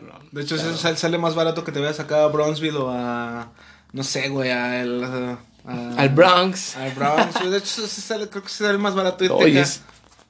No, 0.00 0.02
no. 0.12 0.20
De 0.30 0.42
hecho, 0.42 0.54
eso 0.54 0.76
sale, 0.76 0.96
sale 0.96 1.18
más 1.18 1.34
barato 1.34 1.64
que 1.64 1.72
te 1.72 1.80
vayas 1.80 1.98
acá 2.00 2.22
a 2.24 2.28
Bronzeville 2.28 2.76
o 2.76 2.90
a. 2.90 3.48
No 3.92 4.02
sé, 4.04 4.28
güey, 4.28 4.50
a 4.50 4.80
el. 4.80 5.02
a- 5.04 5.38
Al 5.66 6.08
Bronx. 6.10 6.76
Al 6.76 6.92
Bronx. 6.92 7.50
De 7.50 7.56
hecho, 7.58 7.86
sale, 7.86 8.28
creo 8.28 8.42
que 8.42 8.48
sí 8.48 8.62
sale 8.64 8.78
más 8.78 8.94
barato 8.94 9.24
irte 9.24 9.34
Oye, 9.36 9.64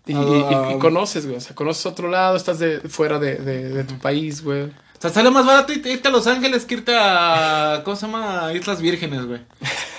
y, 0.07 0.15
Ah, 0.15 0.21
y- 0.25 0.73
y 0.73 0.75
ah, 0.75 0.77
conoces, 0.81 1.27
güey. 1.27 1.37
O 1.37 1.41
sea, 1.41 1.55
conoces 1.57 1.85
otro 1.87 2.09
lado, 2.09 2.37
estás 2.37 2.59
de, 2.59 2.81
fuera 2.81 3.19
de, 3.19 3.37
de- 3.37 3.69
de 3.71 3.85
tu 3.85 3.99
país, 3.99 4.43
güey. 4.43 4.63
O 4.65 5.01
sea, 5.01 5.11
sale 5.11 5.31
más 5.31 5.45
barato 5.45 5.73
irte, 5.73 6.01
a 6.07 6.11
Los 6.11 6.27
Ángeles 6.27 6.65
que 6.65 6.75
irte 6.75 6.97
a. 6.97 7.83
¿Cómo 7.85 7.97
se 7.97 8.07
llama? 8.07 8.47
A 8.47 8.55
Islas 8.55 8.81
Vírgenes, 8.81 9.27
güey. 9.27 9.41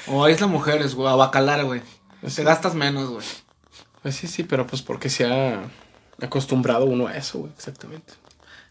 O 0.07 0.23
a 0.23 0.31
Islas 0.31 0.49
Mujeres, 0.49 0.95
güey. 0.95 1.07
A 1.11 1.15
Bacalar, 1.15 1.65
güey. 1.65 1.81
Sí. 2.27 2.37
Te 2.37 2.43
gastas 2.43 2.73
menos, 2.73 3.09
güey. 3.09 3.25
Pues 4.01 4.15
sí, 4.15 4.27
sí, 4.27 4.43
pero 4.43 4.65
pues 4.65 4.81
porque 4.81 5.09
se 5.09 5.25
ha 5.25 5.59
acostumbrado 6.21 6.85
uno 6.85 7.07
a 7.07 7.15
eso, 7.17 7.39
güey. 7.39 7.51
Exactamente. 7.55 8.13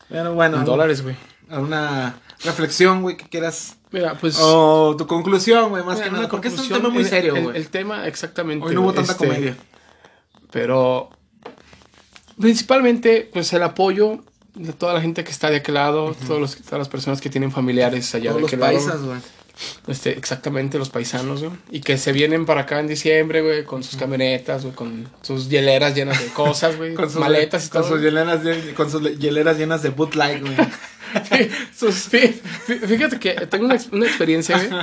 Pero 0.09 0.35
bueno, 0.35 0.57
En 0.59 0.65
dólares, 0.65 1.03
güey. 1.03 1.17
una 1.51 2.17
reflexión, 2.45 3.03
güey, 3.03 3.17
que 3.17 3.29
quieras. 3.29 3.77
Mira, 3.97 4.13
pues. 4.21 4.37
O 4.39 4.95
tu 4.95 5.07
conclusión, 5.07 5.71
güey, 5.71 5.83
más 5.83 5.95
mira, 5.95 6.05
que 6.09 6.13
nada. 6.13 6.29
Porque 6.29 6.49
es 6.49 6.59
un 6.59 6.69
tema 6.69 6.91
muy 6.91 7.03
el- 7.03 7.09
serio, 7.09 7.35
el- 7.35 7.45
güey. 7.45 7.57
El, 7.57 7.69
tema, 7.69 8.07
exactamente. 8.07 8.67
Hoy 8.67 8.75
no 8.75 8.83
hubo 8.83 8.93
tanta 8.93 9.13
este, 9.13 9.27
comedia. 9.27 9.57
Pero 10.53 11.09
principalmente, 12.39 13.31
pues 13.33 13.51
el 13.55 13.63
apoyo 13.63 14.23
de 14.55 14.75
toda 14.75 14.93
la 14.93 15.01
gente 15.01 15.25
que 15.25 15.31
está 15.31 15.49
de 15.49 15.57
aquel 15.57 15.75
lado, 15.77 16.15
todos 16.27 16.39
los, 16.39 16.57
todas 16.57 16.79
las 16.79 16.91
personas 16.91 17.23
que 17.23 17.31
tienen 17.31 17.51
familiares 17.51 18.15
allá 18.15 18.33
Todos 18.33 18.37
de 18.37 18.41
los 18.43 18.49
aquel 18.51 18.61
lado. 18.61 18.73
paisas, 18.75 19.03
güey. 19.03 19.19
Este, 19.87 20.11
exactamente, 20.11 20.77
los 20.77 20.91
paisanos, 20.91 21.43
güey. 21.43 21.53
Y 21.71 21.81
que 21.81 21.97
se 21.97 22.13
vienen 22.13 22.45
para 22.45 22.63
acá 22.63 22.81
en 22.81 22.89
diciembre, 22.89 23.41
güey, 23.41 23.65
con 23.65 23.83
sus 23.83 23.97
camionetas, 23.97 24.65
güey, 24.65 24.75
con 24.75 25.09
sus 25.23 25.49
hieleras 25.49 25.95
llenas 25.95 26.21
de 26.23 26.27
cosas, 26.27 26.77
güey. 26.77 26.93
Con 27.01 27.09
sus 27.11 27.19
maletas 27.19 27.67
y 27.67 27.71
con 27.71 27.81
todo. 27.81 27.93
Sus 27.93 28.03
hieleras, 28.03 28.41
con 28.77 28.91
sus 28.91 29.19
hieleras 29.19 29.57
llenas 29.57 29.81
de 29.81 29.95
Light, 30.13 30.43
güey. 30.43 30.55
Fíjate 32.87 33.19
que 33.19 33.33
tengo 33.47 33.67
una, 33.67 33.77
una 33.93 34.07
experiencia, 34.07 34.57
güey. 34.57 34.83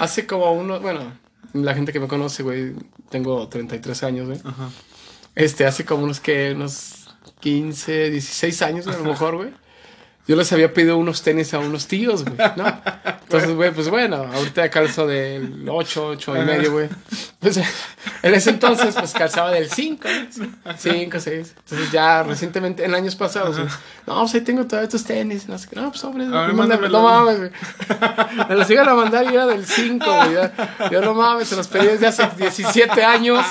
Hace 0.00 0.26
como 0.26 0.52
uno, 0.52 0.80
bueno, 0.80 1.12
la 1.52 1.74
gente 1.74 1.92
que 1.92 2.00
me 2.00 2.08
conoce, 2.08 2.42
güey, 2.42 2.72
tengo 3.10 3.48
33 3.48 4.02
años, 4.04 4.26
güey. 4.26 4.40
Ajá. 4.44 4.70
Este, 5.34 5.64
hace 5.64 5.84
como 5.84 6.04
unos 6.04 6.20
que, 6.20 6.52
unos 6.52 7.08
15, 7.40 8.10
16 8.10 8.62
años, 8.62 8.86
a 8.86 8.96
lo 8.96 9.04
mejor, 9.04 9.36
güey. 9.36 9.50
Yo 10.28 10.36
les 10.36 10.52
había 10.52 10.72
pedido 10.72 10.98
unos 10.98 11.22
tenis 11.22 11.52
a 11.52 11.58
unos 11.58 11.88
tíos, 11.88 12.24
güey, 12.24 12.36
¿no? 12.56 12.64
Entonces, 13.22 13.54
güey, 13.54 13.72
pues 13.72 13.88
bueno, 13.88 14.28
ahorita 14.32 14.70
calzo 14.70 15.06
del 15.06 15.66
8, 15.68 16.06
8 16.06 16.36
y 16.36 16.44
medio, 16.44 16.72
güey. 16.72 16.88
Pues 17.40 17.56
en 17.56 18.34
ese 18.34 18.50
entonces, 18.50 18.94
pues 18.94 19.12
calzaba 19.14 19.50
del 19.50 19.70
5, 19.70 20.08
5, 20.76 21.20
6. 21.20 21.54
Entonces 21.58 21.90
ya 21.90 22.22
recientemente, 22.22 22.84
en 22.84 22.94
años 22.94 23.16
pasados, 23.16 23.56
güey, 23.56 23.68
no, 24.06 24.20
pues 24.20 24.34
ahí 24.34 24.40
tengo 24.42 24.66
todavía 24.66 24.88
tus 24.88 25.04
tenis. 25.04 25.48
No, 25.48 25.58
sé 25.58 25.68
qué. 25.68 25.76
no 25.76 25.90
pues 25.90 26.04
hombre, 26.04 26.26
no 26.26 27.02
mames, 27.02 27.38
güey. 27.38 27.50
Me 28.48 28.54
los 28.54 28.70
iban 28.70 28.88
a 28.88 28.94
mandar 28.94 29.24
y 29.24 29.28
era 29.28 29.46
del 29.46 29.64
5, 29.64 30.04
güey. 30.04 30.90
Yo 30.90 31.00
no 31.00 31.14
mames, 31.14 31.48
se 31.48 31.56
los 31.56 31.68
pedí 31.68 31.86
desde 31.86 32.06
hace 32.06 32.28
17 32.36 33.02
años. 33.02 33.44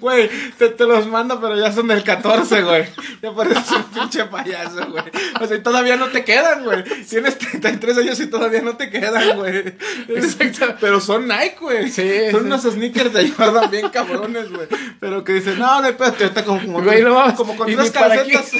Güey, 0.00 0.30
te, 0.58 0.70
te 0.70 0.84
los 0.84 1.06
mando, 1.06 1.40
pero 1.40 1.56
ya 1.56 1.70
son 1.72 1.88
del 1.88 2.02
14, 2.02 2.62
güey. 2.62 2.86
Ya 3.22 3.32
pareces 3.32 3.70
un 3.72 3.84
pinche 3.84 4.24
payaso, 4.24 4.90
güey. 4.90 5.04
O 5.40 5.46
sea, 5.46 5.56
y 5.56 5.62
todavía 5.62 5.96
no 5.96 6.08
te 6.08 6.24
quedan, 6.24 6.64
güey. 6.64 6.84
Tienes 7.08 7.38
33 7.38 7.98
años 7.98 8.20
y 8.20 8.26
todavía 8.26 8.62
no 8.62 8.76
te 8.76 8.90
quedan, 8.90 9.38
güey. 9.38 9.74
Exacto. 10.08 10.76
Pero 10.80 11.00
son 11.00 11.28
Nike, 11.28 11.56
güey. 11.60 11.90
Sí, 11.90 12.30
Son 12.30 12.40
sí. 12.40 12.46
unos 12.46 12.62
sneakers 12.62 13.12
de 13.12 13.30
Jordan 13.30 13.70
bien 13.70 13.88
cabrones, 13.90 14.50
güey. 14.50 14.68
Pero 15.00 15.24
que 15.24 15.34
dicen, 15.34 15.58
no, 15.58 15.82
no, 15.82 15.88
espérate, 15.88 16.24
ahorita 16.24 16.44
como, 16.44 16.60
como, 16.60 16.82
Güey, 16.82 17.02
no 17.02 17.34
como 17.36 17.56
con 17.56 17.72
para 17.74 17.90
calcetas. 17.90 18.52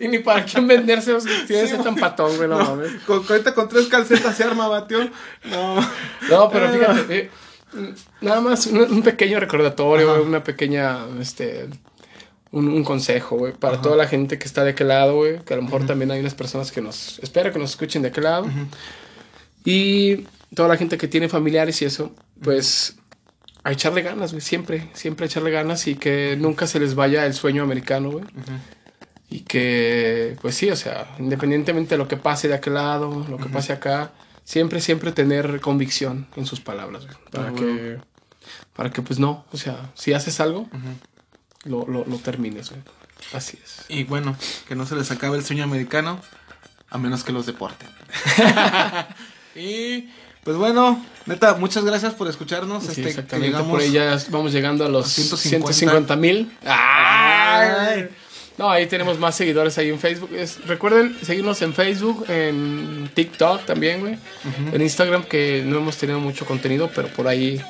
Y 0.00 0.08
ni 0.08 0.18
para 0.18 0.44
quién 0.44 0.66
venderse, 0.66 1.18
sea, 1.20 1.46
tiene 1.46 1.62
ese 1.62 1.78
tan 1.78 1.96
patón, 1.96 2.36
güey, 2.36 2.48
no, 2.48 2.58
mames. 2.58 2.92
Con, 3.06 3.24
ahorita 3.26 3.54
con 3.54 3.68
tres 3.68 3.86
calcetas 3.86 4.36
se 4.36 4.44
arma, 4.44 4.68
batión. 4.68 5.10
No. 5.44 5.76
No, 6.28 6.50
pero 6.50 6.68
fíjate, 6.70 7.18
eh, 7.18 7.30
nada 8.20 8.40
más 8.40 8.66
un, 8.66 8.80
un 8.80 9.02
pequeño 9.02 9.40
recordatorio, 9.40 10.10
güey, 10.10 10.26
una 10.26 10.44
pequeña, 10.44 10.98
este, 11.20 11.68
un, 12.52 12.68
un 12.68 12.84
consejo, 12.84 13.36
güey, 13.36 13.52
para 13.52 13.80
toda 13.82 13.96
la 13.96 14.06
gente 14.06 14.38
que 14.38 14.46
está 14.46 14.64
de 14.64 14.70
aquel 14.70 14.88
lado, 14.88 15.16
güey, 15.16 15.38
que 15.40 15.54
a 15.54 15.56
lo 15.56 15.62
mejor 15.62 15.86
también 15.86 16.10
hay 16.10 16.20
unas 16.20 16.34
personas 16.34 16.72
que 16.72 16.80
nos, 16.80 17.18
espero 17.20 17.52
que 17.52 17.58
nos 17.58 17.70
escuchen 17.70 18.02
de 18.02 18.08
aquel 18.08 18.24
lado. 18.24 18.46
Y 19.64 20.24
toda 20.54 20.68
la 20.68 20.76
gente 20.76 20.96
que 20.96 21.08
tiene 21.08 21.28
familiares 21.28 21.82
y 21.82 21.84
eso, 21.84 22.14
pues 22.42 22.96
a 23.64 23.72
echarle 23.72 24.02
ganas, 24.02 24.32
güey, 24.32 24.40
siempre, 24.40 24.88
siempre 24.94 25.24
a 25.24 25.26
echarle 25.26 25.50
ganas 25.50 25.86
y 25.86 25.96
que 25.96 26.36
nunca 26.38 26.66
se 26.66 26.80
les 26.80 26.94
vaya 26.94 27.26
el 27.26 27.34
sueño 27.34 27.62
americano, 27.62 28.10
güey. 28.10 28.24
Y 29.30 29.40
que, 29.40 30.36
pues 30.40 30.54
sí, 30.54 30.70
o 30.70 30.76
sea, 30.76 31.14
independientemente 31.18 31.90
de 31.94 31.98
lo 31.98 32.08
que 32.08 32.16
pase 32.16 32.48
de 32.48 32.54
aquel 32.54 32.74
lado, 32.74 33.26
lo 33.28 33.36
que 33.36 33.50
pase 33.50 33.74
acá, 33.74 34.12
siempre, 34.42 34.80
siempre 34.80 35.12
tener 35.12 35.60
convicción 35.60 36.26
en 36.36 36.46
sus 36.46 36.60
palabras, 36.60 37.04
güey, 37.04 37.18
para 37.30 37.48
Ah, 37.48 37.52
que, 37.54 37.98
para 38.74 38.90
que, 38.90 39.02
pues 39.02 39.18
no, 39.18 39.44
o 39.52 39.58
sea, 39.58 39.90
si 39.94 40.14
haces 40.14 40.40
algo, 40.40 40.66
lo, 41.68 41.86
lo, 41.86 42.04
lo 42.04 42.16
termines, 42.18 42.70
güey. 42.70 42.82
Así 43.32 43.58
es. 43.62 43.84
Y 43.88 44.04
bueno, 44.04 44.36
que 44.66 44.74
no 44.74 44.86
se 44.86 44.94
les 44.96 45.10
acabe 45.10 45.36
el 45.38 45.44
sueño 45.44 45.64
americano, 45.64 46.20
a 46.90 46.98
menos 46.98 47.24
que 47.24 47.32
los 47.32 47.46
deporten. 47.46 47.88
y 49.54 50.08
pues 50.44 50.56
bueno, 50.56 51.04
neta, 51.26 51.54
muchas 51.54 51.84
gracias 51.84 52.14
por 52.14 52.28
escucharnos. 52.28 52.84
Sí, 52.84 53.02
este, 53.04 53.24
que 53.24 53.36
llegamos- 53.38 53.70
por 53.70 53.80
ahí 53.80 53.92
ya 53.92 54.18
vamos 54.30 54.52
llegando 54.52 54.84
a 54.84 54.88
los 54.88 55.06
a 55.06 55.08
150. 55.10 55.72
150 55.72 56.16
mil. 56.16 56.50
No, 58.56 58.68
ahí 58.70 58.86
tenemos 58.86 59.18
más 59.20 59.36
seguidores 59.36 59.78
ahí 59.78 59.88
en 59.90 60.00
Facebook. 60.00 60.30
Es- 60.34 60.64
recuerden 60.66 61.16
seguirnos 61.22 61.62
en 61.62 61.74
Facebook, 61.74 62.24
en 62.28 63.08
TikTok 63.14 63.64
también, 63.66 64.00
güey. 64.00 64.18
En 64.72 64.80
Instagram, 64.80 65.24
que 65.24 65.62
no 65.64 65.78
hemos 65.78 65.96
tenido 65.96 66.18
mucho 66.18 66.44
contenido, 66.44 66.90
pero 66.94 67.08
por 67.08 67.28
ahí 67.28 67.62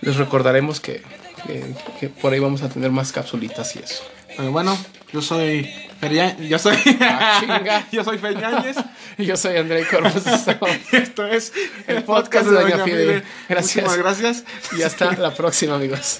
les 0.00 0.16
recordaremos 0.16 0.78
que, 0.80 1.02
que- 1.46 1.74
que 2.00 2.08
por 2.08 2.32
ahí 2.32 2.38
vamos 2.40 2.62
a 2.62 2.68
tener 2.68 2.90
más 2.90 3.12
capsulitas 3.12 3.74
y 3.76 3.80
eso. 3.80 4.04
Pero 4.36 4.50
bueno, 4.50 4.76
yo 5.12 5.20
soy 5.20 5.70
Feria- 6.00 6.36
yo 6.38 6.58
soy 6.58 6.76
Ah, 7.00 7.36
chinga. 7.40 7.86
yo 7.92 8.02
soy 8.02 8.18
Feñáñez. 8.18 8.76
Y 9.18 9.26
yo 9.26 9.36
soy 9.36 9.56
André 9.58 9.86
Corpus. 9.86 10.22
y 10.26 10.96
esto 10.96 11.26
es 11.26 11.52
El 11.86 12.02
podcast 12.04 12.46
de 12.46 12.52
Doña 12.54 12.84
Fide. 12.84 13.22
Gracias. 13.48 13.84
Muchísimas 13.84 13.98
gracias. 13.98 14.44
y 14.76 14.82
hasta 14.82 15.12
la 15.12 15.34
próxima, 15.34 15.74
amigos. 15.76 16.18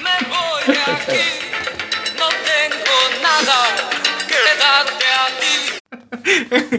Me 0.00 0.28
voy 0.28 0.76
aquí, 0.76 1.20
no 2.18 2.28
tengo 2.28 2.96
nada 3.22 3.58
que 4.26 4.40
darte 4.58 5.06
a 5.20 6.58
ti. 6.58 6.66